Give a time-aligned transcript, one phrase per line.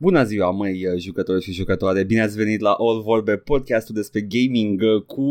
[0.00, 2.04] Bună ziua, măi, jucători și jucătoare!
[2.04, 5.22] Bine ați venit la All Vorbe, podcastul despre gaming uh, cu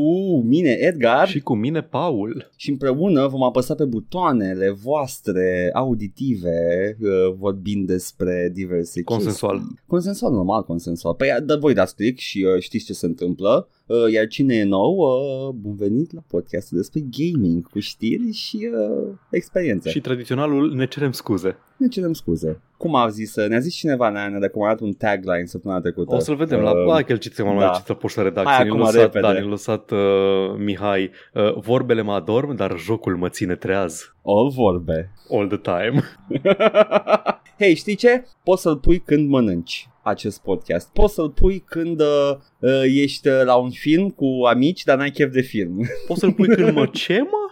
[0.46, 1.28] mine, Edgar.
[1.28, 2.52] Și cu mine, Paul.
[2.56, 9.58] Și împreună vom apăsa pe butoanele voastre auditive uh, vorbind despre diverse Consensual.
[9.58, 9.80] chestii.
[9.88, 11.14] Consensual, normal, consensual.
[11.14, 13.70] Păi da, voi dați click și uh, știți ce se întâmplă.
[13.88, 18.70] Uh, iar cine e nou, uh, bun venit la podcastul despre gaming cu știri și
[18.74, 19.90] uh, experiențe.
[19.90, 21.58] Și tradiționalul ne cerem scuze.
[21.78, 22.62] Ne cerem scuze.
[22.78, 26.16] Cum a zis, ne-a zis cineva, ne-a, ne-a recomandat un tagline săptămâna trecută.
[26.16, 26.72] O să-l vedem la...
[26.72, 27.66] Uh, Hai că îl citim mai da.
[27.66, 28.58] mai citit la poșta Hai redacției.
[28.58, 29.20] Ne-a acum, lăsat, repede.
[29.20, 29.98] da, ne-a lăsat uh,
[30.58, 31.12] Mihai.
[31.34, 34.16] Uh, vorbele mă adorm, dar jocul mă ține treaz.
[34.22, 35.12] All vorbe.
[35.30, 36.04] All the time.
[37.60, 38.26] Hei, știi ce?
[38.44, 40.90] Poți să-l pui când mănânci acest podcast.
[40.94, 45.12] Poți să-l pui când uh, uh, ești uh, la un film cu amici, dar n-ai
[45.12, 45.82] chef de film.
[46.08, 47.46] Poți să-l pui când mă ce, mă?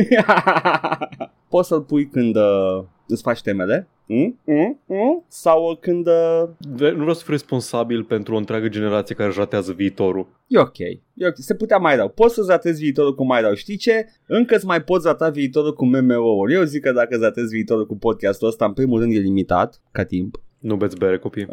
[1.48, 3.88] Poți să-l pui când uh, îți faci temele.
[4.06, 4.40] Mm?
[4.44, 4.80] Mm?
[4.86, 5.24] Mm?
[5.28, 6.06] Sau uh, când...
[6.06, 10.26] Uh, De- Nu vreau să fiu responsabil pentru o întreagă generație care își ratează viitorul.
[10.46, 10.78] e ok.
[10.78, 11.34] E ok.
[11.34, 12.08] Se putea mai rău.
[12.08, 13.54] Poți să-ți ratezi viitorul cu mai rău.
[13.54, 14.06] Știi ce?
[14.26, 16.52] Încă îți mai poți rata viitorul cu MMO-uri.
[16.54, 19.80] Eu zic că dacă îți ratezi viitorul cu podcastul ăsta, în primul rând e limitat
[19.92, 20.36] ca timp.
[20.60, 21.46] Nu beți bere, copii.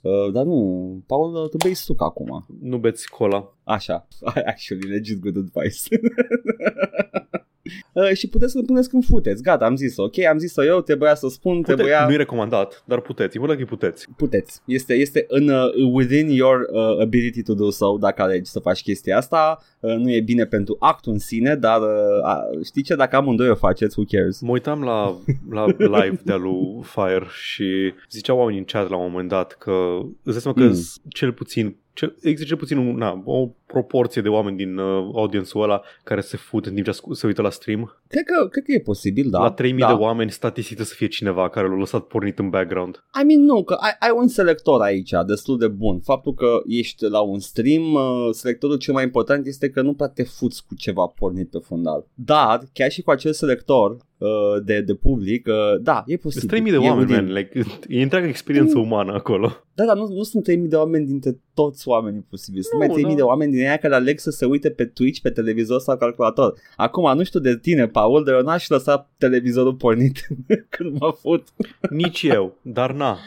[0.00, 2.46] Uh, dar nu, Paul, uh, tu bei suc acum.
[2.60, 3.54] Nu beți cola.
[3.64, 4.06] Așa,
[4.52, 5.88] actually, legit good advice.
[7.92, 11.14] uh, și puteți să-l puneți când futeți, gata, am zis ok, am zis-o eu, trebuia
[11.14, 12.06] să spun, Pute- trebuia...
[12.06, 13.36] Nu e recomandat, dar puteți.
[13.36, 14.06] E că puteți.
[14.16, 18.58] Puteți, este, este în, uh, within your uh, ability to do so dacă alegi să
[18.58, 22.82] faci chestia asta, uh, nu e bine pentru actul în sine, dar uh, a, știi
[22.82, 24.40] ce, dacă amândoi o faceți, who cares?
[24.40, 25.16] Mă uitam la,
[25.50, 29.98] la live de-a lui Fire și ziceau oamenii în chat la un moment dat că
[30.22, 30.70] îți dai seama că Mm.
[30.70, 30.82] mm.
[31.08, 35.62] cel puțin cel, există cel puțin un, na, o proporție de oameni din uh, audiențul
[35.62, 38.00] ăla care se fut în timp ce ascu- se uită la stream.
[38.08, 39.38] Cred că, cred că e posibil, da.
[39.38, 39.88] la 3000 da.
[39.88, 43.04] de oameni statistic să fie cineva care l-a lăsat pornit în background.
[43.22, 46.00] I mean, nu, că ai, ai un selector aici destul de bun.
[46.00, 50.08] Faptul că ești la un stream, uh, selectorul cel mai important este că nu prea
[50.08, 52.06] te fuți cu ceva pornit pe fundal.
[52.14, 54.28] Dar, chiar și cu acel selector uh,
[54.64, 56.48] de, de public, uh, da, e Sunt posibil.
[56.48, 57.24] 3000 de E oameni, within.
[57.24, 57.34] man.
[57.34, 58.82] Like, e întreaga experiență Mm.
[58.82, 59.52] umană acolo.
[59.74, 62.62] Da, dar nu, nu sunt 3000 de oameni dintre toți oamenii posibili.
[62.62, 63.20] Sunt Nu, mai 3000 da.
[63.22, 66.54] de oameni din aia care aleg să se uite pe Twitch, pe televizor sau calculator.
[66.76, 70.26] Acum, nu știu de tine, Paul, dar eu n-aș lăsa televizorul pornit
[70.76, 71.48] când mă fut.
[71.90, 73.18] Nici eu, dar na.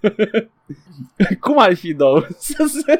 [1.40, 2.26] Cum ar fi, două?
[2.38, 2.98] Să se...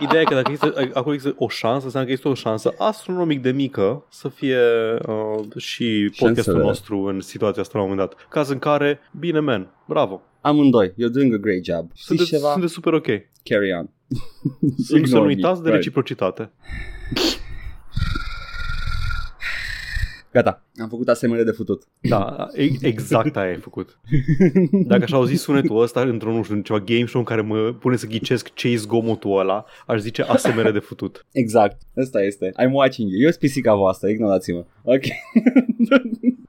[0.00, 3.42] Ideea e că dacă există, acolo există o șansă, înseamnă că este o șansă astronomic
[3.42, 4.58] de mică să fie
[5.06, 5.84] uh, și
[6.18, 6.58] podcastul Șansele.
[6.58, 8.26] nostru în situația asta la un moment dat.
[8.28, 10.22] Caz în care, bine, man, bravo.
[10.40, 11.90] Amândoi, you're doing a great job.
[11.92, 12.52] Știți Sunteți, ceva?
[12.52, 13.06] sunteți super ok.
[13.42, 13.90] Carry on.
[14.76, 15.34] Să nu Ignore me.
[15.34, 15.82] uitați de Right.
[20.32, 20.40] Reciprocitate.
[20.50, 21.82] Gata, am făcut asemănare de futut.
[22.00, 23.98] Da, e- exact aia ai făcut.
[24.86, 27.72] Dacă aș auzi sunetul ăsta într-un, nu știu, în ceva game show în care mă
[27.72, 31.26] pune să ghicesc ce-i zgomotul ăla, aș zice asemere de futut.
[31.32, 32.48] Exact, asta este.
[32.48, 33.20] I'm watching you.
[33.20, 34.64] Eu sunt pisica voastră, ignorați-mă.
[34.82, 35.02] Ok.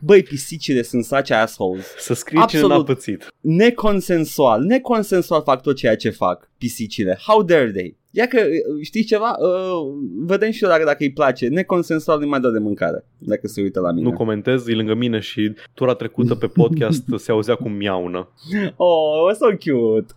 [0.00, 1.86] Băi, pisicile sunt such assholes.
[1.98, 2.86] Să scrii cine n-a Absolut.
[2.86, 3.34] pățit.
[3.40, 7.18] Neconsensual, neconsensual fac tot ceea ce fac pisicile.
[7.26, 7.98] How dare they?
[8.12, 8.38] Ia că,
[8.82, 9.36] știi ceva?
[9.38, 9.94] Uh,
[10.26, 11.48] vedem și eu dacă, dacă îi place.
[11.48, 14.08] Neconsensual nu mai dă de mâncare, dacă se uită la mine.
[14.08, 18.28] Nu comentez, e lângă mine și tura trecută pe podcast se auzea cum miaună.
[18.76, 20.14] oh, so cute.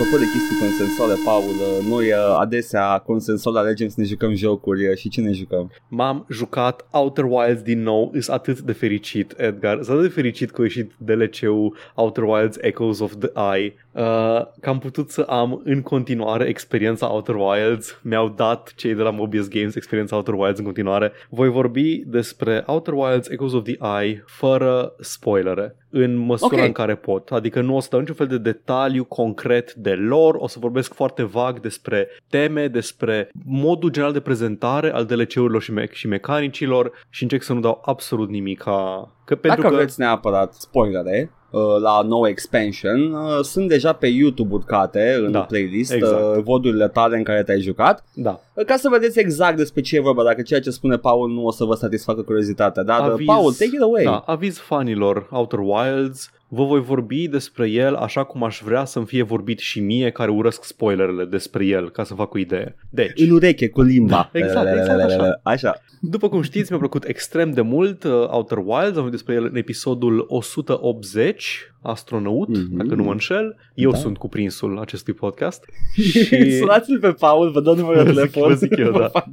[0.00, 4.88] Apropo de chestii consensuale, Paul, uh, noi uh, adesea consensual alegem să ne jucăm jocuri
[4.88, 5.70] uh, și ce ne jucăm?
[5.88, 9.74] M-am jucat Outer Wilds din nou, sunt atât de fericit, Edgar.
[9.74, 14.46] Sunt atât de fericit că a ieșit DLC-ul Outer Wilds Echoes of the Eye, uh,
[14.60, 18.00] că am putut să am în continuare experiența Outer Wilds.
[18.02, 21.12] Mi-au dat cei de la Mobius Games experiența Outer Wilds în continuare.
[21.28, 26.66] Voi vorbi despre Outer Wilds Echoes of the Eye fără spoilere, în măsura Ok.
[26.66, 27.28] în care pot.
[27.28, 30.94] Adică nu o să dau niciun fel de detaliu concret de lor, o să vorbesc
[30.94, 36.92] foarte vag despre teme, despre modul general de prezentare al DLC-urilor și, me- și mecanicilor
[37.10, 39.12] și încerc să nu dau absolut nimic ca...
[39.24, 39.80] Că pentru Dacă că...
[39.80, 41.37] vreți neapărat spoilere uh,
[41.82, 46.36] la nou expansion, uh, sunt deja pe YouTube urcate în Da, playlist exact.
[46.36, 48.40] uh, vodurile tale în care te-ai jucat, Da.
[48.54, 51.44] uh, ca să vedeți exact despre ce e vorba, dacă ceea ce spune Paul nu
[51.44, 52.82] o să vă satisfacă curiozitatea.
[52.82, 54.04] Dar, uh, Aviz- Paul, take it away.
[54.04, 59.06] Da, aviz fanilor Outer Wilds, vă voi vorbi despre el așa cum aș vrea să-mi
[59.06, 62.76] fie vorbit și mie care urăsc spoilerele despre el, ca să fac o idee.
[62.90, 64.30] Deci, În ureche, cu limba.
[64.32, 65.40] Exact, exact așa.
[65.42, 65.74] Așa.
[66.00, 69.44] după cum știți, mi-a plăcut extrem de mult uh, Outer Wilds, am vorbit despre el
[69.44, 72.76] în episodul 180, Astronaut, Mhm.
[72.76, 73.56] dacă nu mă înșel.
[73.74, 73.96] Eu Da.
[73.96, 75.64] sunt cuprinsul acestui podcast.
[76.10, 76.50] și...
[76.56, 78.48] Sunați-l pe Paul, vă dau numărul de Vă zic- telefon.
[78.48, 79.24] vă zic eu, Vă da.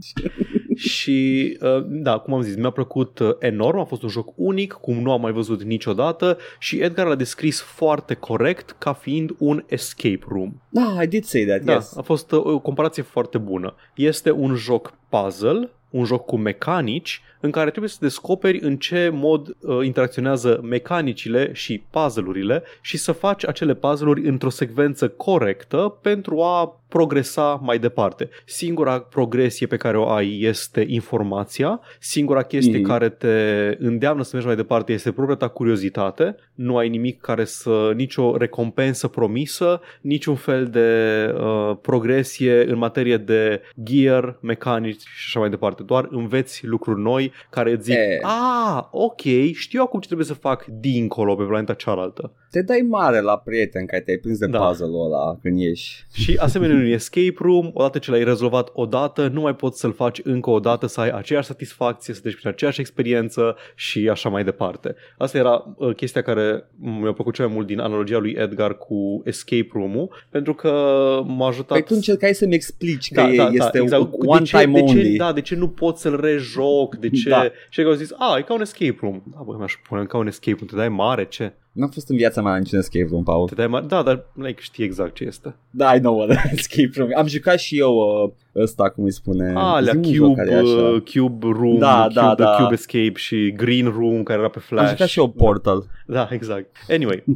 [0.75, 0.87] Face.
[0.87, 4.73] Și, uh, da, cum am zis, mi-a plăcut uh, enorm, a fost un joc unic,
[4.73, 9.63] cum nu am mai văzut niciodată și Edgar l-a descris foarte corect ca fiind un
[9.67, 10.61] escape room.
[10.69, 11.97] Da, I did say that, Da, yes.
[11.97, 13.75] a fost uh, o comparație foarte bună.
[13.95, 19.09] Este un joc puzzle, un joc cu mecanici, în care trebuie să descoperi în ce
[19.13, 26.41] mod uh, interacționează mecanicile și puzzle-urile și să faci acele puzzle-uri într-o secvență corectă pentru
[26.41, 28.29] a progresa mai departe.
[28.45, 32.87] Singura progresie pe care o ai este informația, singura chestie Mhm.
[32.87, 37.43] care te îndeamnă să mergi mai departe este propria ta curiozitate, nu ai nimic care
[37.45, 40.89] să, nicio recompensă promisă, niciun fel de
[41.35, 45.83] uh, progresie în materie de gear, mecanici și așa mai departe.
[45.85, 48.19] Doar înveți lucruri noi care îți zic, E.
[48.21, 49.21] a, ok,
[49.53, 52.31] știu acum ce trebuie să fac dincolo pe planeta cealaltă.
[52.49, 54.59] Te dai mare la prieten care te-ai prins de Da.
[54.59, 56.05] puzzle-ul ăla când ieși.
[56.13, 59.93] Și asemenea în un escape room, odată ce l-ai rezolvat odată, nu mai poți să-l
[59.93, 64.29] faci încă o dată, să ai aceeași satisfacție, să treci prin aceeași experiență și așa
[64.29, 64.95] mai departe.
[65.17, 69.21] Asta era uh, chestia care mi-a plăcut cel mai mult din analogia lui Edgar cu
[69.25, 70.71] escape room-ul, pentru că
[71.25, 71.77] m-a ajutat...
[71.77, 74.09] Păi tu încercai să-mi explici că da, e, da, este da, exact.
[74.25, 75.17] one de ce, time de ce, only.
[75.17, 76.95] Da, de ce nu pot să-l rejoc?
[76.95, 77.29] De ce?
[77.29, 77.47] Da.
[77.69, 79.23] Și eu au zis, a, e ca un escape room.
[79.31, 80.67] Da, bă, mi-aș pune ca un escape room.
[80.67, 81.53] Te dai mare, ce?
[81.71, 83.47] N-am fost în viața mea la niciun escape room, Paul.
[83.47, 83.85] Te dai mare?
[83.85, 85.55] Da, dar like, știi exact ce este.
[85.69, 87.09] Da, I know what escape room.
[87.15, 89.53] Am jucat și eu uh, ăsta, cum îi spune.
[89.55, 90.65] Alea, Zi-mi un joc Cube, care e așa.
[90.87, 92.55] uh, Cube Room, Da, Cube, da, da.
[92.59, 94.83] Cube Escape și Green Room care era pe Flash.
[94.83, 95.83] Am jucat și eu Portal.
[96.07, 96.75] Da, exact.
[96.89, 97.23] Anyway.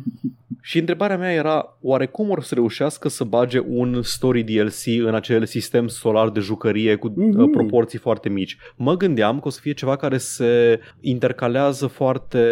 [0.62, 5.16] și întrebarea mea era, oare cum or să reușească să bage un story DLC în
[5.16, 7.39] acel sistem solar de jucărie cu Mhm.
[7.42, 8.57] uh, proporții foarte mici?
[8.75, 12.44] Mă gândeam că o să fie ceva care se intercalează foarte,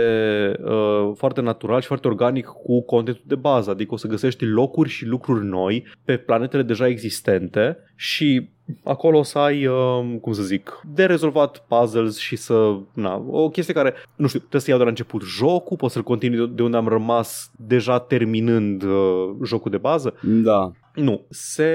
[0.64, 4.90] uh, foarte natural și foarte organic cu contentul de bază, adică o să găsești locuri
[4.90, 8.50] și lucruri noi pe planetele deja existente și
[8.84, 13.50] acolo o să ai, uh, cum să zic, de rezolvat puzzles și să, na, o
[13.50, 16.64] chestie care, nu știu, trebuie să iau de la început jocul, pot să-l continui de
[16.64, 20.14] unde am rămas deja terminând uh, jocul de bază.
[20.22, 20.72] Da.
[20.96, 21.72] Nu, se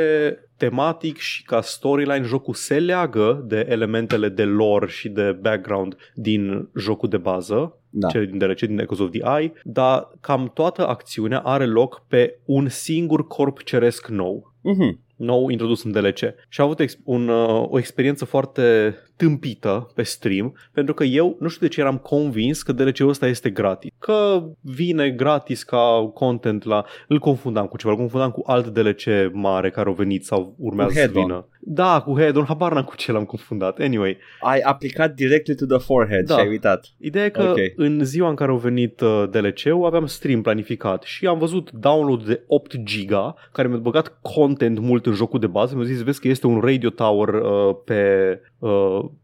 [0.57, 6.69] tematic și ca storyline jocul se leagă de elementele de lore și de background din
[6.77, 8.09] jocul de bază, Da.
[8.09, 12.39] cele din DLC, din Echoes of the Eye, dar cam toată acțiunea are loc pe
[12.45, 14.99] un singur corp ceresc nou Mhm.
[15.23, 18.97] Nou introdus în DLC și am avut ex- un, uh, o experiență foarte
[19.27, 23.27] tâmpită pe stream pentru că eu nu știu de ce eram convins că DLC-ul ăsta
[23.27, 23.91] este gratis.
[23.99, 26.85] Că vine gratis ca content la...
[27.09, 30.91] Îl confundam cu ceva, îl confundam cu alt DLC mare care au venit sau urmează
[30.91, 31.23] Cu să Head-on.
[31.23, 31.47] vină.
[31.65, 33.79] Da, cu Head-on, habar n-am cu ce l-am confundat.
[33.79, 36.35] Anyway, Ai aplicat directly to the forehead Da.
[36.35, 36.87] și ai uitat.
[36.99, 37.57] Ideea e că Ok.
[37.77, 42.25] în ziua în care au venit uh, DLC-ul aveam stream planificat și am văzut download
[42.25, 45.75] de 8 giga care mi-a băgat content mult în jocul de bază.
[45.77, 48.51] Mi-a zis, vezi că este un radio tower uh, pe, uh,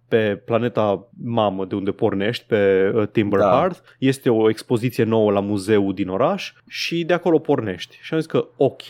[0.08, 3.50] pe planeta mamă de unde pornești, pe uh, Timber Da.
[3.50, 3.78] Hearth.
[3.98, 7.98] Este o expoziție nouă la muzeul din oraș și de acolo pornești.
[8.02, 8.82] Și am zis că ok,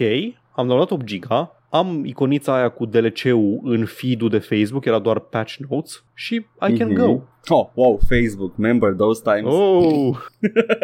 [0.53, 5.19] am downloadat 8 giga, am iconița aia cu DLC-ul în feed-ul de Facebook, era doar
[5.19, 6.35] patch notes și
[6.69, 6.95] I can Mhm.
[7.05, 7.21] go.
[7.49, 9.55] Oh, wow, Facebook, remember those times?
[9.55, 10.17] Oh!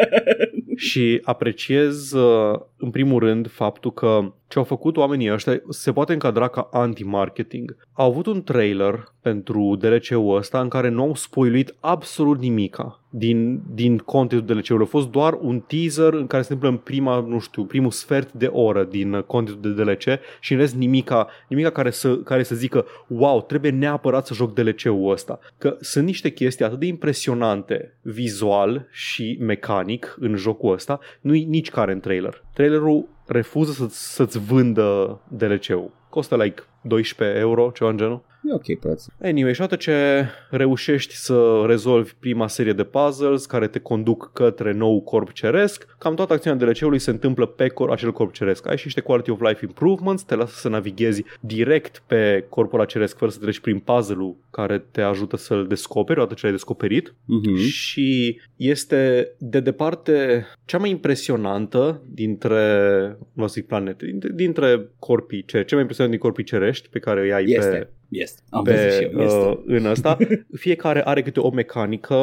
[0.75, 6.13] și apreciez uh, în primul rând faptul că ce au făcut oamenii ăștia se poate
[6.13, 7.77] încadra ca anti-marketing.
[7.93, 13.61] Au avut un trailer pentru DLC-ul ăsta în care nu au spoiluit absolut nimica din,
[13.73, 14.85] din contentul DLC-ului.
[14.85, 18.31] A fost doar un teaser în care se întâmplă în prima, nu știu, primul sfert
[18.31, 22.43] de oră din uh, contentul de DLC și în rest nimica, nimica care, să, care
[22.43, 25.39] să zică wow, trebuie neapărat să joc DLC-ul ăsta.
[25.57, 31.69] Că sunt niște chestii atât de impresionante vizual și mecanic în jocul ăsta, nu-i nici
[31.69, 32.43] care în trailer.
[32.53, 35.91] Trailerul refuză să, să-ți vândă DLC-ul.
[36.09, 38.23] Costă like 12 euro, ceva în genul.
[38.49, 39.05] E ok preț.
[39.21, 44.71] Anyway, și odată ce reușești să rezolvi prima serie de puzzles care te conduc către
[44.73, 48.67] nou corp ceresc, cam toată acțiunea DLC-ului se întâmplă pe cor, acel corp ceresc.
[48.67, 52.87] Ai și niște quality of life improvements, te lasă să navighezi direct pe corpul ăla
[52.87, 57.13] ceresc fără să treci prin puzzle-ul care te ajută să-l descoperi odată ce l-ai descoperit
[57.25, 57.55] Mhm.
[57.57, 65.57] și este de departe cea mai impresionantă dintre, nu zic planete, dintre, dintre corpii, ce,
[65.63, 67.69] cea mai impresionantă din corpii cerești pe care îi ai Este.
[67.69, 68.41] pe, Este.
[68.49, 69.21] Am văzut și pe, eu.
[69.21, 69.37] Este.
[69.37, 70.17] uh, în ăsta.
[70.65, 72.15] Fiecare are câte o mecanică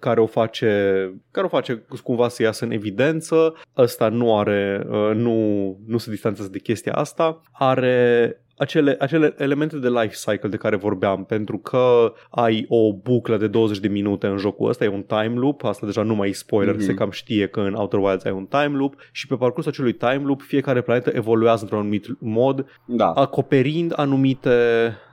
[0.00, 0.68] care o face
[1.30, 3.54] care o face cumva să iasă în evidență.
[3.76, 7.40] Ăsta nu are uh, nu, nu se distanțează de chestia asta.
[7.52, 13.36] Are acele, acele elemente de life cycle de care vorbeam, pentru că ai o buclă
[13.36, 16.28] de 20 de minute în jocul ăsta, e un time loop, asta deja nu mai
[16.28, 16.82] e spoiler, Mhm.
[16.82, 16.86] mm-hmm.
[16.86, 19.92] se cam știe că în Outer Wilds ai un time loop și pe parcursul acelui
[19.92, 23.10] time loop fiecare planetă evoluează într-un anumit mod, Da.
[23.10, 24.50] acoperind anumite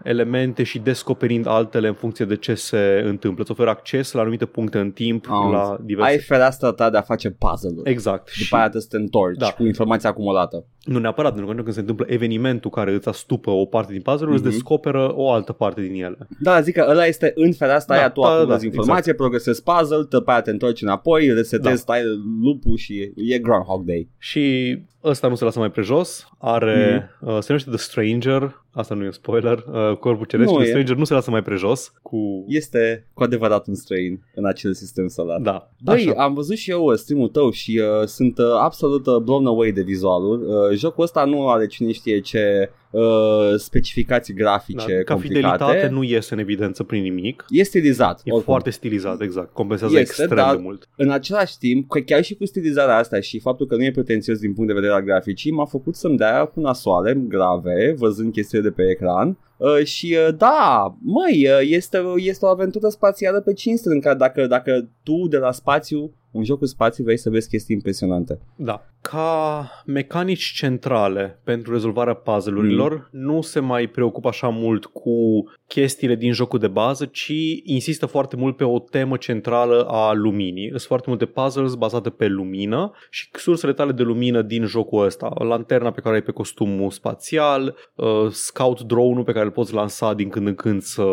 [0.04, 3.42] elemente și descoperind altele în funcție de ce se întâmplă.
[3.42, 6.10] Îți oferă acces la anumite puncte în timp, Am la diverse...
[6.12, 7.90] Ai fereastra ta de a face puzzle-uri.
[7.92, 8.30] Exact.
[8.40, 9.48] După aia trebuie să te întorci Da.
[9.48, 10.66] cu informația acumulată.
[10.84, 14.28] Nu neapărat, pentru că când se întâmplă evenimentul care îți astupă o parte din puzzle,
[14.28, 14.32] mm-hmm.
[14.34, 14.52] îți Mhm.
[14.52, 16.18] descoperă o altă parte din ele.
[16.40, 19.64] Da, zic că ăla este în fereastra Da, aia, tu da, acumulezi da, informație, progresezi
[19.64, 21.76] puzzle, după aia te întorci înapoi, resetezi, Da.
[21.76, 22.02] stai
[22.42, 24.10] lupul și e Groundhog Day.
[24.18, 27.28] Și ăsta nu se lasă mai prejos, are, Mhm.
[27.30, 30.60] uh, se numește The Stranger, asta nu e un spoiler, uh, Corpul Ceresc, Nu și
[30.60, 30.70] The e.
[30.72, 32.46] Stranger nu se lasă mai prejos cu...
[32.48, 35.40] Este cu adevărat un străin în acel sistem solar.
[35.42, 36.24] Da, Băi, așa.
[36.24, 39.72] am văzut și eu uh, stream-ul tău și uh, sunt uh, absolut uh, blown away
[39.72, 40.42] de vizualul.
[40.48, 43.02] Uh, jocul ăsta nu are cine știe ce uh,
[43.58, 45.56] specificații Da, grafice ca complicate.
[45.58, 47.46] fidelitate nu iese în evidență prin nimic.
[47.50, 48.18] E stilizat.
[48.24, 48.42] E oricum.
[48.42, 49.54] foarte stilizat, exact.
[49.54, 50.90] Compensează Este, extrem dar- de mult.
[50.96, 54.40] În același timp, că chiar și cu stilizarea asta și faptul că nu e pretențios
[54.40, 58.64] din punct de vedere al graficii, m-a făcut să-mi dea cu nasoale grave, văzând chestiile
[58.68, 59.38] de pe ecran.
[59.58, 64.16] Uh, și uh, da, măi, uh, este, este o aventură spațială pe cinste în care
[64.16, 68.40] dacă, dacă tu de la spațiu, un joc cu spațiu, vrei să vezi chestii impresionante.
[68.56, 68.86] Da.
[69.10, 73.22] Ca mecanici centrale pentru rezolvarea puzzle-urilor, mm.
[73.22, 75.12] nu se mai preocupă așa mult cu
[75.68, 77.34] chestiile din jocul de bază, ci
[77.64, 80.70] insistă foarte mult pe o temă centrală a luminii.
[80.70, 85.34] Sunt foarte multe puzzles bazate pe lumină și sursele tale de lumină din jocul ăsta.
[85.40, 90.14] Lanterna pe care ai pe costumul spațial, uh, scout drone-ul pe care îl poți lansa
[90.14, 91.06] din când în când să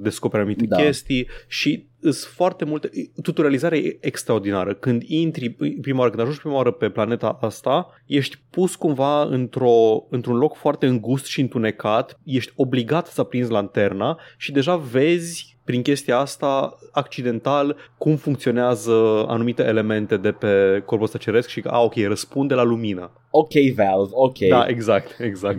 [0.00, 0.76] descoperi anumite Da.
[0.76, 2.90] chestii și sunt foarte multe...
[3.22, 4.74] Tutorializarea e extraordinară.
[4.74, 10.06] Când intri prima oară, când ajungi prima oară pe planeta asta, ești pus cumva într-o,
[10.10, 15.82] într-un loc foarte îngust și întunecat, ești obligat să aprinzi lanterna și deja vezi prin
[15.82, 21.82] chestia asta accidental cum funcționează anumite elemente de pe corpul ăsta ceresc și că, a,
[21.82, 23.10] ok, răspunde la lumină.
[23.30, 24.38] Ok, Valve, ok.
[24.38, 25.58] Da, exact, exact.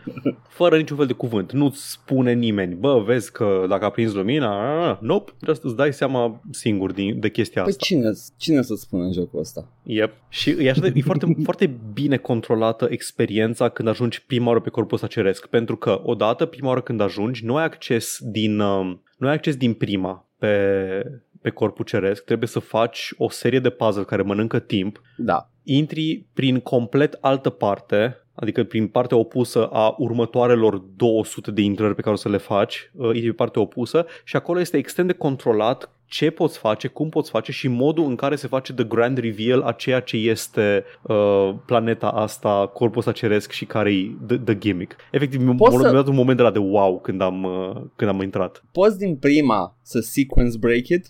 [0.58, 1.52] Fără niciun fel de cuvânt.
[1.52, 4.50] Nu-ți spune nimeni, bă, vezi că dacă aprinzi lumina,
[4.88, 7.84] a, nope, just îți dai seama singur din, de chestia Păi asta.
[7.84, 9.68] cine, cine să spună în jocul ăsta?
[9.82, 10.14] Yep.
[10.28, 14.70] Și e, așa de, e foarte, foarte bine controlată experiența când ajungi prima oară pe
[14.70, 15.46] corpul ăsta ceresc.
[15.46, 19.56] Pentru că, odată, prima oară când ajungi, nu ai acces din, um, nu ai acces
[19.56, 22.24] din prima pe, pe corpul ceresc.
[22.24, 25.50] Trebuie să faci o serie de puzzle care mănâncă timp Da.
[25.62, 32.00] intri prin complet altă parte, adică prin partea opusă a următoarelor 200 de intrări pe
[32.00, 35.12] care o să le faci, uh, intri pe partea opusă și acolo este extrem de
[35.12, 39.18] controlat ce poți face, cum poți face și modul în care se face the grand
[39.18, 44.36] reveal a ceea ce este uh, planeta asta, corpul ăsta ceresc și care e the,
[44.38, 44.96] the gimmick.
[45.10, 47.76] Efectiv, mi-a Poți mi-a să- dat un moment de la de wow când am, uh,
[47.96, 48.64] când am intrat.
[48.72, 51.06] Poți din prima să sequence break it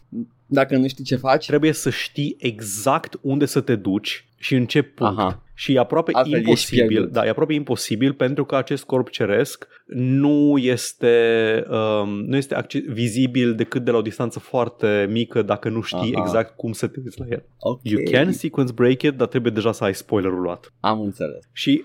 [0.47, 1.47] dacă nu știi ce faci?
[1.47, 5.19] Trebuie să știi exact unde să te duci și în ce punct.
[5.19, 5.43] Aha.
[5.59, 7.13] Și e aproape Altfel ești imposibil, pierdut.
[7.13, 11.17] da, e aproape imposibil pentru că acest corp ceresc nu este,
[11.71, 16.15] um, nu este acce- vizibil decât de la o distanță foarte mică dacă nu știi
[16.15, 16.23] Aha.
[16.25, 17.45] exact cum să te uiți la el.
[17.59, 17.81] Ok.
[17.83, 20.73] You can sequence break it, dar trebuie deja să ai spoilerul luat.
[20.81, 21.49] Am înțeles.
[21.53, 21.85] Și in,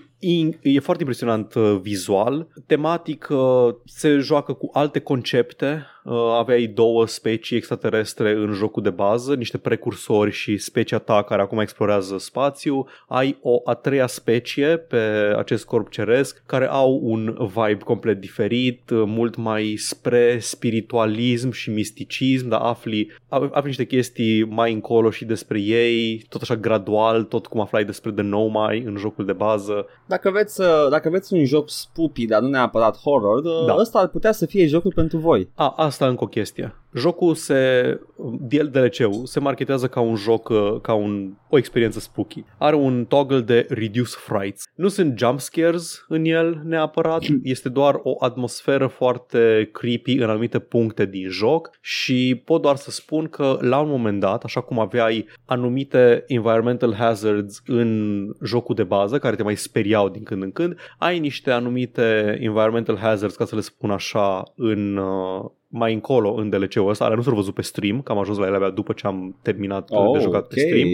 [0.62, 2.46] e foarte impresionant uh, vizual.
[2.66, 5.86] Tematic uh, se joacă cu alte concepte.
[6.04, 11.42] Uh, aveai două specii extraterestre în jocul de bază, niște precursori și specia ta care
[11.42, 12.86] acum explorează spațiu.
[13.08, 14.96] Ai o a treia specie pe
[15.36, 21.70] acest corp ceresc care au un vibe complet diferit, uh, mult mai spre spiritualism și
[21.70, 27.46] misticism, dar afli, afli niște chestii mai încolo și despre ei, tot așa gradual, tot
[27.46, 29.86] cum aflai despre The Nomai în jocul de bază.
[30.14, 33.64] Dacă veți, uh, dacă veți un joc spooky, dar nu neapărat horror, Da.
[33.66, 33.74] da.
[33.78, 35.48] ăsta ar putea să fie jocul pentru voi.
[35.54, 36.74] A, asta încă o chestie.
[36.94, 38.00] Jocul se,
[38.40, 42.44] DLC-ul se marketează ca un joc, uh, ca un, o experiență spooky.
[42.58, 44.64] Are un toggle de reduce frights.
[44.74, 50.58] Nu sunt jump scares în el neapărat, este doar o atmosferă foarte creepy în anumite
[50.58, 54.78] puncte din joc și pot doar să spun că la un moment dat, așa cum
[54.78, 60.52] aveai anumite environmental hazards în jocul de bază care te mai speriau din când în
[60.52, 66.32] când, ai niște anumite environmental hazards, ca să le spun așa, în uh, mai încolo
[66.34, 68.70] în DLC-ul ăsta, ale nu s-au văzut pe stream, că am ajuns la ele abia
[68.70, 70.48] după ce am terminat oh, de jucat ok.
[70.48, 70.88] pe stream.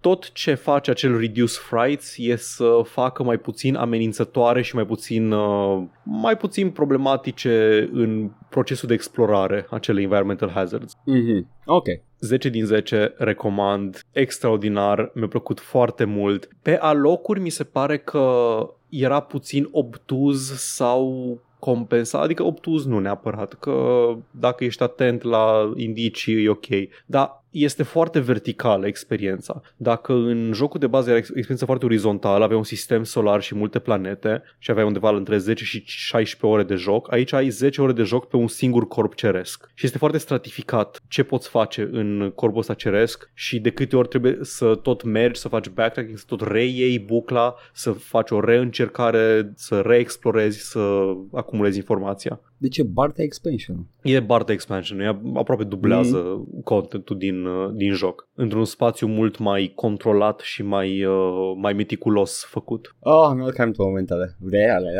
[0.00, 5.32] Tot ce face acel Reduce Frights e să facă mai puțin amenințătoare și mai puțin,
[5.32, 10.96] uh, mai puțin problematice în procesul de explorare acele environmental hazards.
[11.04, 11.48] Mhm.
[11.64, 11.86] Ok.
[12.18, 16.48] 10 din 10, recomand, extraordinar, mi-a plăcut foarte mult.
[16.62, 18.56] Pe alocuri mi se pare că
[18.88, 26.44] era puțin obtuz sau compensat, adică obtuz nu neapărat, că dacă ești atent la indicii
[26.44, 26.66] e ok,
[27.06, 29.60] dar este foarte verticală experiența.
[29.76, 33.54] Dacă în jocul de bază era ex- experiența foarte orizontală, avea un sistem solar și
[33.54, 37.80] multe planete și aveai undeva între 10 și 16 ore de joc, aici ai 10
[37.80, 39.70] ore de joc pe un singur corp ceresc.
[39.74, 44.08] Și este foarte stratificat ce poți face în corpul ăsta ceresc și de câte ori
[44.08, 49.52] trebuie să tot mergi, să faci backtracking, să tot reiei bucla, să faci o reîncercare,
[49.54, 52.40] să reexplorezi, să acumulezi informația.
[52.60, 53.86] De ce Barta Expansion?
[54.02, 56.60] E Barta Expansion, e aproape dublează mm.
[56.64, 58.28] contentul din, uh, din joc.
[58.34, 62.96] Într-un spațiu mult mai controlat și mai, uh, mai meticulos făcut.
[62.98, 64.36] Oh, nu cam tu momentele.
[64.50, 64.90] Reale,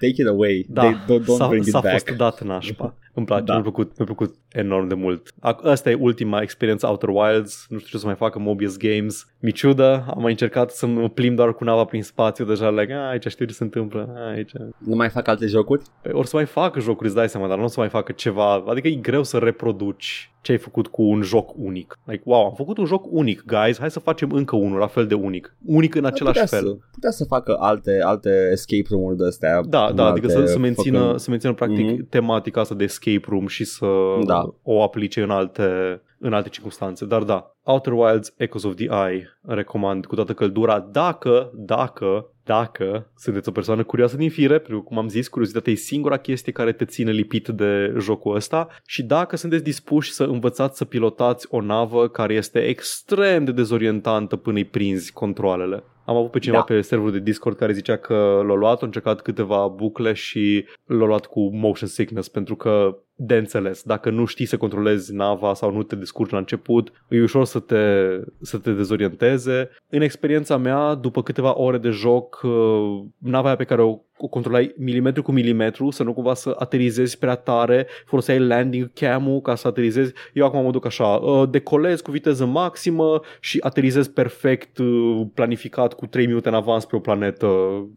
[0.00, 0.66] take it away.
[0.68, 1.92] Da, They, don't, don't s-a, bring it s-a back.
[1.92, 2.94] fost dat nașpa.
[3.16, 3.52] Îmi place, Da.
[3.52, 5.28] mi-a, plăcut, mi-a plăcut enorm de mult.
[5.32, 8.76] Ac- Asta e ultima experiență Outer Wilds, nu știu ce o să mai facă Mobius
[8.76, 9.26] Games.
[9.40, 12.92] Mi ciudă, am mai încercat să mă plimb doar cu nava prin spațiu, deja like,
[12.92, 14.50] "A, aici știu ce se întâmplă, a, aici.
[14.78, 15.82] Nu mai fac alte jocuri?
[16.02, 18.12] Păi, or să mai facă jocuri, îți dai seama, dar nu o să mai facă
[18.12, 21.98] ceva, adică e greu să reproduci ce ai făcut cu un joc unic.
[22.04, 25.06] Like, wow, am făcut un joc unic, guys, hai să facem încă unul la fel
[25.06, 25.56] de unic.
[25.64, 26.68] Unic în același putea fel.
[26.68, 29.60] Să, putea să facă alte, alte escape room-uri de astea.
[29.68, 32.08] Da, da, adică să, alte să, mențină, făcând- să mențină practic Mhm.
[32.08, 33.86] tematica asta de escape room și să
[34.26, 34.54] Da.
[34.62, 37.04] o aplice în alte, în alte circunstanțe.
[37.04, 43.10] Dar da, Outer Wilds Echoes of the Eye recomand cu toată căldura dacă, dacă, dacă
[43.16, 46.52] sunteți o persoană curioasă din fire, pentru că, cum am zis, curiozitatea e singura chestie
[46.52, 51.46] care te ține lipit de jocul ăsta și dacă sunteți dispuși să învățați să pilotați
[51.50, 55.82] o navă care este extrem de dezorientantă până îi prinzi controlele.
[56.04, 56.74] Am avut pe cineva Da.
[56.74, 61.06] pe serverul de Discord care zicea că l-a luat, a încercat câteva bucle și l-a
[61.06, 65.72] luat cu motion sickness pentru că de înțeles, dacă nu știi să controlezi nava sau
[65.72, 68.06] nu te descurci la început, e ușor să te,
[68.40, 69.70] să te dezorienteze.
[69.88, 74.15] În experiența mea, după câteva ore de joc, uh, nava aia pe care o o
[74.30, 79.54] controlai milimetru cu milimetru, să nu cumva să aterizezi prea tare, foloseai landing cam-ul ca
[79.54, 80.12] să aterizezi.
[80.32, 85.92] Eu acum mă duc așa, uh, decolez cu viteză maximă și aterizez perfect, uh, planificat
[85.94, 87.46] cu 3 minute în avans pe o planetă.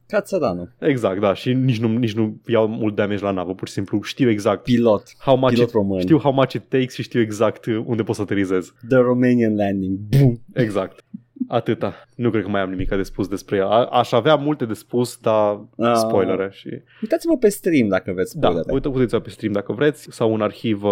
[0.07, 0.73] Ca țăranul.
[0.79, 4.01] Exact, da, și nici nu, nici nu iau mult damage la navă, pur și simplu
[4.01, 5.03] știu exact Pilot.
[5.19, 5.99] how much Pilot it, român.
[5.99, 8.73] știu how much it takes și știu exact uh, unde pot să aterizez.
[8.87, 9.97] The Romanian Landing.
[9.97, 10.39] Boom.
[10.53, 11.03] Exact.
[11.51, 11.93] Atâta.
[12.15, 13.65] Nu cred că mai am nimic de spus despre ea.
[13.67, 15.95] A- aș avea multe de spus, dar Ah.
[15.95, 16.67] spoilere și...
[17.01, 18.73] Uitați-vă pe stream dacă vreți Da, spoilere.
[18.73, 20.91] uite, puteți pe stream dacă vreți sau un arhiv uh,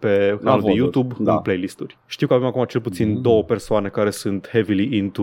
[0.00, 1.32] pe canalul de voduri, YouTube da.
[1.34, 1.98] în playlisturi.
[2.06, 3.20] Știu că avem acum cel puțin Mhm.
[3.22, 5.22] două persoane care sunt heavily into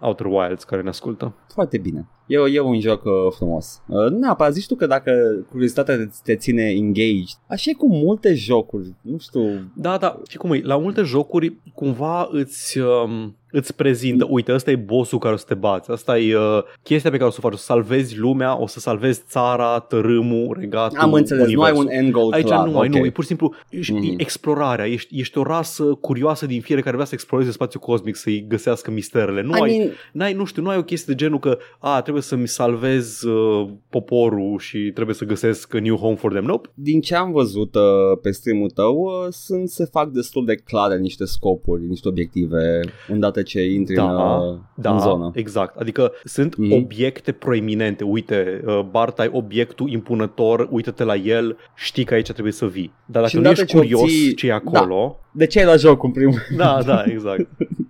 [0.00, 1.34] Outer Wilds care ne ascultă.
[1.52, 2.08] Foarte bine.
[2.26, 3.82] E, e un joc uh, frumos.
[3.88, 5.12] Uh, nu neapărat, zici tu că dacă
[5.50, 10.36] curiozitatea te, te ține engaged, așa e cu multe jocuri, nu știu, Da, da, și
[10.36, 15.34] cum e, la multe jocuri cumva îți, um, îți prezintă, uite, ăsta e bossul care
[15.34, 17.56] o să te bați, asta e uh, chestia pe care o să o faci, o
[17.56, 21.74] să salvezi lumea, o să salvezi țara, tărâmul, regatul, am înțeles, universul.
[21.74, 22.68] nu ai un end goal Aici clar.
[22.68, 22.94] nu ai, ok.
[22.94, 24.02] nu, e pur și simplu ești, Mhm.
[24.02, 28.16] e explorarea, ești, ești o rasă curioasă din fiere care vrea să exploreze spațiul cosmic,
[28.16, 29.42] să-i găsească misterele.
[29.42, 32.00] Nu I ai, mean, n-ai, nu știu, nu ai o chestie de genul că, a,
[32.02, 36.44] trebuie să-mi salvez uh, poporul și trebuie să găsesc a new home for them.
[36.44, 36.68] Nope.
[36.74, 37.82] din ce am văzut uh,
[38.22, 43.42] pe streamul tău, uh, sunt, se fac destul de clare niște scopuri, niște obiective, îndată
[43.44, 45.30] ce intri Da, în, uh, Da, în zonă.
[45.34, 45.76] exact.
[45.76, 46.72] Adică sunt Mhm.
[46.72, 48.04] obiecte proeminente.
[48.04, 52.92] Uite, uh, Bart, ai obiectul impunător, uită-te la el, știi că aici trebuie să vii.
[53.06, 55.18] Dar dacă Și nu îndată ești ce curios obții- ce e acolo...
[55.32, 57.46] De ce ai la joc în primul Da, da, exact.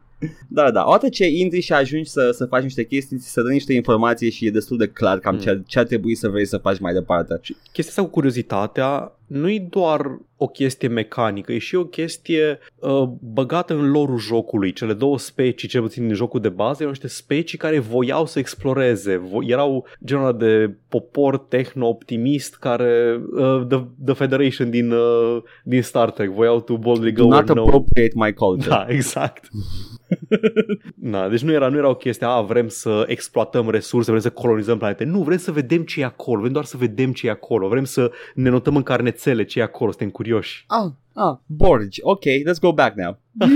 [0.49, 3.49] Da, da, odată ce intri și ajungi să, să faci niște chestii, ți se dă
[3.49, 5.41] niște informații și e destul de clar cam Mm.
[5.41, 7.39] ce, ce ar trebui să vrei să faci mai departe.
[7.41, 12.59] Și chestia asta cu curiozitatea nu e doar o chestie mecanică, e și o chestie
[12.79, 14.73] uh, băgată în lorul jocului.
[14.73, 18.39] Cele două specii, cel puțin din jocul de bază, erau niște specii care voiau să
[18.39, 19.17] exploreze.
[19.29, 25.83] Vo- erau genul ăla de popor tehno-optimist care, uh, the, the Federation din, uh, din
[25.83, 27.63] Star Trek, voiau to boldly go Do not where no...
[27.67, 28.69] appropriate my culture.
[28.69, 29.49] Da, exact.
[30.95, 34.31] Na, deci nu era, nu era o chestie, a, vrem să exploatăm resurse, vrem să
[34.31, 35.05] colonizăm planete.
[35.05, 37.85] Nu, vrem să vedem ce e acolo, vrem doar să vedem ce e acolo, vrem
[37.85, 40.65] să ne notăm în carnețele ce e acolo, suntem curioși.
[40.67, 43.19] Ah, ah, Borgi, ok, let's go back now.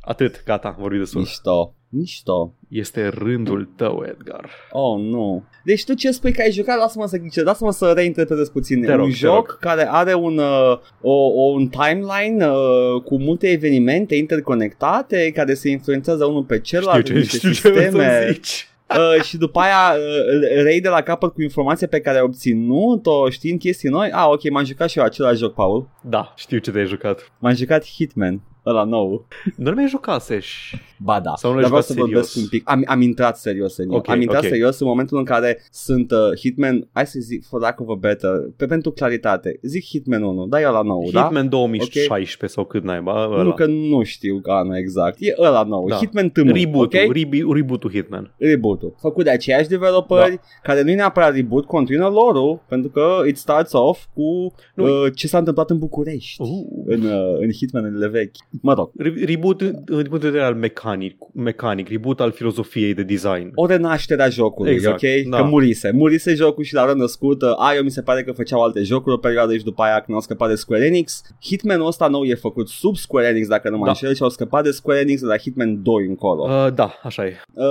[0.00, 1.14] Atât, gata, am vorbit de sus.
[1.14, 2.54] Mișto, mișto.
[2.68, 4.50] Este rândul tău, Edgar.
[4.70, 5.44] Oh, nu.
[5.64, 6.78] Deci tu ce spui că ai jucat?
[6.78, 8.82] Lasă-mă să ghice, lasă-mă să reinterpretez puțin.
[8.82, 9.58] Te un rog, te joc rog.
[9.58, 15.68] care are un, uh, o, o, un timeline uh, cu multe evenimente interconectate care se
[15.70, 18.20] influențează unul pe celălalt, Știu ce, niște știu ce vrei sisteme.
[18.26, 18.68] să zici.
[18.88, 23.30] Uh, și după aia uh, rei de la capăt cu informația pe care ai obținut-o
[23.30, 24.10] știind chestii noi.
[24.12, 25.88] Ah, ok, m-am jucat și eu același joc, Paul.
[26.02, 27.32] Da, știu ce te-ai jucat.
[27.38, 29.26] M-am jucat Hitman, ăla nou.
[29.56, 30.82] Nu mai jucasești.
[30.98, 32.42] Ba da, Sau nu dar l-ai vreau jucat să vorbesc serios?
[32.52, 32.70] un pic.
[32.70, 33.96] Am, am intrat serios în el.
[33.96, 34.48] Ok, am intrat ok.
[34.48, 37.94] serios în momentul în care sunt uh, Hitman, hai să zic, for lack of a
[37.94, 41.22] better, pe pentru claritate, zic Hitman 1, da, e ăla nou, da?
[41.22, 43.42] Hitman 2016 sau cât naiba, ăla.
[43.42, 45.96] Nu că nu știu anul exact, e ăla nou, Da.
[45.96, 47.12] Hitman tâmă, Reboot-ul, ok?
[47.16, 48.34] rebu- reboot-ul Hitman.
[48.38, 48.94] Reboot-ul.
[49.00, 50.40] Făcut de aceiași developeri, Da.
[50.62, 54.84] care nu e neapărat reboot, continuă lore pentru că it starts off cu Nu.
[54.84, 56.42] uh, ce s-a întâmplat în București.
[56.42, 56.48] Uh.
[56.86, 58.34] În, uh, în Hitmanurile vechi.
[58.62, 63.02] Mă rog, Re- Reboot din punct de vedere al mecanic, mecanic, reboot al filozofiei de
[63.02, 63.50] design.
[63.54, 65.30] o renaștere a jocului, Exact, ok?
[65.30, 65.36] da.
[65.36, 65.90] Că murise.
[65.94, 67.42] Murise jocul și l-a renăscut.
[67.42, 70.16] Uh, Aia mi se pare că făceau alte jocuri o perioadă și după aia când
[70.16, 71.22] au scăpat de Square Enix.
[71.42, 73.90] Hitman-ul ăsta nou e făcut sub Square Enix, dacă nu mă Da.
[73.90, 76.42] înșel, și au scăpat de Square Enix de la Hitman 2 încolo.
[76.42, 76.66] Uh.
[76.66, 77.32] Uh, da, așa e.
[77.54, 77.64] Uh,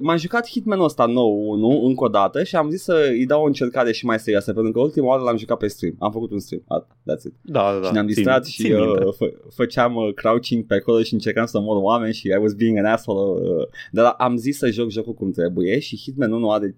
[0.00, 3.42] m-am jucat Hitman-ul ăsta nou, nu, încă o dată și am zis să îi dau
[3.42, 5.94] o încercare și mai serioasă, pentru că ultima oară l-am jucat pe stream.
[5.98, 6.62] Am făcut un stream.
[6.68, 6.86] Atât.
[6.90, 7.32] That's it.
[7.42, 7.86] Da, da, da.
[7.86, 9.04] și ne-am Țin- distrat și țin minte.
[9.04, 12.52] uh, fă, făceam uh, crouching pe acolo și încercam să mor oameni și I was
[12.52, 13.40] being an asshole.
[13.40, 16.74] Uh, dar am zis să joc jocul cum trebuie și Hitman 1 are 5-6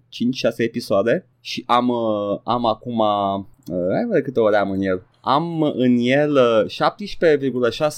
[0.57, 2.99] episoade și am, uh, am acum...
[2.99, 5.03] Uh, hai vedea câte ore am în el.
[5.21, 6.71] Am în el uh,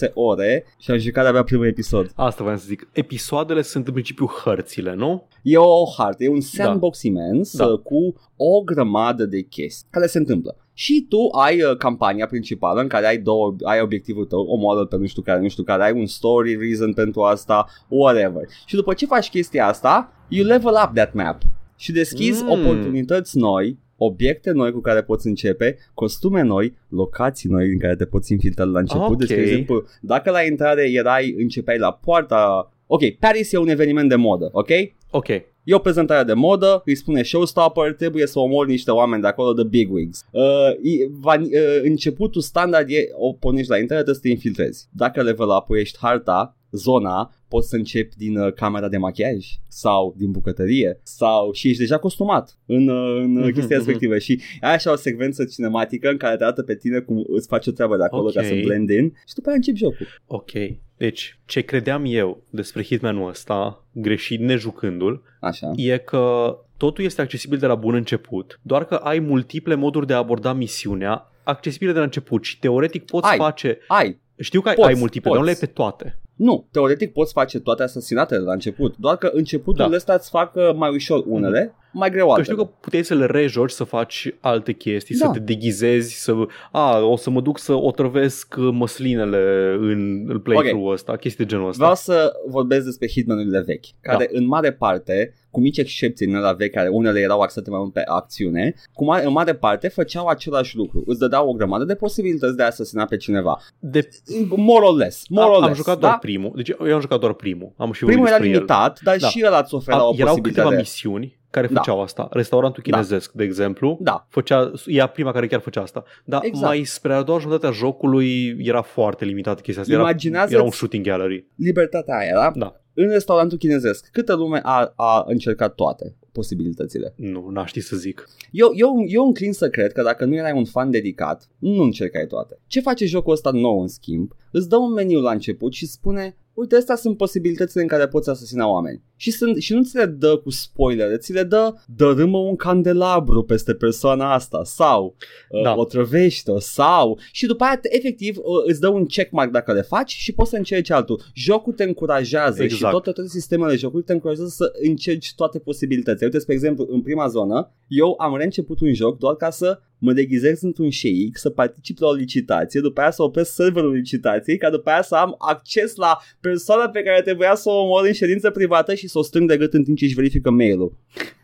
[0.07, 2.11] 17,6 ore și am jucat abia primul episod.
[2.15, 2.87] Asta vreau să zic.
[2.91, 5.27] Episoadele sunt în principiu hărțile, nu?
[5.43, 7.65] E o hartă, e un sandbox imens Da.
[7.65, 10.55] uh, cu o grămadă de chestii care se întâmplă.
[10.73, 14.97] Și tu ai uh, campania principală în care ai două, ai obiectivul tău, omoară pe
[14.97, 18.43] nu știu care, nu știu care, ai un story reason pentru asta, whatever.
[18.65, 21.41] Și după ce faci chestia asta, you level up that map
[21.75, 22.49] și deschizi Mm.
[22.49, 22.59] mm.
[22.61, 28.05] oportunități noi, obiecte noi cu care poți începe, costume noi, locații noi în care te
[28.05, 29.09] poți infiltra la început.
[29.09, 29.17] Ok.
[29.17, 32.71] Deci, de exemplu, dacă la intrare erai, începeai la poarta...
[32.87, 34.69] Ok, Paris e un eveniment de modă, ok?
[35.11, 35.27] Ok.
[35.63, 39.53] E o prezentare de modă, îi spune showstopper, trebuie să omori niște oameni de acolo
[39.53, 40.25] de bigwigs.
[40.31, 40.41] Uh,
[40.81, 44.87] e- va, uh, începutul standard e, o pornești la internet, trebuie să te infiltrezi.
[44.91, 50.13] Dacă level up ești harta, zona, poți să începi din uh, camera de machiaj sau
[50.17, 53.85] din bucătărie sau și ești deja costumat în, uh, în Mhm, uh, chestia mhm.
[53.85, 57.47] respectivă și ai așa o secvență cinematică în care te arată pe tine cum îți
[57.47, 58.33] faci o treabă de acolo Ok.
[58.33, 60.07] ca să blend in și după aia începi jocul.
[60.27, 60.51] Ok.
[60.97, 65.71] Deci, ce credeam eu despre Hitman-ul ăsta, greșit nejucându-l, Așa.
[65.75, 70.13] e că totul este accesibil de la bun început, doar că ai multiple moduri de
[70.13, 73.37] a aborda misiunea accesibile de la început și teoretic poți Ai.
[73.37, 73.77] face...
[73.87, 75.31] Ai, Știu că ai, Poți, ai multiple, poți.
[75.31, 76.19] dar nu le ai pe toate.
[76.35, 79.89] Nu, teoretic poți face toate asasinatele la început, doar că începutul Da.
[79.89, 79.95] da.
[79.95, 82.53] ăsta îți fac uh, mai ușor unele, mai greu Că altele.
[82.53, 85.25] știu că puteai să le rejoci, să faci alte chestii, Da.
[85.25, 86.33] să te deghizezi, să...
[86.71, 91.67] A, o să mă duc să otrăvesc măslinele în în playthrough-ul ăsta, chestii de genul
[91.67, 91.79] ăsta.
[91.83, 94.37] Vreau să vorbesc despre hitmanurile vechi, care Da.
[94.39, 97.93] în mare parte, cu mici excepții din la vechi, care unele erau axate mai mult
[97.93, 101.03] pe acțiune, cu mare, în mare parte făceau același lucru.
[101.05, 103.59] Îți dădeau o grămadă de posibilități de a asasina pe cineva.
[103.79, 104.09] De...
[104.55, 105.23] More or less.
[105.29, 105.99] More Am, or am less, jucat da?
[106.07, 107.73] doar primul, deci eu am jucat doar primul.
[107.77, 108.53] Am și Primul vorbit era despre el.
[108.53, 109.27] limitat, dar Da.
[109.27, 110.61] și ăla îți oferea A, o erau posibilitate.
[110.63, 111.79] câteva misiuni care Da.
[111.79, 112.27] făceau asta.
[112.31, 112.91] Restaurantul Da.
[112.91, 116.03] chinezesc, de exemplu, Da, făcea, ea prima care chiar făcea asta.
[116.25, 116.65] Dar Exact.
[116.65, 119.93] mai spre a doua jumătate a jocului era foarte limitată chestia asta.
[119.93, 121.45] Era, Imaginează-ți- era un shooting gallery.
[121.55, 122.51] libertatea aia, da?
[122.55, 122.75] Da.
[122.93, 127.13] În restaurantul chinezesc, câtă lume a, a încercat toate posibilitățile?
[127.15, 128.29] Nu, n-aș ști să zic.
[128.51, 132.25] Eu, eu, eu înclin să cred că dacă nu erai un fan dedicat, nu încercai
[132.27, 132.59] toate.
[132.67, 134.31] Ce face jocul ăsta nou în schimb?
[134.51, 138.29] Îți dă un meniu la început și spune Uite, astea sunt posibilitățile în care poți
[138.29, 139.01] asasina oameni.
[139.15, 143.43] Și, sunt, și nu ți le dă cu spoilere, ți le dă dărâmă un candelabru
[143.43, 145.15] peste persoana asta sau
[145.49, 145.75] uh, Da.
[145.75, 150.11] o trăvește-o sau și după aia efectiv uh, îți dă un checkmark dacă le faci
[150.11, 151.23] și poți să încerci altul.
[151.33, 152.83] Jocul te încurajează Exact.
[152.83, 156.20] și toate, toate sistemele jocului te încurajează să încerci toate posibilitățile.
[156.25, 160.13] Uite, spre exemplu, în prima zonă, eu am reînceput un joc doar ca să mă
[160.13, 164.69] deghizez într-un șeic, să particip la o licitație, după aia să opresc serverul licitației, ca
[164.69, 168.49] după aia să am acces la persoana pe care trebuia să o omor în ședință
[168.49, 170.97] privată și să o strâng de gât în timp ce își verifică mail-ul.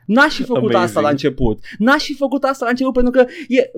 [0.08, 0.84] N-aș fi făcut Amazing.
[0.84, 1.60] asta la început.
[1.78, 3.72] N-aș fi făcut asta la început pentru că e,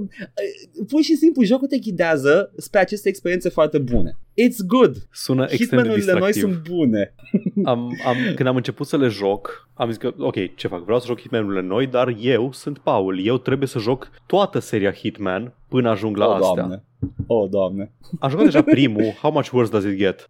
[0.87, 4.17] pur și simplu jocul te ghidează spre aceste experiențe foarte bune.
[4.41, 5.07] It's good.
[5.11, 6.41] Sună extrem de Hitmanurile noi distractiv.
[6.41, 7.13] sunt bune.
[7.71, 10.83] Am, am, când am început să le joc, am zis că, ok, ce fac?
[10.83, 13.25] Vreau să joc Hitman-urile noi, dar eu sunt Paul.
[13.25, 16.53] Eu trebuie să joc toată seria Hitman până ajung la o, astea.
[16.55, 16.83] doamne.
[17.27, 17.91] O, doamne.
[18.19, 19.03] Am jucat deja primul.
[19.21, 20.29] How much worse does it get?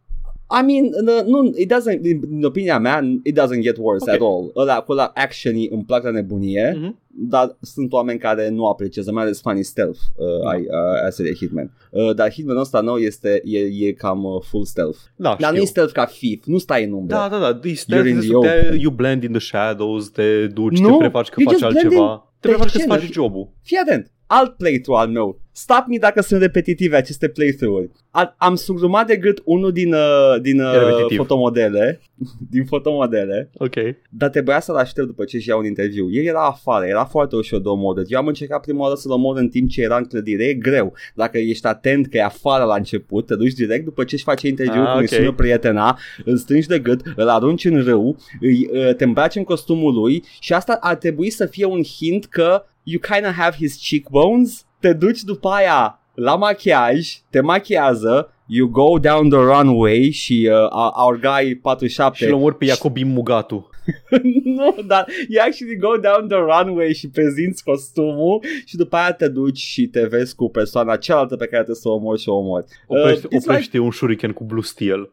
[0.61, 4.15] I mean, n- nu, it doesn't, din, din opinia mea, it doesn't get worse Ok.
[4.15, 4.51] at all.
[4.55, 6.99] Ăla, cu ăla action îmi plac la nebunie, Mhm.
[7.07, 10.49] dar sunt oameni care nu apreciază, mai ales fanii stealth uh, Da.
[10.49, 11.71] ai uh, a serie Hitman.
[11.91, 14.97] Uh, dar Hitman ăsta nou este, e, e cam uh, full stealth.
[15.15, 15.61] Da, Dar nu știu.
[15.61, 17.15] e stealth ca Thief, nu stai în umbră.
[17.15, 17.59] Da, da, da.
[17.59, 18.79] You're You're in the te, open.
[18.79, 21.85] you blend in the shadows, te duci, Nu, te prefaci că you faci just blend
[21.85, 22.31] altceva.
[22.39, 22.99] Te pe prefaci că îți scenă.
[22.99, 23.49] faci jobul.
[23.61, 25.39] Fii atent, alt playthrough al meu.
[25.51, 27.89] Stop me dacă sunt repetitive aceste playthrough-uri.
[28.11, 31.17] A- am sugrumat de gât unul din, uh, din uh, repetitiv.
[31.17, 32.01] fotomodele,
[32.51, 33.73] din fotomodele, Ok.
[34.09, 36.11] dar trebuia să-l aștept după ce și iau un interviu.
[36.11, 38.11] El era afară, era foarte ușor de omorât.
[38.11, 40.93] Eu am încercat prima oară să-l omor în timp ce era în clădire, e greu.
[41.15, 44.47] Dacă ești atent că e afară la început, te duci direct după ce își face
[44.47, 45.07] interviu Ah, cu ok.
[45.07, 49.43] sună prietena, îl strângi de gât, îl arunci în râu, îi, uh, te îmbraci în
[49.43, 53.55] costumul lui și asta ar trebui să fie un hint că you kind of have
[53.55, 60.11] his cheekbones, te duci după aia la machiaj, te machiază, you go down the runway
[60.11, 63.69] și uh, our guy 47 Și îl omori pe Iacobin Mugatu.
[64.57, 69.27] nu, dar you actually go down the runway și prezinți costumul și după aia te
[69.27, 72.35] duci și te vezi cu persoana cealaltă pe care trebuie să o omori și o
[72.35, 72.65] omori.
[72.87, 75.09] Oprește, Uh, it's oprește un shuriken cu blue steel.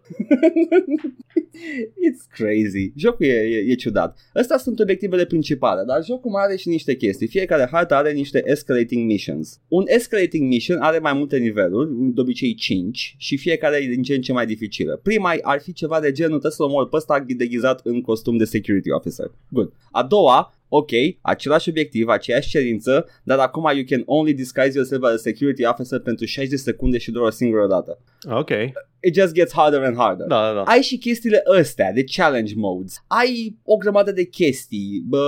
[2.06, 2.92] It's crazy.
[2.96, 4.18] Jocul e, e, e ciudat.
[4.34, 7.26] Astea sunt obiectivele principale, dar jocul mai are și niște chestii.
[7.26, 9.60] Fiecare hartă are niște escalating missions.
[9.68, 14.14] Un escalating mission are mai multe niveluri, de obicei 5, și fiecare e din ce
[14.14, 15.00] în ce mai dificilă.
[15.02, 18.44] Prima ar fi ceva de genul, trebuie să-l omori pe ăsta deghizat în costum de
[18.66, 19.30] security officer.
[19.54, 19.70] Good.
[19.94, 25.12] A doua, ok, același obiectiv, aceeași cerință, dar acum you can only disguise yourself as
[25.12, 27.98] a security officer pentru 60 de secunde și doar o singură dată.
[28.30, 28.50] Ok.
[29.00, 30.26] It just gets harder and harder.
[30.26, 30.62] Da, da, da.
[30.62, 33.02] Ai și chestiile astea de challenge modes.
[33.06, 35.02] Ai o grămadă de chestii.
[35.08, 35.24] Bă,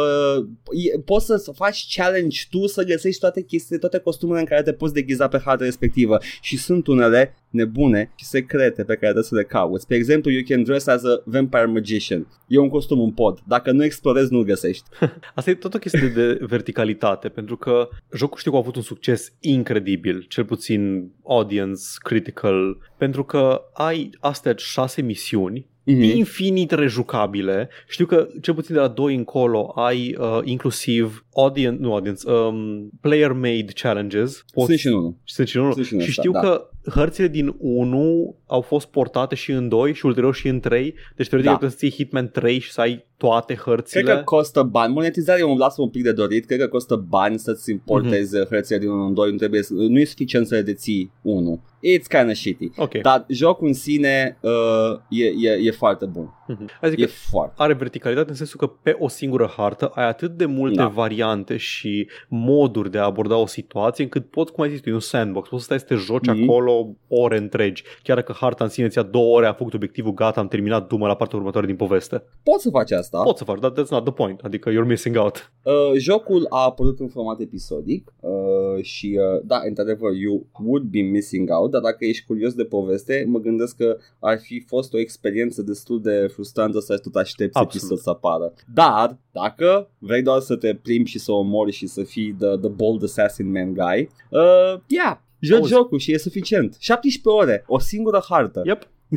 [0.94, 4.72] e- poți să faci challenge tu să găsești toate chestiile, toate costumele în care te
[4.72, 6.18] poți deghiza pe harta respectivă.
[6.40, 9.86] Și sunt unele nebune și secrete pe care trebuie să le cauți.
[9.86, 12.26] Pe exemplu, you can dress as a vampire magician.
[12.46, 13.38] E un costum în pod.
[13.46, 14.84] Dacă nu explorezi, nu-l găsești.
[15.34, 18.82] Asta e tot o chestie de verticalitate, pentru că jocul știu că a avut un
[18.82, 26.14] succes incredibil, cel puțin audience, critical, pentru că ai astea șase misiuni Mm-hmm.
[26.14, 27.68] infinit rejucabile.
[27.88, 32.90] Știu că cel puțin de la 2 încolo ai uh, inclusiv audience, nu audience, um,
[33.00, 34.44] player-made challenges.
[34.54, 35.14] Sunt și în unul.
[35.24, 35.74] Sunt și în unul.
[35.74, 36.40] Sunt și în și ăsta, știu da.
[36.40, 40.94] că hărțile din 1 au fost portate și în 2 și ulterior și în 3.
[41.16, 41.58] Deci teoretic Da.
[41.60, 41.68] da.
[41.68, 44.02] să ții Hitman 3 și să ai toate hărțile.
[44.02, 44.92] Cred că costă bani.
[44.92, 46.46] Monetizarea îmi lasă un pic de dorit.
[46.46, 48.44] Cred că costă bani să-ți importezi Mhm.
[48.44, 48.48] mm-hmm.
[48.48, 49.30] hărțile din 1 în 2.
[49.30, 51.62] Nu, trebuie să, nu e suficient să le deții 1.
[51.76, 52.70] It's kind of shitty.
[52.76, 52.94] Ok.
[53.02, 56.32] Dar jocul în sine uh, e, e, e foarte bun.
[56.48, 56.68] Mhm.
[56.80, 57.54] Adică E foarte.
[57.56, 60.86] are verticalitate în sensul că pe o singură hartă ai atât de multe Da.
[60.88, 64.92] variante și moduri de a aborda o situație încât poți, cum ai zis tu, e
[64.92, 66.42] un sandbox, poți să stai să te joci Mhm.
[66.42, 67.82] acolo ore întregi.
[68.02, 71.06] Chiar dacă harta în sine ți-a două ore, a făcut obiectivul, gata, am terminat, dumă
[71.06, 72.22] la partea următoare din poveste.
[72.42, 73.22] Poți să faci asta.
[73.22, 75.52] Poți să faci, dar that's not the point, adică you're missing out.
[75.62, 81.00] Uh, jocul a apărut în format episodic uh, și uh, da, într-adevăr, you would be
[81.00, 84.98] missing out, dar dacă ești curios de poveste, mă gândesc că ar fi fost o
[84.98, 87.82] experiență destul de frustrantă să tot aștepți Absolut.
[87.82, 88.52] episod să apară.
[88.74, 92.68] Dar, dacă vrei doar să te plimbi și să omori și să fii the, the
[92.68, 95.72] bold assassin man guy, uh, yeah, joci Auzi.
[95.72, 96.76] jocul și e suficient.
[96.78, 98.62] 17 ore, o singură hartă.
[98.64, 98.82] Yep.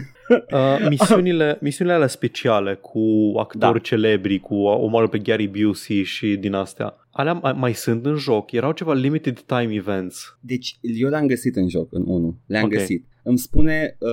[0.54, 3.00] Uh, misiunile, misiunile alea speciale cu
[3.38, 3.80] actori Da.
[3.80, 8.52] celebri, cu omoară pe Gary Busey și din astea, alea mai, mai sunt în joc,
[8.52, 10.38] erau ceva limited time events.
[10.40, 12.36] Deci eu le-am găsit în joc, în 1.
[12.46, 12.70] Le-am Ok.
[12.70, 13.06] găsit.
[13.24, 14.10] Îmi spune uh,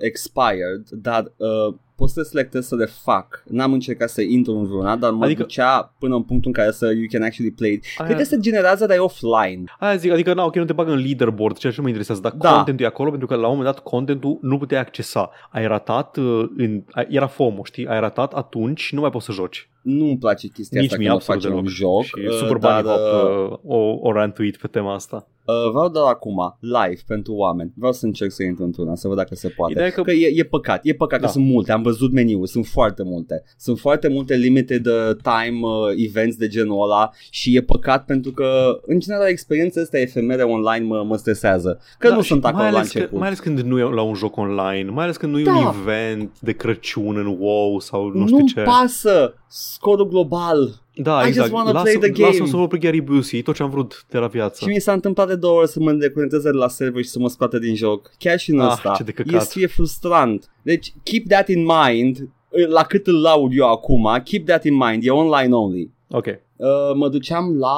[0.00, 3.42] expired, dar uh, pot să selectez să le fac.
[3.46, 5.42] N-am încercat să intru în vreuna, dar mă Adică- adică...
[5.42, 7.84] ducea până în punctul în care să you can actually play it.
[7.84, 9.64] Aia- Cred că se generează, dar e offline.
[9.78, 12.20] Aia zic, adică na, ok, nu te bagă în leaderboard, ceea ce nu mă interesează,
[12.20, 12.52] dar Da.
[12.54, 15.30] contentul e acolo pentru că la un moment dat contentul nu puteai accesa.
[15.50, 19.24] Ai ratat, uh, în, ai- era FOMO, știi, ai ratat atunci și nu mai poți
[19.24, 19.68] să joci.
[19.82, 21.66] Nu-mi place chestia Nici asta mie când o absolut facem deloc.
[21.66, 22.02] un joc.
[22.04, 25.26] și uh, Super dar, Bunny Hop uh, uh, o, o rantuit pe tema asta.
[25.46, 27.72] Uh, vreau doar acum, live, pentru oameni.
[27.76, 29.72] Vreau să încerc să intru într-una, să văd dacă se poate.
[29.72, 31.26] Ideea e că- că e, e păcat, e păcat Da.
[31.26, 33.42] că sunt multe, am văzut meniul, sunt foarte multe.
[33.58, 38.30] Sunt foarte multe limited uh, time uh, events de genul ăla și e păcat pentru
[38.32, 41.80] că, în general, experiența asta efemere online mă, mă stresează.
[41.98, 43.18] Că Da, nu și sunt acolo mai la ales că- început.
[43.18, 45.56] Mai ales când nu e la un joc online, mai ales când nu e Da.
[45.56, 48.60] un event de Crăciun în WoW sau nu știu Nu-mi ce.
[48.60, 50.80] pasă scorul global.
[50.94, 51.52] Da, I just exact.
[51.52, 52.28] wanna lasă, play the game.
[52.28, 54.64] Lasă-o să vă pe Gary Busey, tot ce am vrut de la viață.
[54.64, 57.18] Și mi s-a întâmplat de două ori să mă deconecteze de la server și să
[57.18, 58.10] mă scoată din joc.
[58.18, 58.92] Chiar și în Ah, ăsta.
[58.96, 59.40] ce de căcat.
[59.40, 60.50] Este e frustrant.
[60.62, 62.28] Deci, keep that in mind.
[62.68, 65.04] La cât îl laud eu acum, keep that in mind.
[65.06, 65.90] E online only.
[66.10, 66.26] Ok.
[66.62, 67.76] Uh, mă duceam la...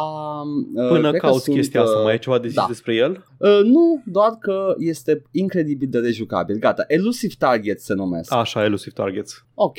[0.74, 2.64] Uh, Până cred că cauți sunt, chestia asta, uh, mai ai ceva de zis da.
[2.68, 3.24] despre el?
[3.38, 6.56] Uh, nu, doar că este incredibil de rejucabil.
[6.58, 8.32] Gata, Elusive Target se numesc.
[8.32, 9.44] Așa, Elusive Targets.
[9.54, 9.78] Ok,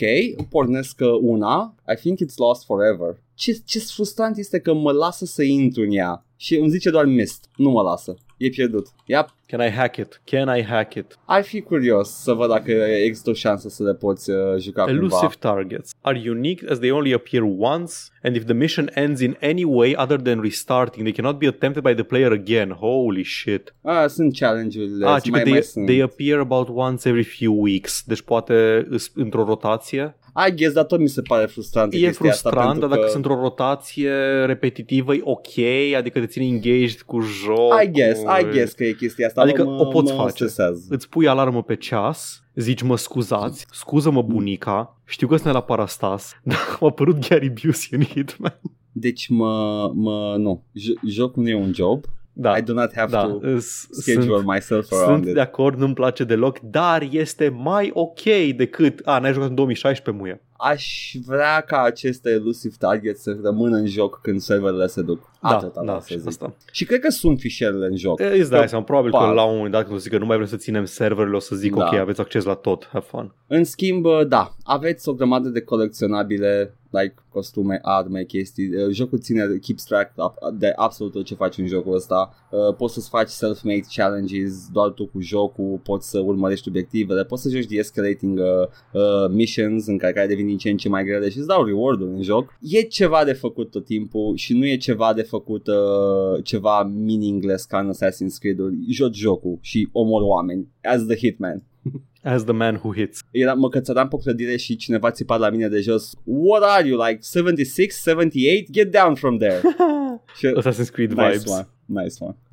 [0.50, 1.76] pornesc uh, una.
[1.94, 3.24] I think it's lost forever.
[3.34, 7.06] Ce, ce frustrant este că mă lasă să intru în ea și îmi zice doar
[7.06, 7.50] mist.
[7.56, 8.16] Nu mă lasă.
[8.38, 8.88] E pierdut.
[9.06, 9.26] Yep.
[9.48, 10.22] Can I hack it?
[10.26, 11.18] Can I hack it?
[11.26, 12.72] Ar fi curios să văd dacă
[13.04, 14.98] există o șansă să le poți uh, juca cumva.
[15.00, 17.94] Elusive targets are unique as they only appear once,
[18.24, 21.84] and if the mission ends in any way other than restarting, they cannot be attempted
[21.84, 22.70] by the player again.
[22.70, 23.76] Holy shit.
[23.82, 25.06] Ah, sunt challenge-urile.
[25.08, 25.86] Ah, ci că mai, they, mai sunt.
[25.86, 28.04] they appear about once every few weeks.
[28.06, 30.16] Deci poate îs- într-o rotație.
[30.48, 31.94] I guess, dar tot mi se pare frustrant.
[31.94, 33.12] E chestia asta, frustrant, pentru dar dacă că...
[33.12, 34.12] sunt într-o rotație
[34.46, 35.58] repetitivă e ok,
[35.98, 37.84] adică te ține engaged cu joc.
[37.84, 39.42] I guess, I guess că e chestia asta.
[39.42, 40.32] Adică mă, o poți mă face.
[40.34, 40.86] stresează.
[40.90, 46.36] Îți pui alarmă pe ceas, zici mă scuzați, scuză-mă bunica, știu că sunt la Parastas,
[46.44, 48.60] dar a apărut Gary Busey în Hitman.
[48.92, 52.06] Deci mă, mă, nu, J- jocul nu e un job.
[52.38, 53.22] Da, I do not have da.
[53.22, 55.34] to îs- schedule Sunt, myself around sunt it.
[55.34, 58.22] de acord, nu-mi place deloc, dar este mai ok
[58.56, 59.02] decât...
[59.04, 60.42] A, n-ai jucat în 2016, muie.
[60.58, 65.30] Aș vrea ca aceste elusive target să rămână în joc când serverele se duc.
[65.42, 66.28] Da, Atâta da, da, să zic.
[66.28, 66.54] asta.
[66.72, 68.20] Și cred că sunt fișierele în joc.
[68.20, 69.34] E, Îți dai Că seama, probabil că par.
[69.34, 71.36] la un moment dat când o să zic că nu mai vrem să ținem serverele,
[71.36, 71.86] o să zic Da.
[71.86, 73.34] ok, aveți acces la tot, have fun.
[73.48, 78.76] În schimb, da, aveți o grămadă de colecționabile, like costume, arme, chestii.
[78.76, 80.14] Uh, Jocul ține, keeps track
[80.58, 82.34] de absolut tot ce faci în jocul ăsta.
[82.52, 87.42] Uh, Poți să-ți faci self-made challenges doar tu cu jocul, poți să urmărești obiectivele, poți
[87.42, 88.46] să joci de-escalating uh,
[88.94, 91.64] uh, missions în care, care devin din ce în ce mai grele și îți dau
[91.64, 92.58] reward-uri în joc.
[92.62, 97.66] E ceva de făcut tot timpul și nu e ceva de făcut uh, ceva meaningless
[97.66, 98.76] ca în Assassin's Creed-uri.
[98.90, 101.64] Joci jocul și omor oameni, as the hitman.
[102.28, 103.20] As the man who hits.
[103.32, 107.02] Era, mă cățăram pe clădire și cineva țipa la mine de jos What are you,
[107.06, 108.70] like 76, 78?
[108.72, 109.62] Get down from there
[110.38, 111.52] și, Assassin's Creed Nice vibes.
[111.52, 112.36] one, nice one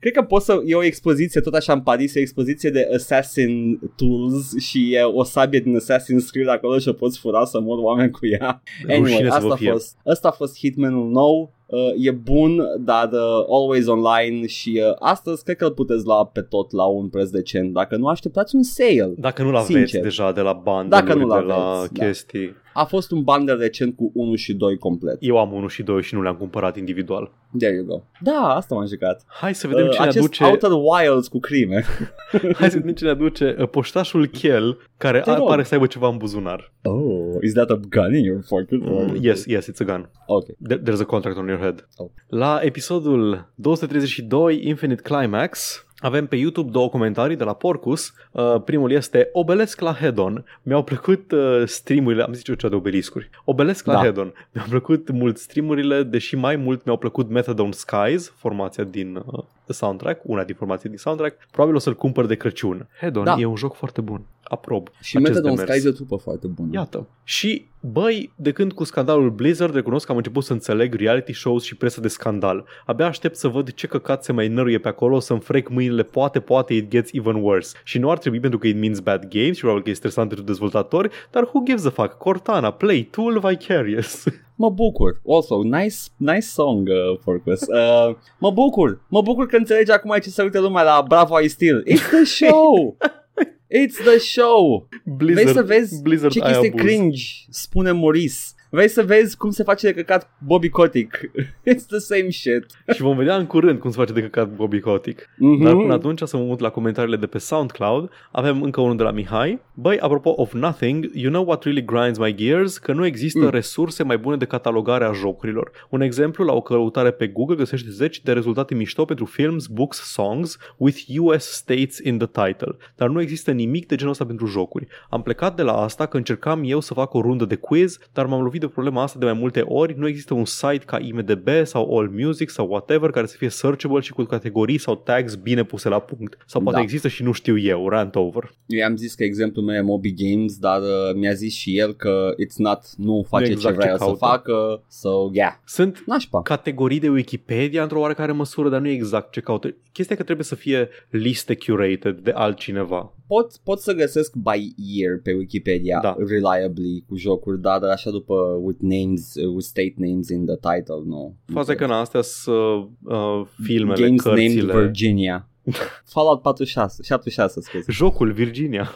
[0.00, 2.88] Cred că pot să, e o expoziție tot așa în Paris, e o expoziție de
[2.94, 7.60] Assassin Tools și e o sabie din Assassin's Creed acolo și o poți fura să
[7.60, 8.62] mor oameni cu ea.
[8.88, 9.70] Anyway, Rușine să asta vă a, fie.
[9.70, 14.94] fost, asta a fost Hitmanul nou, uh, e bun, dar uh, always online și uh,
[14.98, 17.72] astăzi cred că îl puteți lua pe tot la un preț decent.
[17.72, 19.14] Dacă nu, așteptați un sale.
[19.16, 20.02] Dacă nu-l aveți Sincer.
[20.02, 22.38] deja de la bundle Dacă nu-l de la aveți, da.
[22.74, 22.82] Chestii.
[22.82, 25.16] A fost un bundle recent cu 1 și 2 complet.
[25.20, 27.30] Eu am 1 și 2 și nu le-am cumpărat individual.
[27.58, 28.02] There you go.
[28.20, 29.24] Da, asta m-am jucat.
[29.26, 31.84] Hai să vedem Uh, ce ne acest aduce Outer Wilds cu crime.
[32.58, 35.46] Hai să vedem ce ne aduce uh, poștașul Chel Care Te ar, rog.
[35.48, 38.80] pare să aibă ceva în buzunar Oh, is that a gun in your pocket?
[38.80, 40.44] mm, Yes, yes, it's a gun Ok.
[40.46, 42.06] There- There's a contract on your head Oh.
[42.28, 48.12] La episodul 232 Infinite Climax avem pe YouTube două comentarii de la Porcus.
[48.32, 50.44] Uh, primul este Obelesc la Hedon.
[50.62, 53.30] Mi-au plăcut uh, streamurile, am zis eu cea de obeliscuri.
[53.44, 54.02] Obelesc la Da.
[54.02, 54.32] Hedon.
[54.52, 60.20] Mi-au plăcut mult streamurile, deși mai mult mi-au plăcut Methadone Skies, formația din uh, soundtrack,
[60.24, 61.46] una din formații din soundtrack.
[61.50, 62.88] Probabil o să-l cumpăr de Crăciun.
[63.00, 63.36] Hedon Da.
[63.38, 64.22] e un joc foarte bun.
[64.42, 64.88] Aprob.
[65.00, 65.76] Și acest Methadone demers.
[65.76, 66.68] Sky e o trupă foarte bună.
[66.72, 67.06] Iată.
[67.24, 71.64] Și, băi, de când cu scandalul Blizzard, recunosc că am început să înțeleg reality shows
[71.64, 72.64] și presă de scandal.
[72.86, 76.40] Abia aștept să văd ce căcat se mai năruie pe acolo, să-mi frec mâinile, poate,
[76.40, 77.76] poate it gets even worse.
[77.84, 80.28] Și nu ar trebui pentru că it means bad games și probabil că e stresant
[80.28, 82.12] pentru dezvoltatori, dar who gives a fuck?
[82.12, 84.24] Cortana, play, tool vicarious.
[84.60, 85.20] Mă bucur.
[85.28, 87.60] Also, nice, nice song, uh, Porcus.
[87.60, 89.04] Uh, mă bucur.
[89.08, 91.84] Mă bucur că înțelegi acum ce se uită lumea la Bravo I Still.
[91.90, 92.96] It's the show!
[93.82, 94.88] It's the show!
[95.04, 96.80] Blizzard, Vrei să vezi Blizzard ce ai chestie abuz.
[96.82, 98.34] cringe spune Maurice?
[98.70, 101.16] Vrei să vezi cum se face de căcat Bobby Kotick?
[101.70, 102.66] It's the same shit.
[102.94, 105.20] Și vom vedea în curând cum se face de căcat Bobby Kotick.
[105.20, 105.62] Mm-hmm.
[105.62, 108.10] Dar până atunci să mă mut la comentariile de pe SoundCloud.
[108.32, 109.60] Avem încă unul de la Mihai.
[109.74, 112.78] Băi, apropo of nothing, you know what really grinds my gears?
[112.78, 113.50] Că nu există Mm.
[113.50, 115.70] resurse mai bune de catalogare a jocurilor.
[115.90, 120.12] Un exemplu, la o căutare pe Google găsește zeci de rezultate mișto pentru films, books,
[120.12, 122.76] songs with US states in the title.
[122.96, 124.86] Dar nu există nimic de genul ăsta pentru jocuri.
[125.10, 128.26] Am plecat de la asta că încercam eu să fac o rundă de quiz, dar
[128.26, 129.94] m-am lovit de problema asta de mai multe ori.
[129.98, 134.12] Nu există un site ca IMDB sau AllMusic sau whatever care să fie searchable și
[134.12, 136.36] cu categorii sau tags bine puse la punct.
[136.46, 136.82] Sau poate Da.
[136.82, 138.50] există și nu știu eu, rant over.
[138.66, 141.92] Eu am zis că exemplul meu e Moby Games, dar uh, mi-a zis și el
[141.94, 144.18] că it's not, nu face exact ce vrea ce el să caută.
[144.26, 145.52] facă, so yeah.
[145.64, 146.42] Sunt Nașpa.
[146.42, 149.74] categorii de Wikipedia într-o oarecare măsură, dar nu e exact ce caută.
[149.92, 153.12] Chestia e că trebuie să fie liste curated de altcineva.
[153.28, 156.16] Pot, pot să găsesc by year pe Wikipedia Da.
[156.18, 161.02] reliably cu jocuri, dar așa după with names, uh, with state names in the title,
[161.04, 161.36] nu.
[161.52, 162.56] Faza e că în astea sunt
[163.04, 164.80] uh, filmele, Games named cărțile.
[164.80, 165.48] Virginia.
[166.12, 167.92] Fallout 46, 76, scuze.
[167.92, 168.90] Jocul Virginia.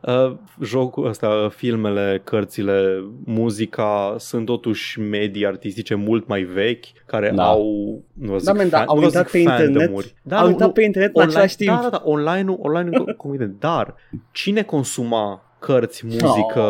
[0.00, 7.44] Uh, jocul ăsta, filmele, cărțile, muzica sunt totuși medii artistice mult mai vechi care Da.
[7.48, 7.62] au
[8.12, 10.14] nu vă zic, Da, man, dar fan- au nu vă intrat zic pe internet, fandom-uri.
[10.30, 11.76] au nu, intrat nu, pe internet în online, același timp.
[11.76, 13.94] Da, da, da, online-ul, online convine, dar
[14.32, 16.60] cine consuma cărți, muzică,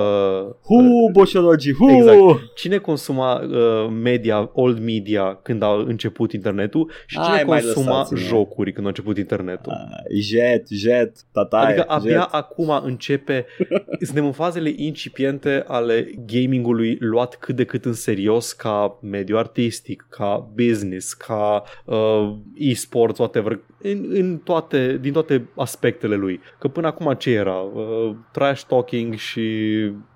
[0.62, 1.90] Hu, boșorogii, hu!
[1.90, 2.18] Exact.
[2.54, 7.96] cine consuma uh, media, old media când a început internetul și cine Hai, mai consuma
[7.98, 8.18] lăsați-mă.
[8.20, 9.72] jocuri când a început internetul.
[9.72, 12.28] Ah, Jet, jet, tataie, Adică abia jet.
[12.30, 13.46] acum începe
[14.06, 20.06] Suntem în fazele incipiente ale gamingului luat cât de cât în serios ca mediu artistic,
[20.10, 26.40] ca business, ca uh, e-sports, whatever, în, în toate, din toate aspectele lui.
[26.58, 27.56] Că până acum ce era?
[27.56, 29.40] Uh, trash talking și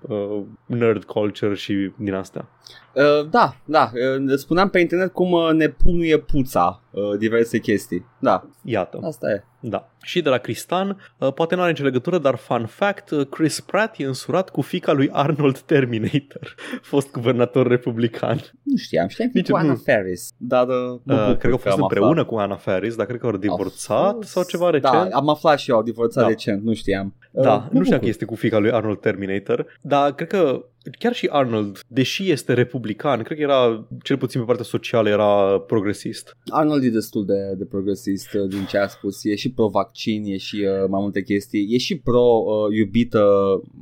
[0.01, 2.47] uh, nerd culture și din astea.
[2.95, 8.05] Uh, da, da, uh, spuneam pe internet cum uh, ne punuie puța uh, diverse chestii.
[8.19, 8.99] Da, Iată.
[9.03, 9.43] asta e.
[9.59, 9.89] Da.
[10.01, 13.59] Și de la Cristan, uh, poate nu are nicio legătură, dar fun fact, uh, Chris
[13.59, 18.39] Pratt e însurat cu fica lui Arnold Terminator, fost guvernator republican.
[18.63, 19.75] Nu știam, știam că Nici cu Anna nu.
[19.77, 20.29] Ferris.
[20.37, 22.25] Dar uh, mă Uh, bucur cred că au fost am împreună aflat.
[22.25, 25.09] cu Anna Faris, dar cred că au Au divorțat fost- sau ceva recent.
[25.09, 26.29] Da, am aflat și eu, au divorțat Da.
[26.29, 27.13] recent, nu știam.
[27.31, 28.07] Da, Uh, mă nu știam că bucur.
[28.07, 30.65] este cu fica lui Arnold Terminator, dar cred că
[30.99, 35.59] chiar și Arnold, deși este republican, cred că era, cel puțin pe partea socială, era
[35.59, 36.37] progresist.
[36.45, 39.23] Arnold e destul de, de progresist uh, din ce a spus.
[39.23, 41.67] E și pro-vaccin, e și uh, mai multe chestii.
[41.69, 43.23] E și pro-iubită,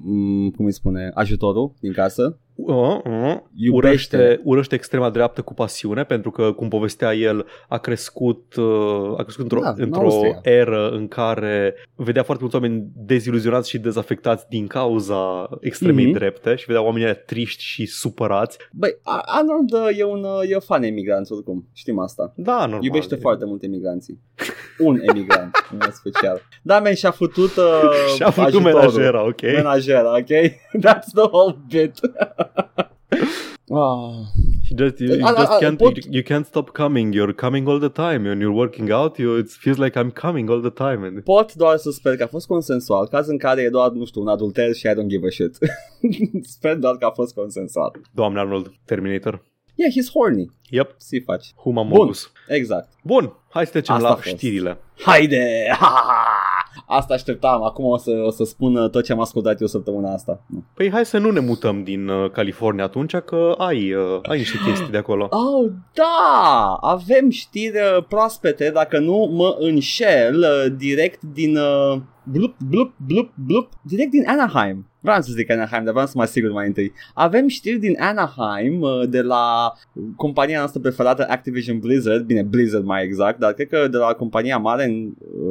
[0.06, 2.40] uh, cum îi spune, ajutorul din casă.
[2.56, 2.76] Uh,
[3.06, 4.18] uh, Iubește.
[4.18, 9.24] urăște, urăște extrema dreaptă cu pasiune pentru că, cum povestea el, a crescut, uh, a
[9.24, 10.40] crescut într-o, Da, în într-o Austria.
[10.44, 16.14] eră în care vedea foarte mulți oameni deziluzionați și dezafectați din cauza extremei Mhm.
[16.14, 18.58] drepte și vedea oamenii ăia triști și supărați.
[18.72, 22.34] Băi, A- Arnold uh, e un uh, e fan emigranți oricum, știm asta.
[22.36, 22.84] Da, normal.
[22.84, 24.20] Iubește foarte mult emigranții.
[24.80, 26.42] Un emigrant, în mod special.
[26.62, 28.80] Da, men, și-a futut uh, Și a făcut ajutorul.
[28.80, 29.42] menajera, ok?
[29.42, 30.28] Menajera, ok?
[30.88, 32.00] That's the whole bit.
[33.72, 34.26] ah.
[34.70, 37.14] You just, you, you A- a- just a- can't, pot- you, you can't stop coming.
[37.14, 38.24] You're coming all the time.
[38.24, 41.04] When you're working out, you, it feels like I'm coming all the time.
[41.06, 44.06] And Pot doar să sper că a fost consensual, caz în care e doar, nu
[44.06, 45.58] știu, un adulter și I don't give a shit.
[46.58, 47.92] sper doar că a fost consensual.
[48.14, 49.44] Doamne Arnold, Terminator.
[49.76, 50.50] Yeah, he's horny.
[50.70, 51.54] Yep, Ce faci?
[51.56, 51.98] Huma Bun.
[51.98, 52.32] Mogus.
[52.48, 52.94] Exact.
[53.04, 54.28] Bun, hai să trecem Asta la a fost.
[54.36, 54.78] știrile.
[55.02, 55.68] Haide!
[55.70, 56.16] Ha, ha, ha!
[56.94, 57.64] Asta așteptam.
[57.64, 60.44] Acum o să, o să spun tot ce am ascultat eu săptămâna asta.
[60.48, 60.64] Nu.
[60.74, 64.58] Păi hai să nu ne mutăm din uh, California atunci, că ai, uh, ai niște
[64.66, 65.30] chestii de acolo.
[65.30, 66.78] Oh, da!
[66.82, 71.58] Avem știri uh, proaspete, dacă nu mă înșel, uh, direct din...
[71.58, 74.86] Uh, blup, blup, blup, blup, direct din Anaheim.
[75.00, 76.92] Vreau să zic Anaheim, dar vreau să mă asigur mai întâi.
[77.14, 79.74] Avem știri din Anaheim uh, de la
[80.16, 84.58] compania noastră preferată Activision Blizzard, bine Blizzard mai exact, dar cred că de la compania
[84.58, 85.51] mare, uh,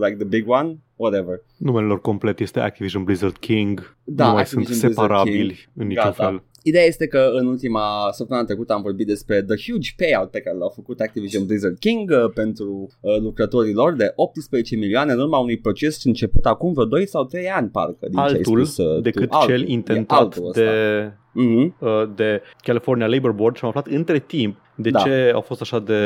[0.00, 1.42] like the big one, whatever.
[1.56, 3.96] Numele lor complet este Activision Blizzard King.
[4.04, 5.68] Da, nu mai Activision sunt Blizzard separabili King.
[5.74, 6.24] în niciun Gata.
[6.24, 6.42] fel.
[6.62, 10.56] Ideea este că în ultima săptămână trecută am vorbit despre the huge payout pe care
[10.56, 15.38] l-au făcut Activision Blizzard King uh, pentru uh, lucrătorii lor de 18 milioane în urma
[15.38, 17.96] unui proces început acum vreo 2 sau 3 ani parcă.
[18.00, 19.38] Din ce ai Altul spus, uh, decât tu.
[19.46, 19.68] cel Altul.
[19.68, 20.60] E intentat altul ăsta.
[20.60, 21.76] de Mhm.
[21.80, 24.98] uh, de California Labor Board și am aflat între timp de Da.
[25.00, 26.04] ce au fost așa de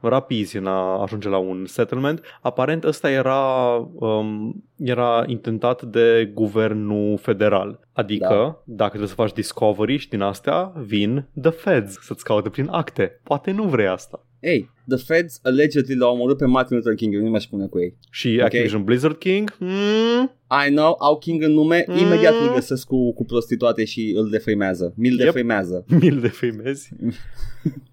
[0.00, 2.20] rapizi în a ajunge la un settlement.
[2.40, 7.80] Aparent ăsta era, um, era intentat de guvernul federal.
[7.92, 8.62] Adică, Da.
[8.64, 13.20] dacă trebuie să faci discovery și din astea, vin the feds să-ți caute prin acte.
[13.22, 14.22] Poate nu vrei asta.
[14.42, 17.78] Hey, the feds allegedly l-au omorât pe Martin Luther King, eu nu mai spune cu
[17.78, 17.96] ei.
[18.10, 18.44] Și Ok.
[18.44, 19.56] Activision Blizzard King?
[19.58, 20.30] Mm,
[20.66, 21.96] I know, au King în nume, Mm.
[21.96, 24.92] imediat îl găsesc cu, cu prostituate și îl defăimează.
[24.96, 25.24] Mi-l Yep.
[25.24, 25.84] defăimează.
[26.00, 26.88] mil de femezi.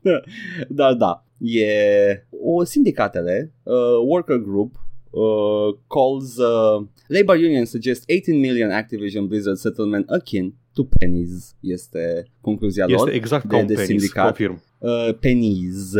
[0.67, 1.67] Dar da, e
[2.43, 3.73] o sindicatele, uh,
[4.07, 4.75] worker group,
[5.09, 12.25] uh, calls uh, labor union suggest 18 million Activision Blizzard settlement akin to pennies este
[12.41, 13.09] concluzia Este lor.
[13.13, 14.23] exact de- ca un de penis, sindicat.
[14.25, 14.61] confirm.
[14.79, 15.93] Uh, pennies.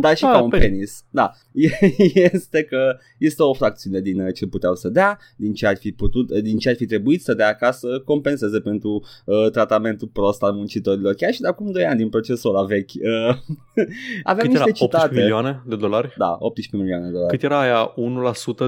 [0.00, 0.66] Da, și Ah, ca un penis.
[0.68, 1.04] penis.
[1.10, 1.30] Da.
[2.32, 5.92] este că este o fracțiune din uh, ce puteau să dea, din ce ar fi
[5.92, 10.08] putut, uh, din ce ar fi trebuit să dea ca să compenseze pentru uh, tratamentul
[10.12, 11.14] prost al muncitorilor.
[11.14, 12.90] Chiar și de acum 2 ani din procesul ăla vechi.
[12.94, 13.36] Uh,
[14.22, 14.64] avem Cât era?
[14.64, 15.14] niște 18 citate.
[15.14, 16.14] milioane de dolari?
[16.16, 17.30] Da, 18 milioane de dolari.
[17.30, 17.94] Cât era aia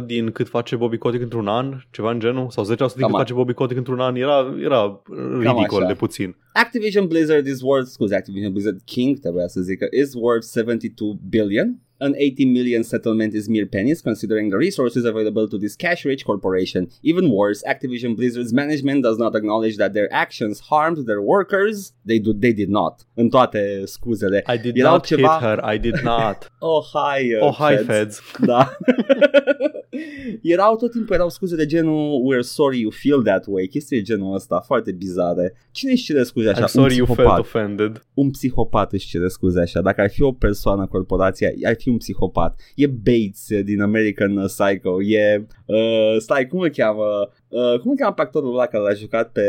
[0.03, 1.75] 1% din cât face Bobby Kotick într-un an?
[1.91, 2.51] Ceva în genul?
[2.51, 4.15] Sau 10% din Cam cât a- face Bobby Kotick într-un an?
[4.17, 5.03] Era, era
[5.39, 5.87] ridicol așa.
[5.87, 6.37] de puțin.
[6.53, 10.47] Activision Blizzard is worth, scuze, Activision Blizzard King trebuia să zică, is worth
[10.91, 15.77] 72 billion An 80 million settlement is mere pennies considering the resources available to this
[15.77, 16.89] cash-rich corporation.
[17.03, 21.93] Even worse, Activision Blizzard's management does not acknowledge that their actions harmed their workers.
[22.07, 23.05] They, do, they did not.
[23.17, 24.43] În toate scuzele.
[24.47, 26.49] I did Erau not ceva- hit her, I did not.
[26.63, 27.87] Oh, hi, uh, oh, hi, feds.
[27.87, 28.23] feds.
[28.47, 28.63] Da.
[30.43, 34.03] erau tot timpul erau scuze de genul We're sorry you feel that way Chestii de
[34.03, 36.65] genul ăsta foarte bizare Cine își cere scuze așa?
[36.65, 37.39] I'm sorry un you felt psihopat.
[37.39, 38.07] offended.
[38.15, 41.97] un psihopat își cere scuze așa Dacă ar fi o persoană, corporația Ar fi un
[41.97, 47.05] psihopat E Bates eh, din American Psycho E, uh, stai, cum îl cheamă?
[47.51, 49.43] Uh, cum îl cheamă pe actorul ăla care l-a jucat pe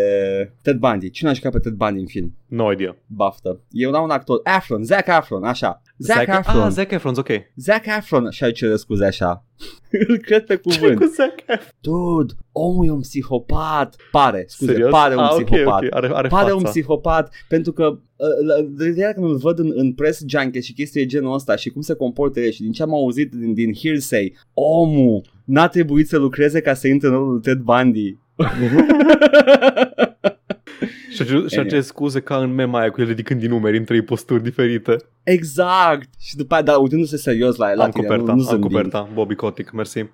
[0.61, 1.09] Ted Bundy?
[1.09, 2.35] Cine a jucat pe Ted Bundy în film?
[2.47, 2.97] No idea.
[3.05, 7.29] Baftă E un, un actor Afron, Zac Afron, așa Zac, Afron Ah, Zac Efron's ok.
[7.55, 9.45] Zac Afron și-a cere scuze așa
[10.07, 11.71] Îl cred pe Ce cuvânt cu Zac Efron?
[11.81, 14.89] Dude, omul e un psihopat Pare, scuze, Serios?
[14.89, 15.87] pare un ah, ok, psihopat ok.
[15.93, 16.55] Are, are Pare fața.
[16.55, 20.63] un psihopat pentru că uh, la- de ideea când îl văd în, în press junket
[20.63, 23.31] și chestii de genul ăsta și cum se comportă el și din ce am auzit
[23.31, 27.57] din, din hearsay, omul n-a trebuit să lucreze ca să intre în rolul lui Ted
[27.59, 28.17] Bundy.
[31.23, 33.83] Și-a cerut- Și-a cerut scuze ca în mema aia cu el ridicând din numeri în
[33.83, 34.95] trei posturi diferite.
[35.23, 36.09] exact!
[36.19, 38.71] Și după aia, dar uitându-se serios la, la am tine, coperta, nu, nu am zâmbind.
[38.73, 39.09] coperta.
[39.13, 40.05] Bobby Kotick, mersi.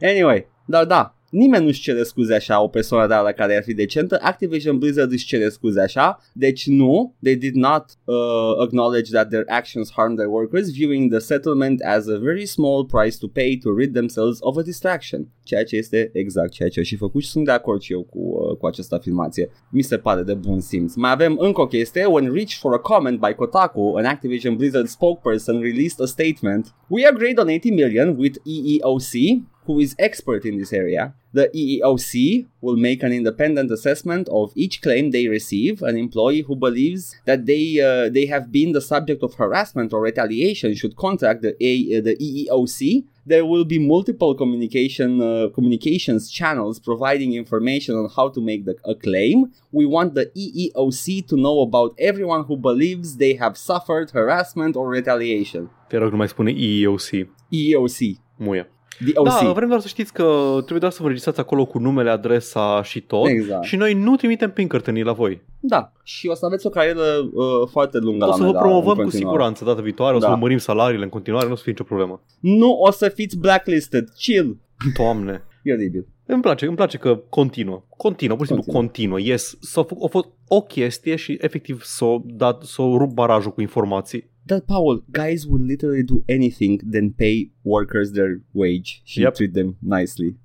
[0.00, 3.74] Anyway, dar da, nimeni nu-și cere scuze așa, o persoană de la care ar fi
[3.74, 8.14] decentă, Activision Blizzard își cere scuze așa, deci nu, they did not uh,
[8.60, 13.16] acknowledge that their actions harmed their workers, viewing the settlement as a very small price
[13.20, 16.84] to pay to rid themselves of a distraction, ceea ce este exact ceea ce au
[16.84, 19.50] și făcut și sunt de acord și eu cu, uh, cu această afirmație.
[19.70, 20.94] Mi se pare de bun simț.
[20.94, 24.86] Mai avem încă o chestie, when reached for a comment by Kotaku, an Activision Blizzard
[24.86, 30.44] spokesperson released a statement, We agreed on 80 million with E EEOC, who is expert
[30.44, 31.14] in this area.
[31.32, 35.82] The E EEOC will make an independent assessment of each claim they receive.
[35.82, 40.02] An employee who believes that they uh, they have been the subject of harassment or
[40.02, 43.04] retaliation should contact the A, uh, the EEOC.
[43.24, 48.74] There will be multiple communication uh, communications channels providing information on how to make the,
[48.84, 49.52] a claim.
[49.70, 54.76] We want the E EEOC to know about everyone who believes they have suffered harassment
[54.76, 55.70] or retaliation.
[55.88, 57.28] Te rog, nu mai spune EEOC.
[57.52, 58.66] EEOC, Muie.
[59.04, 59.24] The OC.
[59.26, 62.82] Da, vrem doar să știți că trebuie doar să vă registrați acolo cu numele, adresa
[62.82, 63.26] și tot.
[63.28, 63.64] Exact.
[63.64, 65.42] Și noi nu trimitem Pinkertonii la voi.
[65.60, 67.00] Da, și o să aveți o carieră
[67.32, 69.18] uh, foarte lungă O la să vă Meda, promovăm în cu continuare.
[69.34, 70.32] siguranță data viitoare, o să Da.
[70.32, 72.20] vă mărim salariile în continuare, nu o să fie nicio problemă.
[72.40, 74.56] Nu o să fiți blacklisted, chill.
[74.96, 75.42] Doamne.
[75.62, 76.06] E oribil.
[76.26, 77.82] Îmi place, îmi place că continuă.
[77.96, 79.20] Continuă, pur și simplu continuă.
[79.20, 83.60] Yes, s-a făcut, a fost o chestie și efectiv s-a, dat, s-a rupt barajul cu
[83.60, 84.30] informații.
[84.44, 89.32] Dar, Paul, guys will literally do anything than pay workers their wage și Yep.
[89.34, 90.36] treat them nicely.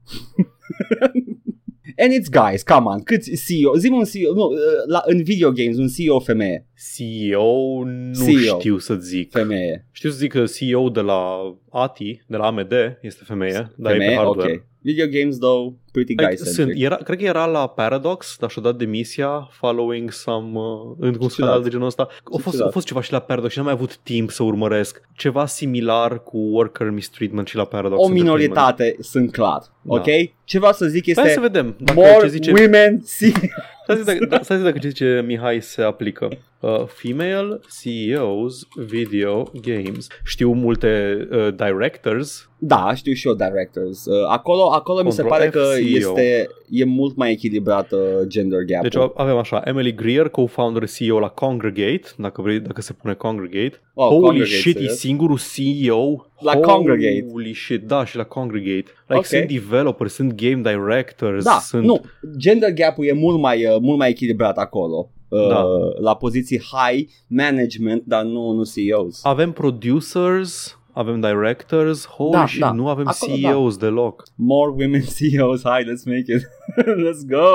[2.00, 5.52] And it's guys, come on, câți CEO, zi un CEO, nu, uh, la, în video
[5.52, 8.60] games, un CEO femeie, CEO nu CEO.
[8.60, 9.32] știu să zic.
[9.32, 11.38] femeie, Știu să zic că CEO de la
[11.70, 14.54] ATI, de la AMD, este femeie, dar e pe femeie, hardware.
[14.54, 14.64] ok.
[14.90, 18.62] Video games, though, pretty Like, guy sunt, era, cred că era la Paradox, dar și-a
[18.62, 21.32] dat demisia following some, uh, într-un ciudat.
[21.32, 22.04] scandal de genul ăsta.
[22.04, 22.68] A Ce fost, ciudat.
[22.68, 25.02] a fost ceva și la Paradox și n-am mai avut timp să urmăresc.
[25.16, 28.02] Ceva similar cu worker mistreatment și la Paradox.
[28.02, 28.40] O Entertainment.
[28.40, 29.94] minoritate, sunt clar, Da.
[29.96, 30.06] ok?
[30.44, 31.22] Ce vreau să zic este...
[31.22, 33.32] Hai să vedem dacă More ce zice, women see
[33.88, 36.28] Stai să zic dacă, da, stai să zic dacă ce zice Mihai se aplică.
[36.60, 40.08] Uh, female CEOs video games.
[40.24, 42.50] Știu multe uh, directors.
[42.60, 44.06] Da, știu și eu directors.
[44.06, 45.98] Uh, acolo acolo mi se Control pare F, că CEO.
[45.98, 48.82] este e mult mai echilibrat uh, gender gap.
[48.82, 53.82] Deci avem așa, Emily Greer, co-founder CEO la Congregate, dacă vrei, dacă se pune Congregate.
[53.94, 54.98] oh, Holy Congregate, shit, e serios?
[54.98, 57.26] singurul CEO La Holy Congregate.
[57.32, 58.86] Holy shit, da, și la Congregate.
[59.08, 59.26] Like, Ok.
[59.26, 61.84] sunt developers, sunt game directors, Da, sunt...
[61.84, 62.02] nu,
[62.38, 65.10] gender gap-ul e mult mai, uh, mult mai echilibrat acolo.
[65.30, 65.66] Uh, Da.
[66.00, 69.20] La poziții high management, dar nu, nu CEOs.
[69.24, 72.72] Avem producers, avem directors, holy Da, shit, da.
[72.72, 74.24] nu avem Acolo, CEOs deloc.
[74.36, 76.42] More women CEOs, hai, let's make it.
[77.06, 77.46] let's go!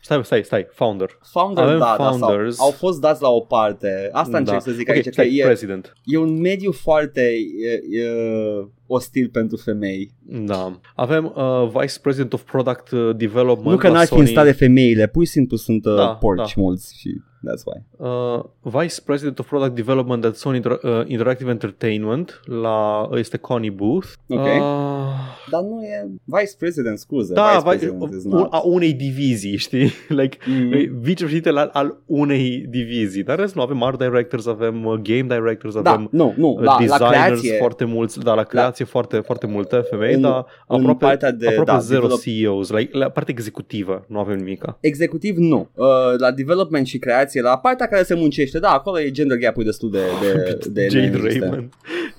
[0.00, 1.18] Stai, stai, stai, founder.
[1.32, 2.56] Founder, Avem da, da, founders.
[2.56, 4.08] sau, au fost dați la o parte.
[4.12, 5.92] Asta încerc să zic Ok, aici, că stai, e, president.
[6.04, 8.06] e un mediu foarte e, e,
[8.86, 10.10] ostil pentru femei.
[10.22, 10.80] Da.
[10.94, 14.30] Avem uh, Vice President of Product uh, Development Nu că la n-ar fi în Sony.
[14.30, 16.60] stare femeile, pur și simplu sunt uh, Da, porci da.
[16.62, 18.06] mulți și that's why.
[18.08, 23.70] Uh, Vice President of Product Development at Sony Inter- uh, Interactive Entertainment la este Connie
[23.70, 24.06] Booth.
[24.28, 24.38] Ok.
[24.40, 24.50] Uh,
[25.50, 27.32] Dar nu e vice president, scuze.
[27.34, 28.48] Da, vice vai, president is un, not.
[28.52, 29.90] a unei divizii, știi?
[30.20, 30.54] like, Mm.
[30.54, 30.98] mm.
[31.00, 33.22] vicepreședintele al, al unei divizii.
[33.22, 36.48] Dar în rest nu avem art directors, avem uh, game directors, Da, avem nu, nu,
[36.48, 40.20] uh, la, la designers creație, foarte mulți, da, la creație foarte, foarte multe femei, În-
[40.20, 42.70] dar în aproape, partea de- aproape da, zero develop- CEOs.
[42.70, 44.78] Like, la partea executivă nu avem nimica.
[44.80, 45.68] executiv nu.
[45.74, 45.86] Uh,
[46.18, 49.90] la development și creație, la partea care se muncește, da, acolo e gender gap-ul destul
[49.90, 51.52] de, de, de Jade neexistent.
[51.52, 51.72] Raymond.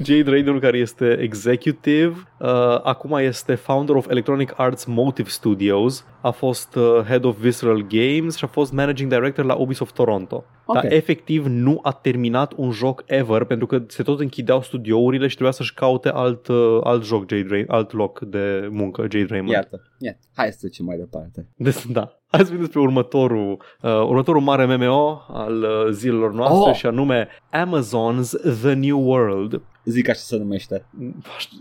[0.03, 2.47] Jade Raymond, care este executive, uh,
[2.83, 8.35] acum este founder of Electronic Arts Motive Studios, a fost uh, head of Visceral Games
[8.35, 10.45] și a fost managing director la Ubisoft Toronto.
[10.65, 10.75] Ok.
[10.81, 15.33] Dar efectiv nu a terminat un joc ever pentru că se tot închideau studiourile și
[15.33, 19.51] trebuia să-și caute alt, uh, alt joc, Jade Ray- alt loc de muncă, Jade Raymond.
[19.51, 20.19] Iată, iată.
[20.35, 21.47] Hai să trecem mai departe.
[21.55, 22.19] Des, da.
[22.37, 26.75] Hai să vorbim despre următorul, uh, următorul mare MMO al uh, zilelor noastre Oh!
[26.75, 28.29] și anume Amazon's
[28.61, 29.61] The New World.
[29.83, 30.85] Zic așa se numește.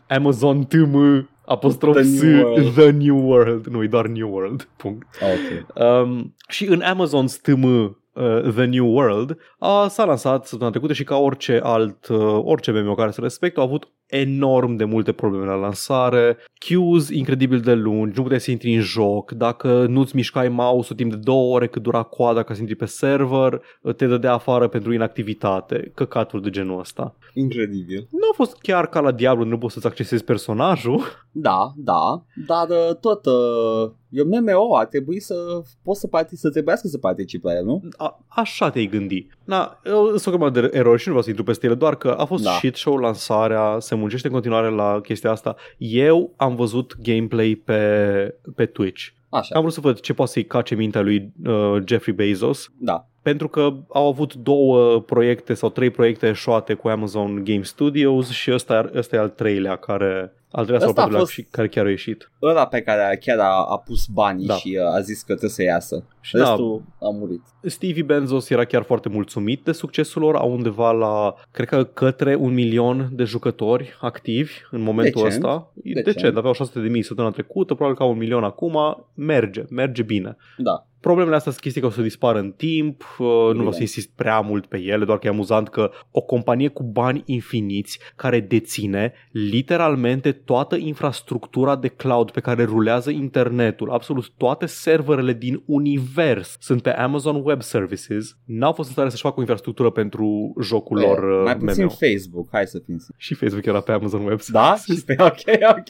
[0.09, 2.73] Amazon TM apostrof The S New World.
[2.75, 3.67] The New World.
[3.67, 4.69] Nu, e doar New World.
[4.77, 5.07] Punct.
[5.23, 5.77] Ok.
[5.87, 11.05] Um, și în Amazon's TM uh, The New World a, s-a lansat săptămâna trecută și
[11.05, 15.45] ca orice alt, uh, orice MMO care se respectă, au avut enorm de multe probleme
[15.45, 16.37] la lansare,
[16.69, 21.11] queues incredibil de lungi, nu puteai să intri în joc, dacă nu-ți mișcai mouse-ul timp
[21.11, 23.61] de două ore cât dura coada ca să intri pe server,
[23.97, 27.15] te dădea afară pentru inactivitate, căcaturi de genul ăsta.
[27.35, 28.09] Incredibil.
[28.11, 31.01] Nu a fost chiar ca la Diablo, nu poți să-ți accesezi personajul,
[31.39, 35.35] Da, da, dar uh, tot uh, e un MMO, ar trebui să
[35.83, 37.83] poți să, partic- să trebuiască să participi la el, nu?
[37.97, 39.27] A, așa te-ai gândi.
[39.45, 41.97] Na, eu sunt o grămadă de erori și nu vreau să intru peste ele, doar
[41.97, 42.51] că a fost Da.
[42.51, 45.57] shit show lansarea, se muncește în continuare la chestia asta.
[45.79, 49.07] Eu am văzut gameplay pe, pe Twitch.
[49.29, 53.09] Așa, Am vrut să văd ce poate să-i cace mintea lui uh, Jeffrey Bezos, da.
[53.27, 58.53] Pentru că au avut două proiecte sau trei proiecte eșuate cu Amazon Game Studios și
[58.53, 61.43] ăsta, ăsta e al treilea care al treilea sau al Ăsta a patrulea fost- și
[61.43, 62.31] care chiar a ieșit.
[62.43, 64.55] Ăla pe care chiar a, a pus banii Da.
[64.55, 66.05] și uh, a zis că trebuie să iasă.
[66.21, 67.43] Și da, Restul a murit.
[67.63, 72.35] Stevie Benzos era chiar foarte mulțumit de succesul lor, au undeva la, cred că către
[72.35, 75.45] un milion de jucători activi în momentul Decent.
[75.45, 75.73] ăsta.
[75.83, 76.15] E Decent.
[76.15, 80.03] Decent, aveau 600 de mii săptămâna trecută, probabil că au un milion acum, merge, merge
[80.03, 80.37] bine.
[80.57, 80.87] Da.
[81.07, 83.71] Problemele astea sunt chestii care o să dispară în timp, uh, nu vreau Bine.
[83.71, 87.23] să insist prea mult pe ele, doar că e amuzant că o companie cu bani
[87.27, 95.33] infiniți care deține literalmente toată infrastructura de cloud pe care rulează internetul, absolut toate serverele
[95.33, 99.91] din univers sunt pe Amazon Web Services, n-au fost în stare să-și facă o infrastructură
[99.91, 101.91] pentru jocul lor E, uh, mai puțin MMO.
[101.91, 104.77] Facebook, hai să fim Și Facebook era pe Amazon Web Da?
[104.79, 105.17] Services.
[105.31, 105.89] ok, ok.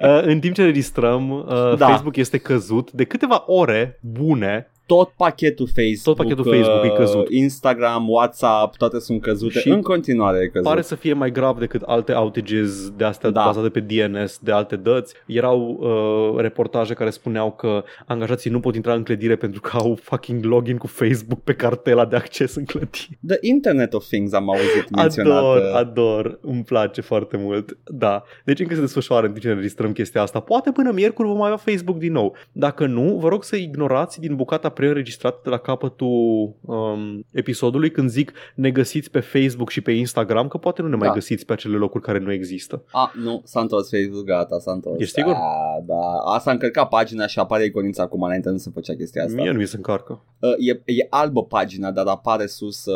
[0.00, 1.86] Uh, în timp ce registrăm, uh, Da.
[1.86, 3.98] Facebook este căzut de câteva ore
[4.30, 7.28] bune Tot pachetul Facebook, Tot pachetul Facebook e uh, căzut.
[7.28, 9.58] Instagram, WhatsApp, toate sunt căzute.
[9.58, 10.68] Și în continuare e căzut.
[10.68, 13.40] Pare să fie mai grav decât alte outages de astea Da.
[13.40, 13.46] da.
[13.46, 15.14] bazate pe DNS de alte dăți.
[15.26, 19.98] Erau uh, reportaje care spuneau că angajații nu pot intra în clădire pentru că au
[20.02, 23.18] fucking login cu Facebook pe cartela de acces în clădire.
[23.26, 25.38] The Internet of Things am auzit menționat.
[25.38, 27.78] Ador, uh, ador, îmi place foarte mult.
[27.84, 30.40] Da, deci încă se desfășoară în timp ce ne registrăm chestia asta.
[30.40, 32.36] Poate până miercuri vom avea Facebook din nou.
[32.52, 38.08] Dacă nu, vă rog să ignorați din bucata preînregistrată de la capătul um, episodului când
[38.10, 41.14] zic ne găsiți pe Facebook și pe Instagram, că poate nu ne mai Da.
[41.14, 42.82] găsiți pe acele locuri care nu există.
[42.92, 45.00] A, nu, s-a întors Facebook, gata, s-a întors.
[45.00, 45.32] Ești sigur?
[45.32, 46.32] Da, da.
[46.34, 49.40] Asta a încărcat pagina și apare iconița acum, înainte nu se făcea chestia asta.
[49.42, 50.22] Mie nu mi se încarcă.
[50.38, 52.94] Uh, e, e albă pagina, dar apare sus uh,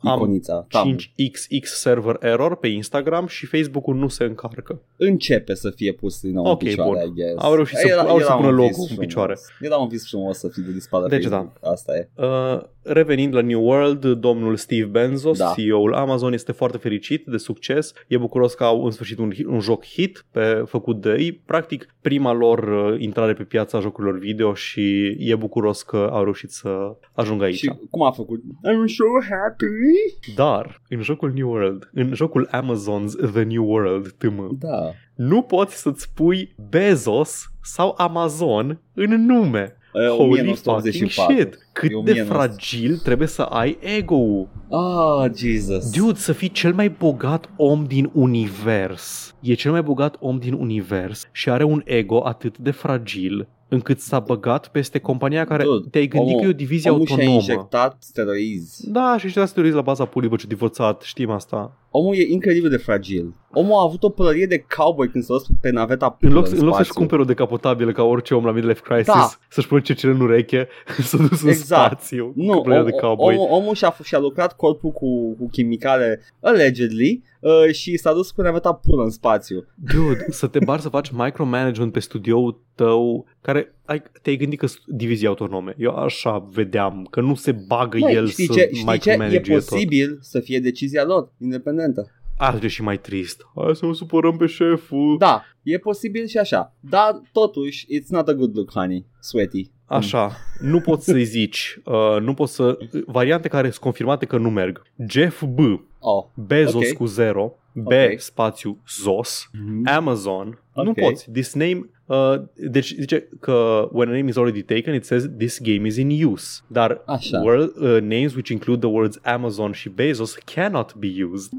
[0.00, 0.66] Am iconița.
[0.68, 0.96] Tam.
[0.96, 4.80] 5xx server error pe Instagram și Facebook-ul nu se încarcă.
[4.96, 7.00] Începe să fie pus din nou Ok, în picioare, bun.
[7.08, 7.44] I guess.
[7.44, 9.04] Au reușit să- Era- au reușit să era pună un logo vis în frumos.
[9.06, 9.34] picioare.
[9.60, 11.56] Era un vis frumos să fie de dispară Deci Facebook.
[11.62, 12.08] Asta e.
[12.14, 15.52] Uh, revenind la New World, domnul Steve Benzos, Da.
[15.56, 17.92] CEO-ul Amazon, este foarte fericit de succes.
[18.08, 21.32] E bucuros că au în sfârșit un, un joc hit pe, făcut de ei.
[21.32, 26.50] Practic, prima lor uh, intrare pe piața jocurilor video și e bucuros că au reușit
[26.50, 27.56] să ajungă aici.
[27.56, 28.40] Și cum a făcut?
[28.40, 30.34] I'm so happy.
[30.34, 34.92] Dar, în jocul New World, în jocul Amazon's The New World, TM, Da.
[35.14, 39.76] nu poți să-ți pui Bezos sau Amazon în nume.
[39.98, 41.34] Uh, Holy fucking 1984.
[41.34, 41.68] shit!
[41.72, 42.32] Cât E de 1900.
[42.34, 44.48] fragil trebuie să ai ego-ul.
[44.70, 45.90] Ah, Jesus.
[45.90, 49.34] Dude, să fii cel mai bogat om din univers.
[49.40, 54.00] E cel mai bogat om din univers și are un ego atât de fragil încât
[54.00, 57.14] s-a băgat peste compania care Dude, te-ai gândit omul- că e o divizie Omul și-a
[57.14, 57.36] autonomă.
[57.40, 58.90] injectat steroizi.
[58.90, 61.72] Da, și ăștia steroizi la baza pulii, bă, ce divorțat, știm asta.
[61.98, 63.34] Omul e incredibil de fragil.
[63.52, 66.52] Omul a avut o pălărie de cowboy când s-a dus pe naveta În loc, în
[66.58, 66.92] în loc să-și spațiu.
[67.00, 69.28] cumpere o decapotabilă ca orice om la Midlife Crisis, Da.
[69.48, 70.68] să-și pune cercele în ureche,
[71.08, 71.90] s-a dus în Exact.
[72.00, 73.34] spațiu Nu, cu pălăria om, de cowboy.
[73.36, 78.42] omul, omul și-a, și-a lucrat corpul cu, cu chimicale allegedly uh, și s-a dus pe
[78.42, 79.66] naveta pulă în spațiu.
[79.74, 84.66] Dude, să te bari să faci micromanagement pe studioul tău care ai, te-ai gândit că
[84.66, 85.74] sunt divizii autonome.
[85.78, 88.90] Eu așa vedeam, că nu se bagă Măi, el știi să ce, știi ce?
[88.90, 89.64] E micromanage tot.
[89.64, 92.10] posibil să fie decizia lor, independentă.
[92.38, 93.42] Asta e și mai trist.
[93.54, 95.16] Hai să nu supărăm pe șeful.
[95.18, 96.74] Da, e posibil și așa.
[96.80, 99.06] Dar totuși, it's not a good look, honey.
[99.20, 99.70] Sweaty.
[99.84, 102.78] Așa, nu poți să-i zici, uh, nu poți să...
[103.06, 104.82] Variante care sunt confirmate că nu merg.
[105.08, 105.58] Jeff B.
[105.98, 106.24] Oh.
[106.34, 106.96] Bezos Ok.
[106.96, 107.52] cu zero.
[107.82, 108.18] B Ok.
[108.20, 109.50] spațiu Zos.
[109.84, 110.58] Amazon.
[110.74, 110.94] Nu Ok.
[111.00, 111.30] poți.
[111.30, 111.90] This name...
[112.06, 115.96] Uh, deci zice că when a name is already taken, it says this game is
[115.96, 116.60] in use.
[116.66, 117.40] Dar Așa.
[117.40, 121.50] word, uh, names which include the words Amazon și Bezos cannot be used.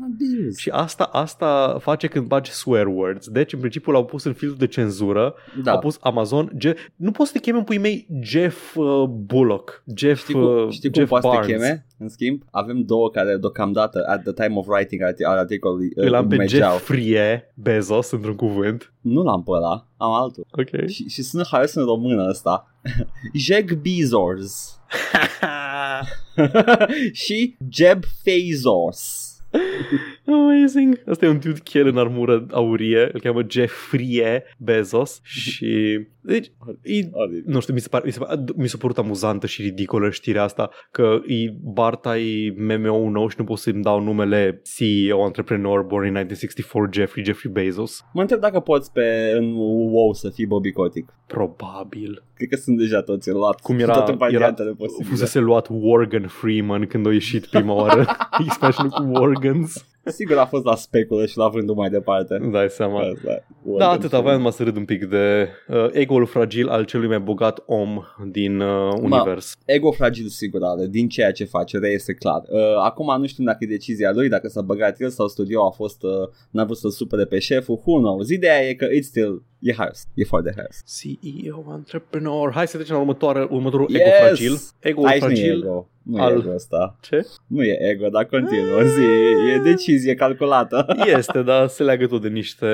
[0.58, 3.28] Și asta, asta face când bagi swear words.
[3.28, 5.34] Deci, în principiu, l-au pus în filtrul de cenzură.
[5.64, 5.72] Da.
[5.72, 6.52] Au pus Amazon.
[6.60, 9.84] Je- nu poți să te chemi în pui mei Jeff uh, Bullock.
[9.96, 11.58] Jeff, Știi cum, uh, știi cum Jeff poate să te Barnes.
[11.62, 11.86] cheme?
[12.00, 16.07] În schimb, avem două care deocamdată, at the time of writing arti- al articolului, uh,
[16.08, 16.72] Îl am pe mergeau.
[16.72, 18.94] Jeffrey Bezos într-un cuvânt.
[19.02, 20.46] Nu l-am pe ăla, am altul.
[20.52, 20.90] Ok.
[20.90, 22.74] Și, și sună haios în română ăsta.
[23.48, 24.80] Jeg Bezos.
[27.24, 29.32] și Jeb Bezos.
[30.28, 31.02] Amazing.
[31.06, 33.10] Asta e un dude chel în armură aurie.
[33.14, 35.20] Îl cheamă Jeffrey Bezos.
[35.24, 36.00] Și...
[36.22, 36.52] Deci,
[36.82, 37.10] e,
[37.46, 40.44] nu știu, mi se, pare, mi, se pare, mi s-a părut amuzantă și ridicolă știrea
[40.44, 45.82] asta că e Barta e MMO-ul nou și nu pot să-mi dau numele CEO, antreprenor,
[45.82, 48.06] born in 1964, Jeffrey, Jeffrey Bezos.
[48.14, 51.14] Mă întreb dacă poți pe în WoW să fii Bobby Kotick.
[51.28, 52.24] Probabil.
[52.34, 53.62] Cred că sunt deja toți luat.
[53.62, 55.10] Cum era, toate era variantele posibile.
[55.10, 58.06] fusese luat Morgan Freeman când a ieșit prima oară
[58.46, 59.87] expansion cu Morgans.
[60.08, 62.38] Sigur a fost la speculă și l-a vândut mai departe.
[62.42, 63.00] Îmi dai seama.
[63.00, 63.44] Asta,
[63.78, 67.20] Da, atât aveam numai să râd un pic de uh, ego-ul fragil al celui mai
[67.20, 69.56] bogat om din uh, univers.
[69.66, 72.42] Ego fragil sigur are, din ceea ce face, reiese clar.
[72.50, 75.70] Uh, acum nu știu dacă e decizia lui, dacă s-a băgat el sau studio a
[75.70, 76.12] fost, uh,
[76.52, 78.30] n-a vrut să supere pe șeful, who knows.
[78.30, 80.84] Ideea e că it's still, e haios, e foarte haios.
[81.00, 82.52] CEO, antreprenor.
[82.52, 84.00] Hai să trecem la următoare, următorul Yes!
[84.02, 84.58] ego fragil.
[84.80, 85.58] Ego Aici nu e fragil.
[85.64, 86.98] ego, nu al- e ego ăsta.
[87.02, 87.22] Ce?
[87.48, 89.04] Nu e ego, dar continuă, zi,
[89.54, 90.86] e decizie calculată.
[91.18, 92.66] Este, dar se leagă tot de niște,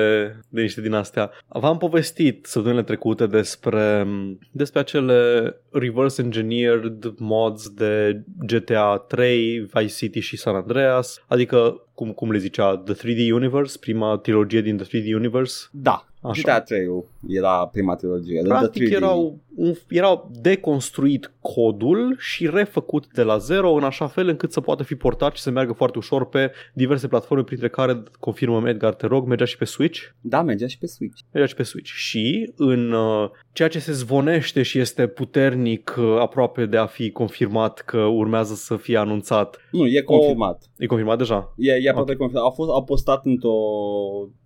[0.48, 1.30] de niște din astea.
[1.48, 4.06] V-am povestit săptămânile trecute despre,
[4.50, 12.12] despre acele reverse engineered mods de GTA 3, Vice City și San Andreas, adică cum,
[12.12, 15.68] cum le zicea, The 3D Universe, prima trilogie din The 3D Universe.
[15.70, 16.40] Da, Așa.
[16.40, 18.40] GTA 3 era prima trilogie.
[18.40, 18.92] The Practic 3D.
[18.92, 24.60] erau, un, erau deconstruit codul și refăcut de la zero în așa fel încât să
[24.60, 28.94] poată fi portat și să meargă foarte ușor pe diverse platforme, printre care, confirmăm Edgar,
[28.94, 30.00] te rog, mergea și pe Switch?
[30.20, 31.20] Da, mergea și pe Switch.
[31.32, 31.90] Mergea și pe Switch.
[31.90, 37.10] Și în uh, ceea ce se zvonește și este puternic uh, aproape de a fi
[37.10, 39.56] confirmat că urmează să fie anunțat.
[39.70, 40.62] Nu, e confirmat.
[40.76, 41.54] E confirmat deja?
[41.56, 42.18] E, e aproape Ok.
[42.18, 42.46] confirmat.
[42.46, 43.58] A, fost, a postat într-o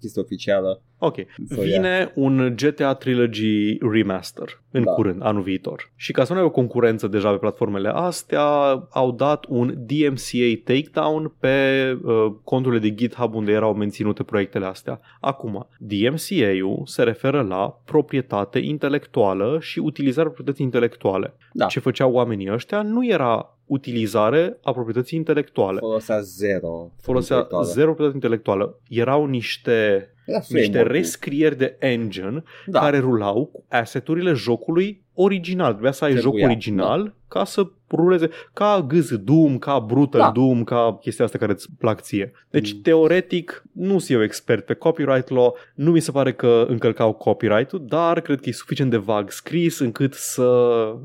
[0.01, 0.83] chestie oficială.
[0.99, 1.17] Ok.
[1.49, 4.93] So, Vine un GTA Trilogy Remaster în Da.
[4.93, 5.93] curând, anul viitor.
[5.97, 8.43] Și ca să nu ai o concurență deja pe platformele astea,
[8.91, 15.01] au dat un DMCA takedown pe uh, conturile de GitHub unde erau menținute proiectele astea.
[15.21, 21.35] Acum, DMCA-ul se referă la proprietate intelectuală și utilizarea proprietății intelectuale.
[21.53, 21.67] Da.
[21.67, 25.79] Ce făceau oamenii ăștia nu era utilizare a proprietății intelectuale.
[25.79, 26.91] Folosea zero.
[27.01, 27.67] Folosea intelectuală.
[27.67, 28.81] zero proprietate intelectuală.
[28.89, 29.71] Erau niște
[30.27, 30.93] Era niște framework-ul.
[30.93, 32.81] rescrieri de engine da.
[32.81, 35.71] care rulau cu asset-urile jocului original.
[35.71, 40.31] Trebuia să ai Trebuia, jocul original ca să ruleze ca GZ Doom, ca Brutal Da.
[40.35, 42.33] Doom, ca chestia asta care îți plac ție.
[42.51, 42.81] Deci, Mm.
[42.83, 47.85] teoretic, nu sunt eu expert pe copyright law, nu mi se pare că încălcau copyright-ul,
[47.89, 50.45] dar cred că e suficient de vag scris încât să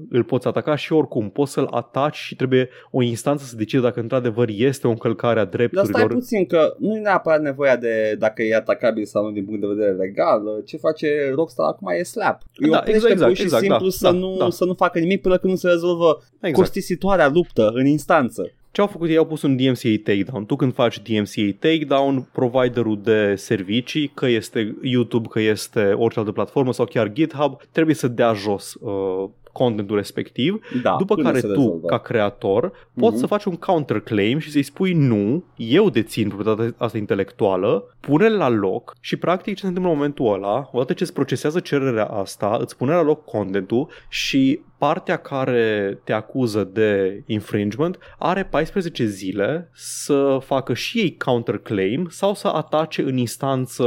[0.09, 3.99] îl poți ataca și oricum poți să-l ataci și trebuie o instanță să decide dacă
[3.99, 6.13] într-adevăr este o încălcare a Dar stai drepturilor.
[6.13, 9.67] puțin că nu e neapărat nevoia de dacă e atacabil sau nu din punct de
[9.67, 10.41] vedere legal.
[10.65, 12.41] Ce face Rockstar acum e slap.
[12.55, 14.49] Îi Da, oprește exact, exact, pur și exact, simplu da, să, da, nu, da.
[14.49, 16.55] să nu facă nimic până când nu se rezolvă Exact.
[16.77, 18.51] Costisitoarea luptă în instanță.
[18.71, 19.17] Ce au făcut ei?
[19.17, 20.45] Au pus un DMCA takedown.
[20.45, 26.31] Tu când faci DMCA takedown, providerul de servicii, că este YouTube, că este orice altă
[26.31, 31.39] platformă sau chiar GitHub, trebuie să dea jos uh, contentul respectiv, Da, după până care
[31.39, 31.87] se tu, rezolvă.
[31.87, 33.19] ca creator, poți Mhm.
[33.19, 38.49] să faci un counterclaim și să-i spui nu, eu dețin proprietatea asta intelectuală, pune-l la
[38.49, 42.57] loc și practic ce se întâmplă în momentul ăla, odată ce îți procesează cererea asta,
[42.61, 49.69] îți pune la loc contentul și partea care te acuză de infringement are 14 zile
[49.73, 53.83] să facă și ei counterclaim sau să atace în instanță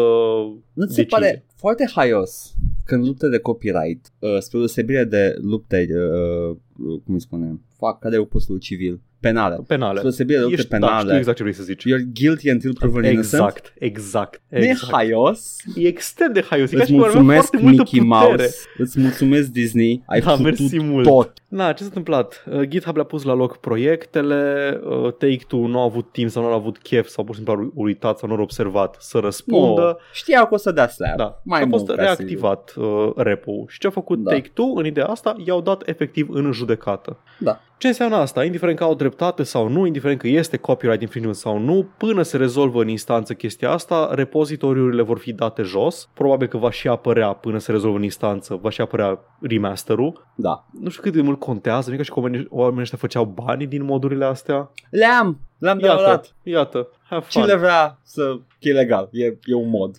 [0.72, 1.04] Nu ți se decizie.
[1.04, 7.14] pare foarte haios când lupte de copyright, uh, spre deosebire de lupte, uh, uh, cum
[7.14, 9.56] îi spune, fac, care e opusul civil, penale.
[9.66, 9.90] penale.
[9.92, 11.82] Spre deosebire de lupte Ești, da, penale, știu exact ce vrei să zici.
[11.82, 13.42] you're guilty until proven innocent.
[13.42, 14.92] Exact, exact, Nu e exact.
[14.92, 15.56] haios?
[15.74, 16.70] E extrem de haios.
[16.72, 18.26] E ca Îți și cum ar avea mulțumesc foarte multă Mickey putere.
[18.36, 21.06] Mouse, îți mulțumesc Disney, ai Da, putut mersi mult.
[21.06, 21.32] tot.
[21.48, 22.44] Na, ce s-a întâmplat?
[22.50, 26.48] Uh, GitHub le-a pus la loc proiectele, uh, Take-Two nu a avut timp sau nu
[26.48, 29.82] a avut chef sau pur și simplu au uitat sau nu au observat să răspundă.
[29.82, 31.16] Nu, știau că o să dea slap.
[31.16, 34.30] Da, Mai și a fost mult ca reactivat uh, repo Și ce a făcut Da.
[34.30, 35.36] Take-Two în ideea asta?
[35.46, 37.18] I-au dat efectiv în judecată.
[37.38, 37.60] Da.
[37.78, 38.44] Ce înseamnă asta?
[38.44, 42.36] Indiferent că au dreptate sau nu, indiferent că este copyright infringement sau nu, până se
[42.36, 46.08] rezolvă în instanță chestia asta, repozitoriurile vor fi date jos.
[46.14, 50.26] Probabil că va și apărea până se rezolvă în instanță, va și apărea remasterul.
[50.34, 50.64] Da.
[50.80, 53.24] Nu știu cât de mult contează, nu e ca și cum oamenii- oamenii ăștia făceau
[53.24, 54.70] bani din modurile astea.
[54.90, 56.34] Le-am, le-am Iată, downloadat.
[56.42, 57.58] iată, have Cine fun.
[57.58, 58.22] vrea să...
[58.60, 59.96] că e legal, e, e un mod.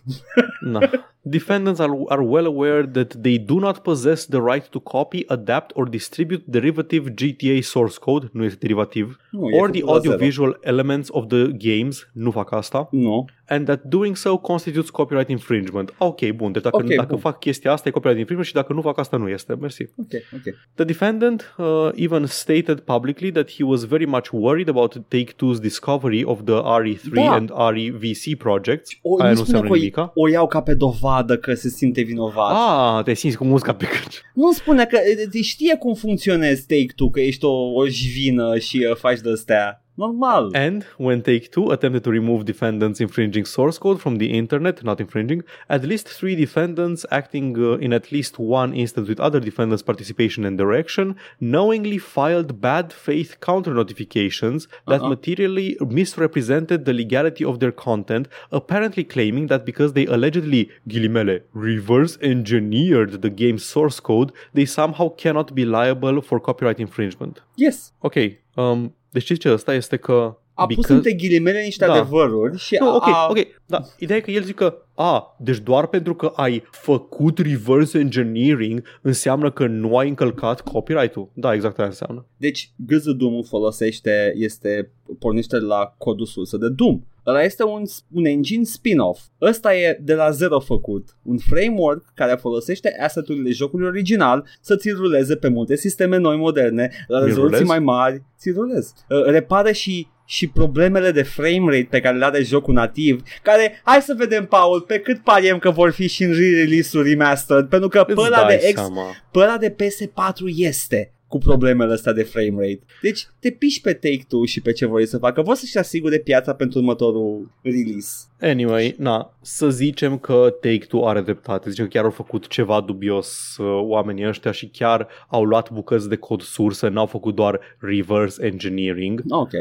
[0.60, 0.80] Na.
[1.30, 5.72] Defendants are, are well aware that they do not possess the right to copy, adapt
[5.76, 10.00] or distribute derivative GTA source code, nu este derivativ, Nu, e or the făcut la
[10.00, 10.14] zero.
[10.14, 13.26] audiovisual elements of the games, nu fac asta, Nu.
[13.50, 15.94] And that doing so constitutes copyright infringement.
[15.98, 17.18] Ok, bun, deci dacă, Ok, dacă bun.
[17.18, 19.54] fac chestia asta e copyright infringement și dacă nu fac asta nu este.
[19.60, 19.84] Mersi.
[19.96, 20.54] Ok, ok.
[20.76, 26.24] The defendant uh, even stated publicly that he was very much worried about Take-Two's discovery
[26.24, 27.32] of the RE3 Da.
[27.34, 28.90] and REVC projects.
[29.02, 30.12] O, Aia nu nu spune înseamnă că o, nimica.
[30.16, 32.52] o iau ca pe dovadă că se simte vinovat.
[32.98, 34.22] Ah, te simți cu musca pe cărci.
[34.34, 34.98] Nu spune că
[35.34, 39.82] e, știe cum funcționezi Take-Two, că ești o, o jvină și uh, faci de astea.
[39.98, 40.52] Normal.
[40.56, 45.44] And when Take-Two attempted to remove defendants' infringing source code from the internet, not infringing,
[45.70, 50.46] at least three defendants acting uh, in at least one instance with other defendants' participation
[50.46, 55.10] and direction knowingly filed bad faith counter notifications that Uh-uh.
[55.10, 62.18] materially misrepresented the legality of their content, apparently claiming that because they allegedly, ghilimele, reverse
[62.22, 67.42] engineered the game's source code, they somehow cannot be liable for copyright infringement.
[67.56, 67.94] Yes.
[68.04, 70.38] Ok, um, deci știți ce ăsta este că...
[70.54, 71.92] A pus because- între ghilimele niște Da.
[71.94, 73.82] adevăruri și Nu, a, ok, a, ok, da.
[73.98, 78.84] Ideea e că el zice că, a, deci doar pentru că ai făcut reverse engineering
[79.02, 81.30] înseamnă că nu ai încălcat copyright-ul.
[81.34, 82.26] Da, exact aia înseamnă.
[82.38, 87.02] Deci gâză Doom folosește, este, pornește la codul sursă de Doom.
[87.26, 87.84] Ăla este un,
[88.14, 89.22] un engine spin-off.
[89.42, 91.18] Ăsta e de la zero făcut.
[91.24, 96.92] Un framework care folosește asset-urile jocului original să ți ruleze pe multe sisteme noi moderne,
[97.08, 97.68] la Mi-l rezoluții rulez?
[97.68, 98.94] mai mari, ți rulezi.
[99.10, 103.82] Uh, Repară și și problemele de frame rate pe care le are jocul nativ, care,
[103.84, 107.90] hai să vedem, Paul, pe cât pariem că vor fi și în re-release-uri remastered, pentru
[107.90, 109.04] că pe Îți ăla dai de X seama.
[109.32, 112.80] pe ăla de PS4 este cu problemele astea de frame rate.
[113.02, 115.42] Deci te piși pe Take-Two și pe ce vor ei să facă.
[115.42, 118.16] Vor să-și asigure piața pentru următorul release.
[118.42, 121.70] Anyway, na, să zicem că Take-Two are dreptate.
[121.70, 126.10] Zicem că chiar au făcut ceva dubios uh, oamenii ăștia și chiar au luat bucăți
[126.10, 129.22] de cod sursă, n-au făcut doar reverse engineering.
[129.30, 129.52] Ok.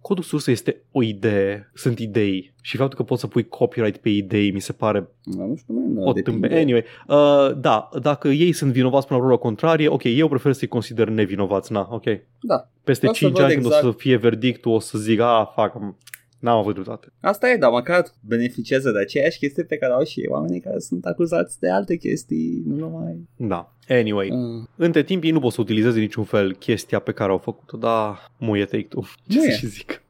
[0.00, 4.08] Codul sursă este o idee, sunt idei și faptul că poți să pui copyright pe
[4.08, 6.46] idei mi se pare Da, nu știu, man, o depinde.
[6.48, 6.60] tâmpe.
[6.60, 10.68] Anyway, uh, da, dacă ei sunt vinovați până la urmă contrarie, ok, eu prefer să-i
[10.68, 12.04] consider nevinovați, na, ok.
[12.40, 12.68] Da.
[12.84, 13.84] Peste O să 5 văd ani când o exact.
[13.84, 15.74] să fie verdictul, o să zic, a, fac,
[16.40, 17.12] n-am avut dreptate.
[17.20, 20.78] Asta e, dar măcar beneficiază de aceeași chestie pe care au și ei oamenii care
[20.78, 23.28] sunt acuzați de alte chestii, nu numai...
[23.36, 23.74] Da.
[23.88, 27.38] Anyway, Uh, între timp ei nu pot să utilizeze niciun fel chestia pe care au
[27.38, 29.02] făcut-o, da, muie take-two.
[29.28, 29.50] Ce Muie.
[29.50, 30.02] să și zic?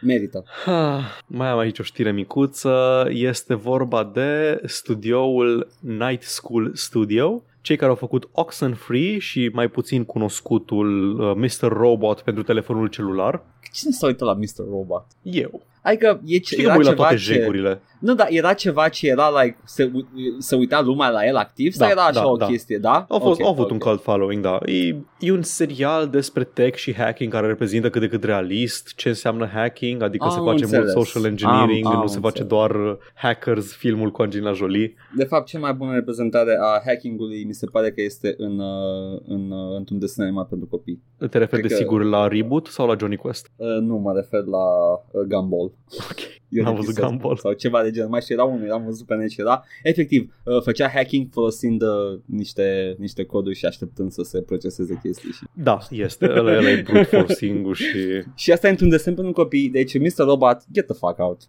[0.00, 0.44] merită.
[0.66, 3.06] Ah, mai am aici o știre micuță.
[3.10, 10.04] Este vorba de studioul Night School Studio, cei care au făcut Oxenfree și mai puțin
[10.04, 11.68] cunoscutul uh, Mr.
[11.68, 13.42] Robot pentru telefonul celular.
[13.72, 14.68] Cine s-a uitat la Mr.
[14.70, 15.06] Robot?
[15.22, 15.62] Eu.
[15.82, 17.32] Adică e ce, Știi că era mă uit la ceva toate ce...
[17.32, 17.80] jegurile.
[18.00, 20.06] Nu, dar era ceva ce era like, se, u-
[20.38, 22.46] se uita lumea la el activ sau Da, era așa da, o da.
[22.46, 23.06] chestie, da?
[23.08, 23.70] Au, fost, Ok, au avut ok.
[23.70, 24.58] un cult following, da.
[24.64, 29.08] E, e un serial despre tech și hacking care reprezintă cât de cât realist ce
[29.08, 30.94] înseamnă hacking, adică Am se face înțeles.
[30.94, 32.48] mult social engineering, Am- am nu se face înțeles.
[32.48, 34.94] doar uh, hackers, filmul cu Angelina Jolie.
[35.16, 39.20] De fapt, cea mai bună reprezentare a hackingului mi se pare că este în, uh,
[39.26, 41.02] în, uh, într-un desen animat pentru copii.
[41.18, 43.50] Te referi Cred de că- sigur la Reboot sau la Johnny Quest?
[43.56, 44.66] Uh, nu, mă refer la
[45.10, 45.71] uh, Gumball.
[46.10, 46.41] Ok.
[46.52, 47.36] Eu N-am văzut Gumball.
[47.36, 48.10] Sau ceva de genul.
[48.10, 49.64] Mai știu, era unul, l-am văzut pe net și era.
[49.82, 51.88] Efectiv, uh, făcea hacking folosind uh,
[52.26, 55.30] niște, niște coduri și așteptând să se proceseze chestii.
[55.32, 57.98] Și, Da, este, ăla, ăla e brute forcing și
[58.42, 59.68] și asta e într-un desen pentru copii.
[59.68, 60.24] Deci, Mr.
[60.24, 61.40] Robot, get the fuck out.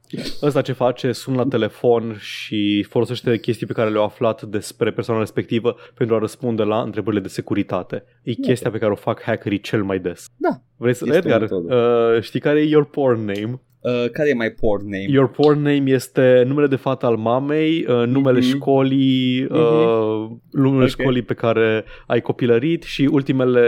[0.41, 5.19] ăsta ce face, sun la telefon și folosește chestii pe care le-au aflat despre persoana
[5.19, 8.03] respectivă pentru a răspunde la întrebările de securitate.
[8.23, 10.25] E chestia pe care o fac hackerii cel mai des.
[10.37, 10.61] Da.
[10.77, 11.03] Vrei să...
[11.05, 11.75] Este Edgar, metodă.
[12.15, 13.61] uh, știi care e your porn name?
[13.79, 15.05] Uh, care e mai porn name?
[15.09, 18.47] Your porn name este numele de fată al mamei, uh, numele Mhm.
[18.47, 20.89] școlii, uh, numele Ok.
[20.89, 23.67] școlii pe care ai copilărit și ultimele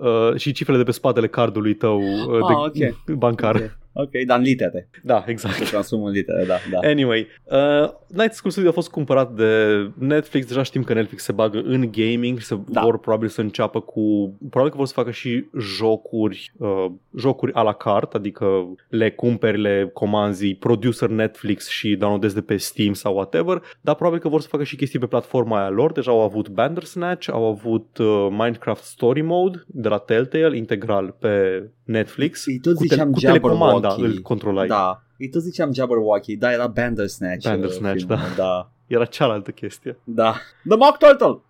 [0.00, 3.54] uh, și cifrele de pe spatele cardului tău uh, Ah, de bancar.
[3.54, 3.76] Ok.
[3.98, 4.88] Ok, dar în litere.
[5.02, 5.54] Da, exact.
[5.54, 6.88] Se transformă în litere, da, da.
[6.88, 9.52] Anyway, uh, Night School Studio a fost cumpărat de
[9.98, 10.46] Netflix.
[10.46, 12.80] Deja știm că Netflix se bagă în gaming și se Da.
[12.80, 14.36] vor probabil să înceapă cu...
[14.50, 16.86] Probabil că vor să facă și jocuri, uh,
[17.18, 18.46] jocuri a la carte, adică
[18.88, 24.20] le cumperi, le comanzi producer Netflix și downloadezi de pe Steam sau whatever, dar probabil
[24.20, 25.92] că vor să facă și chestii pe platforma aia lor.
[25.92, 31.62] Deja au avut Bandersnatch, au avut uh, Minecraft Story Mode de la Telltale integral pe
[31.84, 32.46] Netflix.
[32.46, 34.16] Îi tot cu, ziceam cu telecomanda Jabberwocky.
[34.16, 34.66] îl controlai.
[34.68, 35.02] Da.
[35.18, 37.44] Îi tot ziceam Jabberwocky, da, era Bandersnatch.
[37.44, 38.42] uh, Bandersnatch, filmul, da.
[38.42, 38.70] da.
[38.86, 39.98] Era cealaltă chestie.
[40.04, 40.34] Da.
[40.68, 41.40] The Mock Turtle!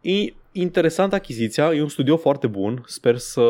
[0.00, 3.42] E interesant achiziția, e un studio foarte bun, sper să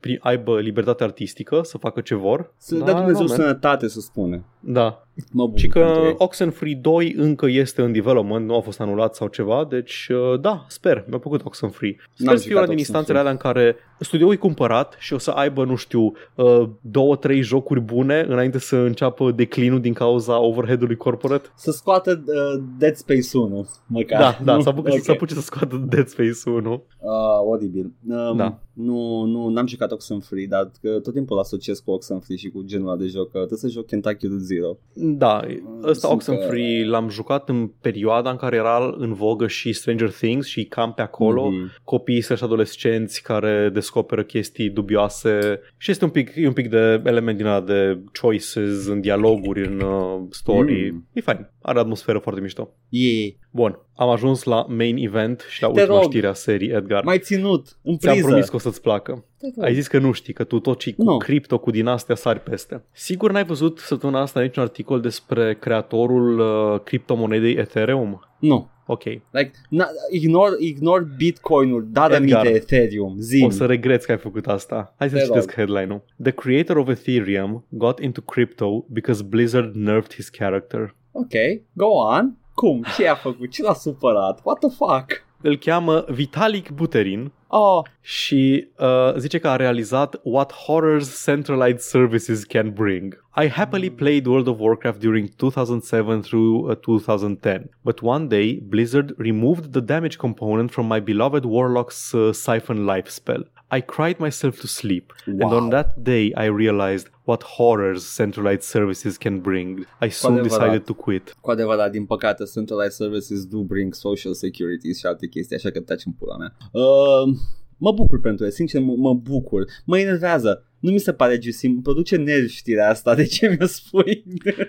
[0.00, 2.52] pri- aibă libertate artistică, să facă ce vor.
[2.56, 3.40] Să dea Dumnezeu Da, man.
[3.40, 4.44] sănătate, să spune.
[4.60, 6.14] Da, Mă bucur și pentru că ei.
[6.18, 10.64] Oxenfree 2 încă este în development, nu a fost anulat sau ceva, deci uh, da,
[10.68, 11.96] sper, mi-a plăcut Oxenfree.
[12.12, 13.20] Sper N-am să fie una jucat din instanțele Oxenfree.
[13.20, 17.40] alea în care studioul e cumpărat și o să aibă, nu știu, uh, două, trei
[17.42, 21.48] jocuri bune înainte să înceapă declinul din cauza overhead-ului corporate.
[21.54, 24.20] Să scoată uh, Dead Space 1, măcar.
[24.20, 24.60] Da, da, Nu?
[24.62, 25.02] să apuce, Ok.
[25.02, 26.72] să apuce să scoată Dead Space 1.
[26.72, 27.10] Uh,
[27.50, 27.92] oribil.
[28.08, 28.58] Um, Da.
[28.72, 32.62] Nu, nu, n-am jucat Oxenfree, dar că tot timpul îl asociez cu Oxenfree și cu
[32.62, 34.76] genul ăla de joc, că trebuie să joc Kentucky Route Zero.
[34.94, 35.40] Da,
[35.82, 40.46] ăsta Sunt Oxenfree l-am jucat în perioada în care era în vogă și Stranger Things
[40.46, 41.70] și cam pe acolo, Mhm.
[41.84, 47.02] copii slash adolescenți care descoperă chestii dubioase și este un pic, e un pic de
[47.04, 50.90] element din ăla de choices în dialoguri, în uh, story.
[50.90, 51.06] Mm.
[51.12, 52.70] E fain, are atmosferă foarte mișto.
[52.88, 53.32] Yeah.
[53.50, 56.10] Bun, am ajuns la main event și la Te ultima rog.
[56.10, 57.04] știre a serii, Edgar.
[57.04, 58.26] Mai ținut, în Ți-am priză.
[58.28, 59.24] promis că o să-ți placă.
[59.38, 59.64] Te rog.
[59.64, 61.16] Ai zis că nu știi, că tu tot ce cu Nu.
[61.16, 62.84] cripto, cu din astea sari peste.
[62.92, 68.20] Sigur n-ai văzut săptămâna asta niciun articol despre creatorul uh, criptomonedei Ethereum?
[68.38, 68.68] Nu.
[68.90, 69.02] Ok.
[69.04, 74.12] Like, na, ignore, ignore Bitcoin-ul, da de Edgar, de Ethereum, zi O să regreți că
[74.12, 74.94] ai făcut asta.
[74.98, 75.54] Hai să Te citesc rog.
[75.56, 76.02] headline-ul.
[76.22, 80.94] The creator of Ethereum got into crypto because Blizzard nerfed his character.
[81.12, 81.32] Ok,
[81.72, 82.36] go on.
[82.54, 82.84] Cum?
[82.96, 83.50] Ce a făcut?
[83.50, 84.40] Ce l-a supărat?
[84.44, 85.26] What the fuck?
[85.40, 92.44] Îl cheamă Vitalik Buterin Oh, și uh, zice că a realizat What Horrors Centralized Services
[92.44, 93.24] Can Bring.
[93.36, 99.14] I happily played World of Warcraft during 2007 through uh, 2010, but one day Blizzard
[99.16, 103.44] removed the damage component from my beloved Warlock's uh, Siphon life spell.
[103.76, 105.52] I cried myself to sleep, and Wow.
[105.62, 109.78] on that day I realized what horrors centralized services can bring.
[110.02, 110.58] I soon adevărat.
[110.60, 111.34] decided to quit.
[111.40, 115.80] cu adevărat, din păcate, Centralized Services do bring social security și alte chestii, așa că
[115.80, 116.56] taci în pula mea.
[116.72, 117.34] Uh,
[117.76, 119.64] mă bucur pentru el, sincer, mă, mă bucur.
[119.84, 120.62] Mă enervează.
[120.78, 124.22] Nu mi se pare juicy, îmi produce nervi știrea asta, de ce mi-o spui?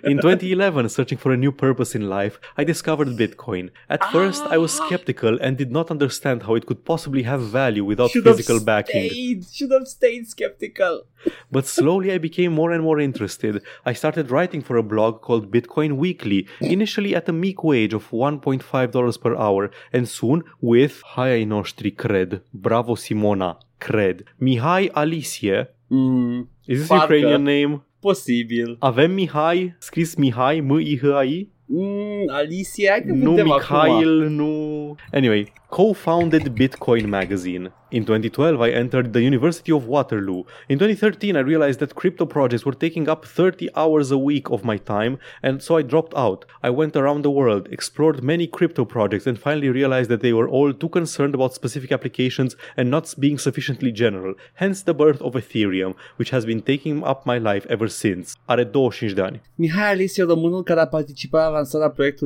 [0.07, 3.71] In 2011, searching for a new purpose in life, I discovered Bitcoin.
[3.87, 4.85] At first, I was ah.
[4.85, 8.59] skeptical and did not understand how it could possibly have value without Should have physical
[8.59, 9.09] backing.
[9.09, 11.03] stayed, should have stayed skeptical.
[11.51, 13.61] But slowly, I became more and more interested.
[13.85, 18.09] I started writing for a blog called Bitcoin Weekly, initially at a meek wage of
[18.11, 22.41] $1.5 per hour, and soon with Hai ai noștri, cred.
[22.49, 24.23] Bravo, Simona, cred.
[24.37, 25.78] Mihai Alicie.
[25.89, 27.03] Mm, Is this Parcă.
[27.03, 27.83] Ukrainian name?
[27.99, 28.75] posibil.
[28.79, 31.49] Avem Mihai, scris Mihai, M-I-H-I?
[31.65, 33.75] Mm, Alicia, hai că Nu vedem acum.
[33.77, 34.95] Mikhail, nu...
[35.11, 37.71] Anyway, co-founded Bitcoin magazine.
[37.91, 40.43] In 2012, I entered the University of Waterloo.
[40.67, 44.63] In 2013, I realized that crypto projects were taking up 30 hours a week of
[44.63, 46.45] my time, and so I dropped out.
[46.61, 50.47] I went around the world, explored many crypto projects, and finally realized that they were
[50.47, 54.35] all too concerned about specific applications and not being sufficiently general.
[54.53, 58.33] Hence the birth of Ethereum, which has been taking up my life ever since.
[58.47, 59.41] Are 25 de ani.
[59.55, 61.67] Mihai Alicia, românul care a participat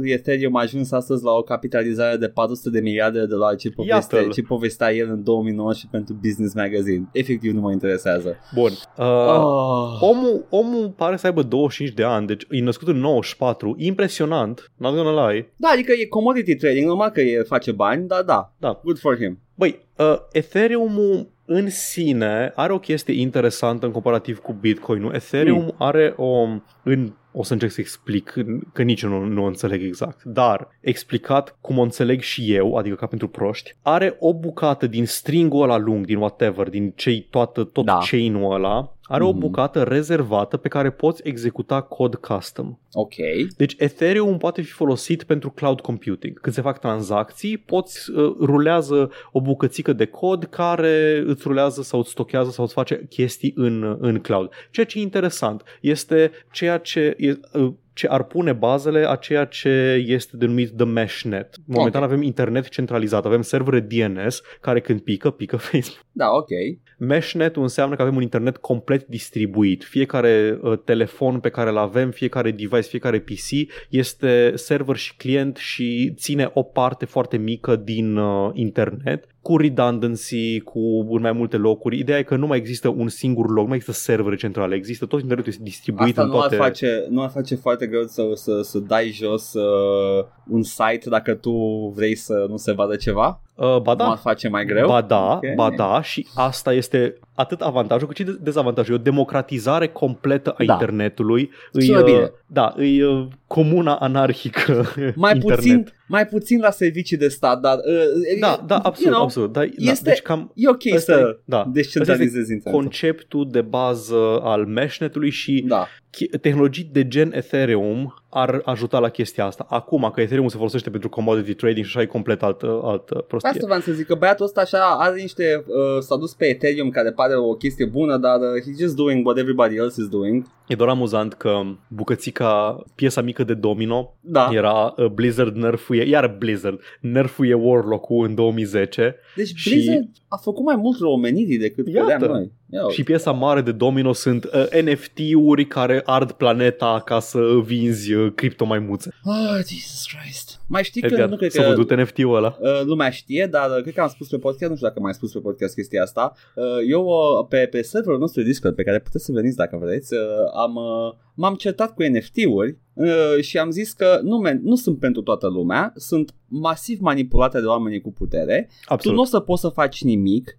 [0.04, 4.18] Ethereum, a ajuns astăzi la o capitalizare de 400 de miliarde de dolari ce povestea,
[4.20, 4.32] Iată-l.
[4.34, 7.10] ce povestea el în 2019 pentru Business Magazine.
[7.12, 8.36] Efectiv nu mă interesează.
[8.54, 8.72] Bun.
[8.98, 9.98] Uh, Oh.
[10.02, 14.96] Omul, omul pare să aibă 25 de ani, deci e născut în 94, impresionant, not
[14.96, 15.54] gonna lie.
[15.56, 18.80] Da, adică e commodity trading, normal că e, face bani, dar da, Da.
[18.84, 19.40] good for him.
[19.56, 25.14] Băi, uh, Ethereum-ul în sine are o chestie interesantă în comparativ cu Bitcoin-ul.
[25.14, 25.76] Ethereum Mm.
[25.78, 26.48] are o,
[26.84, 28.34] în o să încerc să explic,
[28.74, 32.76] că nici eu nu, nu o înțeleg exact, dar explicat cum o înțeleg și eu,
[32.76, 37.28] adică ca pentru proști, are o bucată din stringul ăla lung, din whatever, din cei
[37.30, 38.00] toată, tot Da.
[38.10, 39.40] chain-ul ăla, are o Mhm.
[39.40, 42.78] bucată rezervată pe care poți executa cod custom.
[42.94, 43.14] Ok.
[43.58, 46.40] Deci Ethereum poate fi folosit pentru cloud computing.
[46.40, 52.00] Când se fac tranzacții, poți uh, rulează o bucățică de cod care îți rulează sau
[52.00, 54.50] îți stochează sau îți face chestii în, în cloud.
[54.72, 59.46] Ceea ce e interesant este ceea ce e, uh, ce ar pune bazele a ceea
[59.46, 61.56] ce este denumit the meshnet.
[61.66, 62.08] Momentan Ok.
[62.08, 66.06] avem internet centralizat, avem servere DNS care când pică, pică Facebook.
[66.12, 66.50] Da, ok.
[66.98, 69.84] Meshnet înseamnă că avem un internet complet distribuit.
[69.84, 73.50] Fiecare uh, telefon pe care îl avem, fiecare device, fiecare PC
[73.90, 80.60] este server și client și ține o parte foarte mică din uh, internet cu redundancy,
[80.60, 80.80] cu
[81.10, 82.00] în mai multe locuri.
[82.00, 85.06] Ideea e că nu mai există un singur loc, nu mai există servere centrale, există
[85.06, 86.56] tot internetul este distribuit Asta în nu toate.
[86.56, 91.10] ar, face, nu ar face foarte greu să, să, să dai jos uh, un site
[91.10, 91.52] dacă tu
[91.96, 93.42] vrei să nu se vadă ceva?
[93.56, 94.04] Uh, ba da.
[94.06, 94.88] Nu ar face mai greu?
[94.88, 95.56] Ba da, Ok.
[95.56, 98.94] ba da și asta este atât avantajul cât și dezavantajul.
[98.94, 100.74] E o democratizare completă a Da.
[100.74, 101.50] internetului.
[101.72, 102.32] Sună uh, bine.
[102.46, 104.86] Da, e uh, comuna anarhică
[105.16, 105.56] Mai internet.
[105.60, 107.76] puțin, mai puțin la servicii de stat, dar...
[107.78, 109.52] Uh, Da, da, you absolut, know, absolut.
[109.54, 111.66] Da, da, este- deci cam E ok ăsta să e- da.
[111.74, 112.72] descentralizezi internetul.
[112.82, 115.88] conceptul de bază al meshnetului și Da.
[116.14, 119.66] Chi- tehnologii de gen Ethereum ar ajuta la chestia asta.
[119.70, 123.50] Acum că Ethereum se folosește pentru commodity trading și așa e complet altă, altă prostie.
[123.50, 126.90] Asta vreau să zic, că băiatul ăsta așa are niște, uh, s-a dus pe Ethereum
[126.90, 130.46] care pare o chestie bună, dar uh, he's just doing what everybody else is doing.
[130.68, 134.50] E doar amuzant că bucățica, piesa mică de domino, Da.
[134.52, 140.66] era uh, Blizzard nerfuie, iar Blizzard nerfuie Warlock-ul în 2010 Deci și- Blizzard a făcut
[140.66, 142.08] mai mult rău omenirii decât Iată.
[142.08, 142.52] credeam noi.
[142.70, 142.94] Ia uite.
[142.94, 148.32] și piesa mare de domino sunt uh, NFT-uri care ard planeta ca să vinzi uh,
[148.36, 149.10] criptomaimuțe.
[149.24, 150.60] Oh, Jesus Christ.
[150.68, 152.58] Mai știi că Edgar, nu cred s-a că văzut NFT-ul ăla?
[152.60, 155.06] uh, lumea știe, dar uh, cred că am spus pe podcast, nu știu dacă am
[155.06, 156.34] mai spus pe podcast chestia asta.
[156.56, 160.14] Uh, eu uh, pe, pe serverul nostru Discord, pe care puteți să veniți dacă vreți,
[160.14, 160.20] uh,
[160.56, 165.00] am, uh, m-am certat cu NFT-uri uh, și am zis că nu, men, nu sunt
[165.00, 169.18] pentru toată lumea, sunt masiv manipulate de oamenii cu putere tu Absolut.
[169.18, 170.58] nu o să poți să faci nimic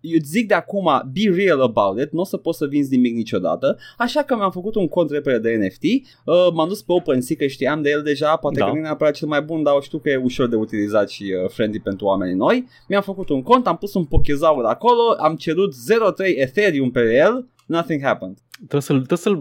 [0.00, 2.94] eu îți zic de acum, be real about it, nu o să poți să vinzi
[2.94, 5.82] nimic niciodată, așa că mi-am făcut un cont repede de NFT,
[6.24, 8.64] uh, m-am dus pe OpenSea că știam de el deja, poate Da.
[8.64, 11.22] că nu e neapărat cel mai bun, dar știu că e ușor de utilizat și
[11.22, 12.66] uh, friendly pentru oamenii noi.
[12.88, 17.46] Mi-am făcut un cont, am pus un pochezaur acolo, am cerut 0.3 Ethereum pe el,
[17.72, 18.36] nothing happened.
[18.56, 19.36] Trebuie să-l, trebuie să-l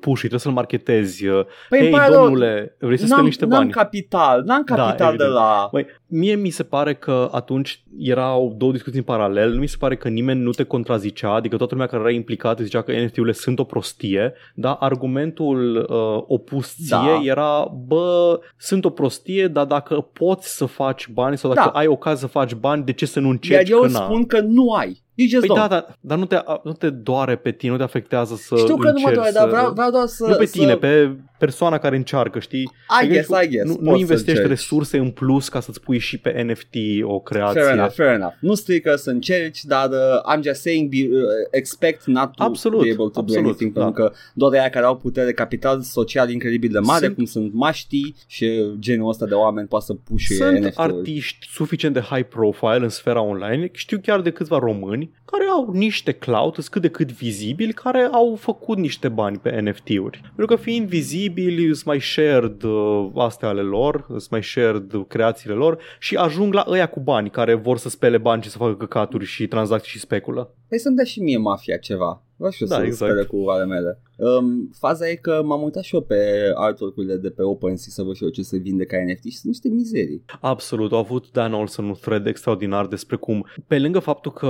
[0.00, 1.26] puși, trebuie să-l marketezi.
[1.26, 3.70] Uh, Păi Hei, îmi pare rău, domnule, vrei să spui n-am, niște n-am bani?
[3.70, 5.32] capital, n-am Da, capital de evident.
[5.32, 5.68] la...
[5.72, 9.76] Băi, mie mi se pare că atunci erau două discuții în paralel, nu mi se
[9.78, 13.32] pare că nimeni nu te contrazicea, adică toată lumea care era implicată zicea că NFT-urile
[13.32, 17.20] sunt o prostie, dar argumentul uh, opus ție Da.
[17.22, 21.78] era, bă, sunt o prostie, dar dacă poți să faci bani sau dacă Da.
[21.78, 24.04] ai ocazia să faci bani, de ce să nu Iar încerci eu că na?
[24.04, 25.04] spun că nu ai.
[25.18, 25.60] You just Păi don't.
[25.60, 28.76] da, da, dar nu te, nu te doare pe tine, nu te afectează să Știu
[28.76, 29.38] că nu mă încerci doare, să...
[29.38, 30.26] dar vreau, vreau doar să...
[30.26, 30.52] nu pe să...
[30.58, 32.60] tine, pe persoana care încearcă, știi?
[32.62, 33.68] I Adică guess, I guess.
[33.68, 34.48] Nu, poți nu să investești încerci.
[34.48, 37.60] resurse în plus ca să-ți pui și pe NFT o creație.
[37.60, 38.34] Fair enough, fair enough.
[38.40, 42.82] Nu strică să încerci, dar uh, I'm just saying be, uh, expect not to Absolut,
[42.82, 43.82] be able to absolut, do anything, da.
[43.84, 47.52] pentru că doar aia care au putere capital social incredibil de mare, Sunt- cum sunt
[47.52, 50.74] maștii și genul ăsta de oameni poate să pușe Sunt NFT-uri.
[50.76, 55.70] artiști suficient de high profile în sfera online, știu chiar de câțiva români, care au
[55.72, 60.20] niște clout, sunt cât de cât vizibili, care au făcut niște bani pe NFT-uri.
[60.22, 65.54] Pentru că fiind vizibili, sunt mai shared uh, astea ale lor, sunt mai shared creațiile
[65.54, 68.76] lor și ajung la ăia cu bani, care vor să spele bani și să facă
[68.76, 70.54] căcaturi și tranzacții și speculă.
[70.68, 72.25] Păi să-mi dea și mie mafia ceva.
[72.36, 73.12] Vreau și eu Da, să exact.
[73.12, 74.00] spere cu ale mele.
[74.16, 78.14] Um, faza e că m-am uitat și eu pe artwork-urile de pe OpenSea să văd
[78.14, 80.24] și eu ce se vinde ca NFT și sunt niște mizerii.
[80.40, 84.48] Absolut, au avut Dan Olson un thread extraordinar despre cum, pe lângă faptul că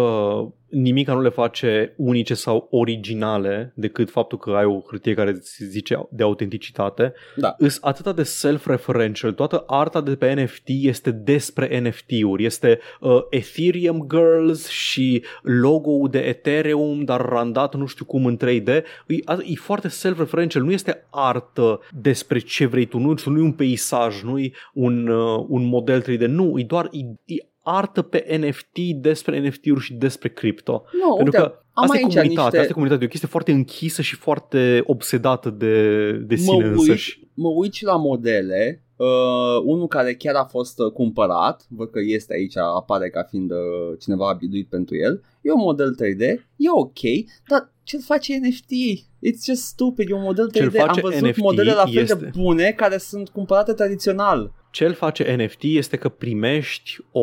[0.69, 5.65] nimica nu le face unice sau originale decât faptul că ai o hârtie care îți
[5.65, 7.55] zice de autenticitate, Da.
[7.59, 14.07] îs atâta de self-referential, toată arta de pe NFT este despre NFT-uri, este uh, Ethereum
[14.11, 18.69] Girls și logo-ul de Ethereum, dar randat nu știu cum în 3D,
[19.07, 19.15] e,
[19.45, 24.23] e foarte self-referential, nu este artă despre ce vrei tu, nu, nu e un peisaj,
[24.23, 28.95] nu e un, uh, un model 3D, nu, e doar e, e artă pe NFT
[28.95, 30.85] despre NFT-uri și despre cripto.
[30.93, 32.59] Nu, Pentru uite, că am asta e aici comunitatea, niște...
[32.59, 36.71] asta e comunitatea, e o chestie foarte închisă și foarte obsedată de, de sine mă
[36.71, 37.19] însăși.
[37.21, 41.91] uit, mă uit și la modele Uh, unul care chiar a fost uh, cumpărat, văd
[41.91, 45.23] că este aici, apare ca fiind uh, cineva abiduit pentru el.
[45.41, 46.21] e un model 3D,
[46.57, 47.01] e ok,
[47.49, 48.71] dar ce face NFT?
[49.29, 50.53] It's just stupid, e un model 3D.
[50.53, 54.53] Ce-l face Am văzut NFT modele la fel este- de bune care sunt cumpărate tradițional.
[54.77, 57.21] Ce îl face NFT este că primești o,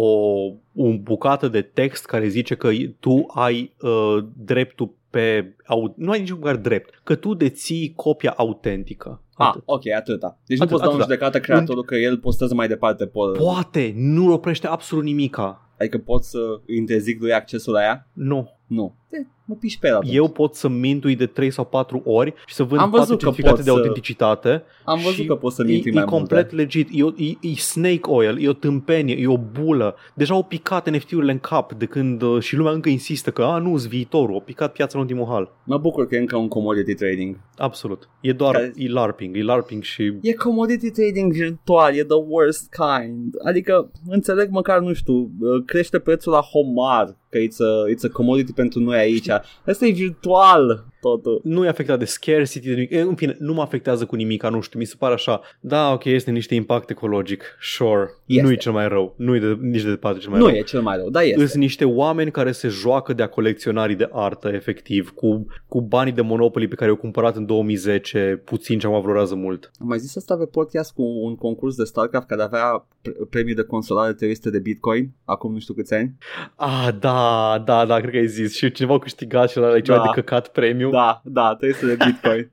[0.76, 5.54] o bucată de text care zice că tu ai uh, dreptul pe...
[5.66, 9.22] Au, nu ai niciun măcar drept, că tu deții copia autentică.
[9.36, 9.62] Ah, Atât.
[9.66, 10.40] ok, atâta.
[10.46, 11.14] Deci nu Atât, poți da în atâta.
[11.14, 13.08] judecată creatorul că el postează mai departe.
[13.08, 15.70] Po- Poate, nu oprește absolut nimica.
[15.80, 18.08] adică pot să interzic lui accesul la ea?
[18.14, 18.50] Nu.
[18.68, 18.96] Nu.
[19.10, 20.14] De, mă piși pe el atunci.
[20.16, 23.18] Eu pot să mintui de 3 sau 4 ori și să vând Am 4 văzut
[23.18, 24.64] că certificate poți de să- autenticitate.
[24.86, 26.56] Am văzut și că poți să E, minți e mai complet multe.
[26.56, 29.96] legit, e, o- e, e snake oil, e o tâmpenie, e o bulă.
[30.14, 33.58] Deja au picat NFT-urile în cap de când uh, și lumea încă insistă că a,
[33.58, 35.52] nu, s viitorul, au picat piața în ultimul hal.
[35.64, 37.40] Mă bucur că e încă un commodity trading.
[37.58, 38.10] Absolut.
[38.22, 42.76] E doar, Care- e LARPing, e LARPing și E commodity trading virtual, e the worst
[42.76, 43.34] kind.
[43.46, 48.12] Adică, înțeleg măcar, nu știu, uh, crește prețul la homar, că it's a, it's a
[48.14, 49.28] commodity pentru noi aici.
[49.66, 51.42] Asta e virtual, totul.
[51.44, 52.92] nu e afectat de scarcity, de nimic.
[52.92, 55.42] E, În fine, nu mă afectează cu nimic, nu știu, mi se pare așa.
[55.60, 58.10] Da, ok, este niște impact ecologic, sure.
[58.26, 58.44] Este.
[58.46, 60.56] Nu e cel mai rău, nu e de, nici de departe cel mai Nu rău.
[60.56, 61.46] e cel mai rău, dar este.
[61.46, 66.22] Sunt niște oameni care se joacă de-a colecționarii de artă, efectiv, cu, cu banii de
[66.22, 69.72] Monopoly pe care i-au cumpărat în 2010, puțin ce acum valorează mult.
[69.80, 73.54] Am mai zis asta pe podcast cu un concurs de StarCraft care avea pre- premiu
[73.54, 76.14] de consolare 300 de Bitcoin, acum nu știu câți ani.
[76.56, 78.56] Ah, da, da, da, cred că ai zis.
[78.56, 80.04] Și cineva a câștigat și ăla ceva Da.
[80.04, 80.90] de căcat premiu.
[80.94, 82.52] Da, da, 300 de Bitcoin.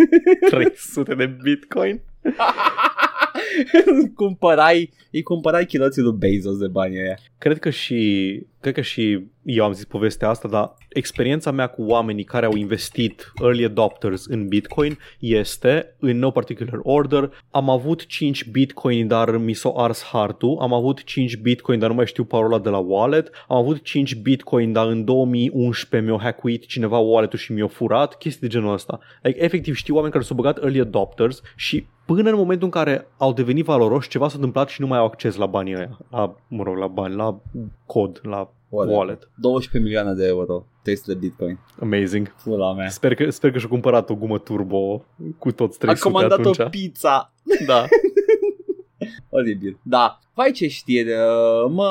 [0.50, 2.00] 300 de bitcoin.
[4.14, 7.18] cumpărai, îi cumpărai chiloții lui Bezos de banii ăia.
[7.38, 11.82] Cred că și cred că și eu am zis povestea asta, dar experiența mea cu
[11.82, 18.06] oamenii care au investit early adopters în Bitcoin este, în no particular order, am avut
[18.06, 22.24] 5 Bitcoin, dar mi s-o ars hartul, am avut 5 Bitcoin, dar nu mai știu
[22.24, 27.38] parola de la wallet, am avut 5 Bitcoin, dar în 2011 mi-a hackuit cineva wallet-ul
[27.38, 28.98] și mi-a furat, chestii de genul ăsta.
[29.22, 33.06] Adică, efectiv, știu oameni care s-au băgat early adopters și până în momentul în care
[33.16, 36.34] au devenit valoroși, ceva s-a întâmplat și nu mai au acces la banii ăia, la,
[36.48, 37.40] mă rog, la bani, la
[37.86, 38.98] cod, la Whatever.
[38.98, 39.30] wallet.
[39.40, 41.58] 12 milioane de euro, 300 de Bitcoin.
[41.80, 42.34] Amazing.
[42.44, 42.88] Pula mea.
[42.88, 45.04] Sper că, sper că și-a cumpărat o gumă turbo
[45.38, 46.58] cu toți A 300 comandat atunci.
[46.58, 47.32] o pizza.
[47.66, 47.84] Da.
[49.30, 49.78] Oribil.
[49.82, 50.18] Da.
[50.34, 51.90] Vai ce știri, uh, mă,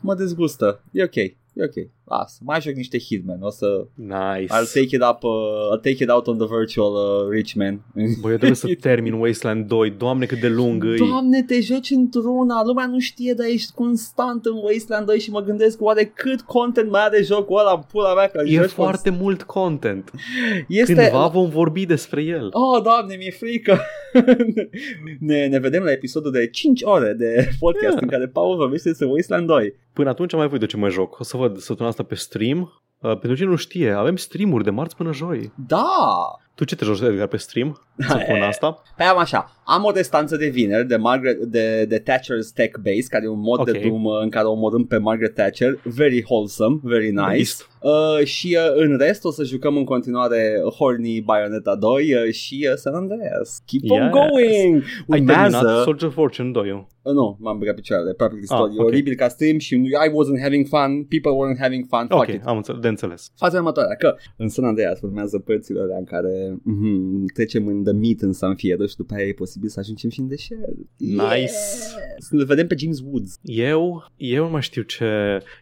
[0.00, 0.82] mă dezgustă.
[0.92, 1.16] E ok.
[1.16, 1.74] E ok.
[2.04, 2.38] Lasă.
[2.44, 3.42] Mai joc niște Hitman.
[3.42, 3.86] O să...
[3.94, 4.54] Nice.
[4.54, 7.80] I'll take it up, uh, I'll take it out on the virtual uh, rich man.
[7.94, 9.90] Băi, eu trebuie să termin Wasteland 2.
[9.90, 10.94] Doamne, cât de lung e.
[10.96, 15.40] Doamne, te joci într-una, lumea nu știe, dar ești constant în Wasteland 2 și mă
[15.40, 19.10] gândesc oare cât content mai are jocul ăla în pula mea că E joci foarte
[19.10, 20.10] mult content.
[20.68, 20.94] Este...
[20.94, 22.48] Cândva vom vorbi despre el.
[22.52, 23.78] Oh, doamne, mi-e frică.
[25.20, 27.98] ne, ne vedem la episodul de 5 ore de podcast Yeah.
[28.00, 29.74] în care Paul vorbește despre Wasteland 2.
[29.92, 31.20] Până atunci am mai voi de ce mai joc.
[31.20, 32.82] O să văd săptămâna asta pe stream.
[32.98, 35.52] Uh, pentru cine nu știe, avem streamuri de marți până joi.
[35.66, 36.36] Da!
[36.54, 38.82] Tu ce te joci, Edgar, pe stream săptămâna asta?
[38.96, 43.06] Păi am așa, am o restanță de vineri de, Margaret, de, de Thatcher's Tech Base,
[43.08, 43.70] care e un mod Ok.
[43.70, 47.30] de Doom uh, în care o omorâm pe Margaret Thatcher, very wholesome, very nice.
[47.36, 47.52] Nice.
[47.80, 52.66] Uh, și uh, în rest o să jucăm în continuare Horny Bayonetta 2 uh, și
[52.70, 53.62] uh, San Andreas.
[53.66, 54.10] Keep on Yes.
[54.12, 54.82] going!
[55.08, 55.82] Ai terminat Urmează...
[55.84, 58.86] Soldier of Fortune 2 Uh, nu, m-am băgat picioarele, practic Ah, ah, E ok.
[58.86, 62.40] oribil ca stream și I wasn't having fun, people weren't having fun, fuck Ok, it.
[62.44, 63.30] am înțeles, de înțeles.
[63.36, 67.92] Faza următoarea, că în San Andreas urmează părțile alea în care mm, trecem în The
[67.92, 70.76] Meat în San Fierro și după aia e posibil să ajungem și în deșert.
[70.96, 71.52] Nice.
[72.18, 73.38] Să le vedem pe James Woods.
[73.42, 75.06] Eu, eu nu mai știu ce...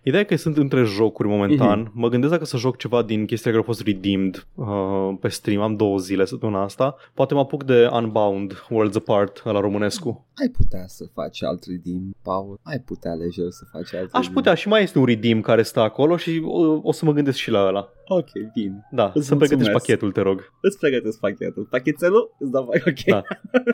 [0.03, 1.81] Ideea e că sunt între jocuri momentan.
[1.81, 1.91] Mhm.
[1.95, 4.67] Mă gândesc dacă să joc ceva din chestia care au fost redeemed uh,
[5.21, 5.61] pe stream.
[5.63, 6.97] Am două zile săptămâna asta.
[7.15, 10.27] Poate mă apuc de Unbound, Worlds Apart, la românescu.
[10.35, 12.59] Ai putea să faci alt redeem, Paul.
[12.63, 14.33] Ai putea lejer să faci alt Aș redeem.
[14.33, 17.37] putea și mai este un redeem care stă acolo și uh, o să mă gândesc
[17.37, 17.89] și la ăla.
[18.07, 18.87] Ok, bine.
[18.91, 19.87] Da, Îți să-mi pregătești mulțumesc.
[19.87, 20.53] pachetul, te rog.
[20.61, 21.67] Îți pregătesc pachetul.
[21.71, 22.35] Pachetelul?
[22.39, 23.05] Îți dau ok.
[23.07, 23.23] Da.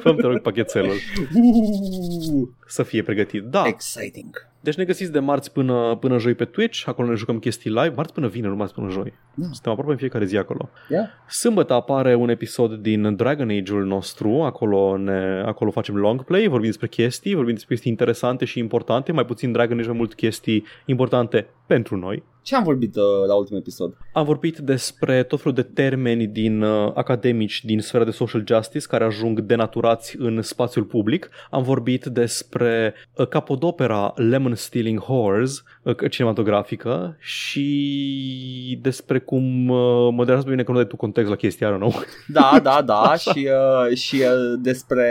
[0.01, 0.97] Fă te rog, pachetelul.
[1.35, 3.43] Uuuu, Să fie pregătit.
[3.43, 3.63] Da.
[3.67, 4.47] Exciting.
[4.61, 7.93] Deci ne găsiți de marți până, până joi pe Twitch, acolo ne jucăm chestii live,
[7.97, 9.13] marți până vineri, nu marți până joi.
[9.35, 9.45] Da.
[9.53, 10.69] Suntem aproape în fiecare zi acolo.
[10.89, 11.07] Yeah.
[11.29, 16.67] Sâmbătă apare un episod din Dragon Age-ul nostru, acolo, ne, acolo facem long play, vorbim
[16.67, 20.65] despre chestii, vorbim despre chestii interesante și importante, mai puțin Dragon Age, mai mult chestii
[20.85, 22.23] importante pentru noi.
[22.43, 23.97] Ce am vorbit uh, la ultimul episod?
[24.13, 28.87] Am vorbit despre tot felul de termeni din uh, academici din sfera de social justice
[28.87, 31.29] care ajung denaturați în spațiul public.
[31.51, 39.77] Am vorbit despre uh, capodopera Lemon Stealing Whores, uh, cinematografică și despre cum uh,
[40.11, 41.93] mă deranjează pe mine că nu dai tu context la chestia, I don't know.
[42.27, 43.49] Da, da, da, și,
[43.89, 45.09] uh, și uh, despre,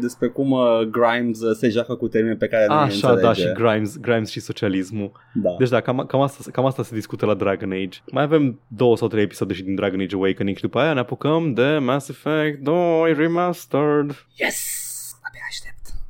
[0.00, 3.20] despre cum uh, Grimes uh, se joacă cu termeni pe care nu Așa, înțelege.
[3.22, 5.12] da, și Grimes, Grimes și socialismul.
[5.34, 5.50] da.
[5.58, 7.98] Deci da, cam cam, cam, asta, cam asta se discută la Dragon Age.
[8.10, 11.00] Mai avem două sau trei episoade și din Dragon Age Awakening și după aia ne
[11.00, 14.26] apucăm de Mass Effect 2 Remastered.
[14.34, 14.85] Yes!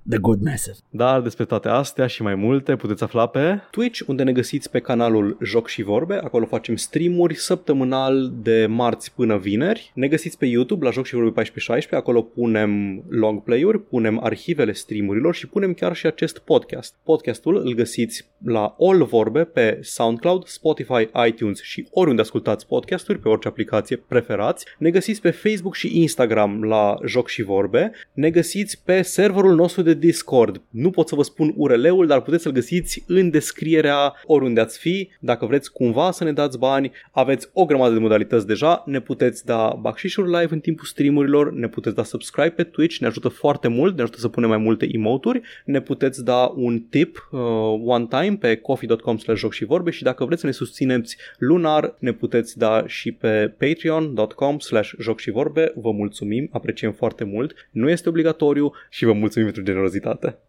[0.07, 0.15] Abia aștept.
[0.17, 0.77] The Good Massive.
[0.91, 4.79] Dar despre toate astea și mai multe puteți afla pe Twitch, unde ne găsiți pe
[4.79, 6.15] canalul Joc și Vorbe.
[6.15, 9.93] Acolo facem streamuri săptămânal de marți până vineri.
[9.95, 11.95] Ne găsiți pe YouTube la Joc și Vorbe 1416.
[11.95, 16.95] Acolo punem long play-uri, punem arhivele streamurilor și punem chiar și acest podcast.
[17.05, 23.29] Podcastul îl găsiți la All Vorbe pe SoundCloud, Spotify, iTunes și oriunde ascultați podcasturi, pe
[23.29, 24.67] orice aplicație preferați.
[24.79, 27.93] Ne găsiți pe Facebook și Instagram la Joc și Vorbe.
[28.13, 30.63] Ne găsiți pe serverul nostru de Discord.
[30.71, 35.09] Nu pot să vă spun URL-ul, dar puteți să-l găsiți în descrierea oriunde ați fi.
[35.21, 38.83] Dacă vreți cumva să ne dați bani, aveți o grămadă de modalități deja.
[38.87, 43.07] Ne puteți da bacșișuri live în timpul streamurilor, ne puteți da subscribe pe Twitch, ne
[43.07, 47.29] ajută foarte mult, ne ajută să punem mai multe emoturi, ne puteți da un tip
[47.31, 47.41] uh,
[47.85, 51.95] one time pe coffee.com slash joc și vorbe și dacă vreți să ne susțineți lunar,
[51.99, 55.73] ne puteți da și pe patreon.com slash joc și vorbe.
[55.75, 57.55] Vă mulțumim, apreciem foarte mult.
[57.71, 59.86] Nu este obligatoriu și vă mulțumim pentru generozitate.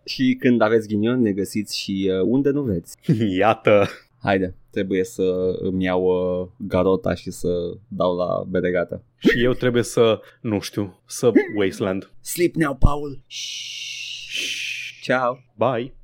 [0.06, 2.98] Și când aveți ghinion, ne găsiți și uh, unde nu vreți.
[3.38, 3.88] Iată!
[4.20, 7.50] Haide, trebuie să îmi iau uh, garota și să
[7.88, 9.04] dau la beregată.
[9.18, 12.12] Și eu trebuie să, nu știu, să Wasteland.
[12.22, 13.24] Sleep now, Paul.
[15.02, 15.40] Ciao.
[15.56, 15.97] Bye!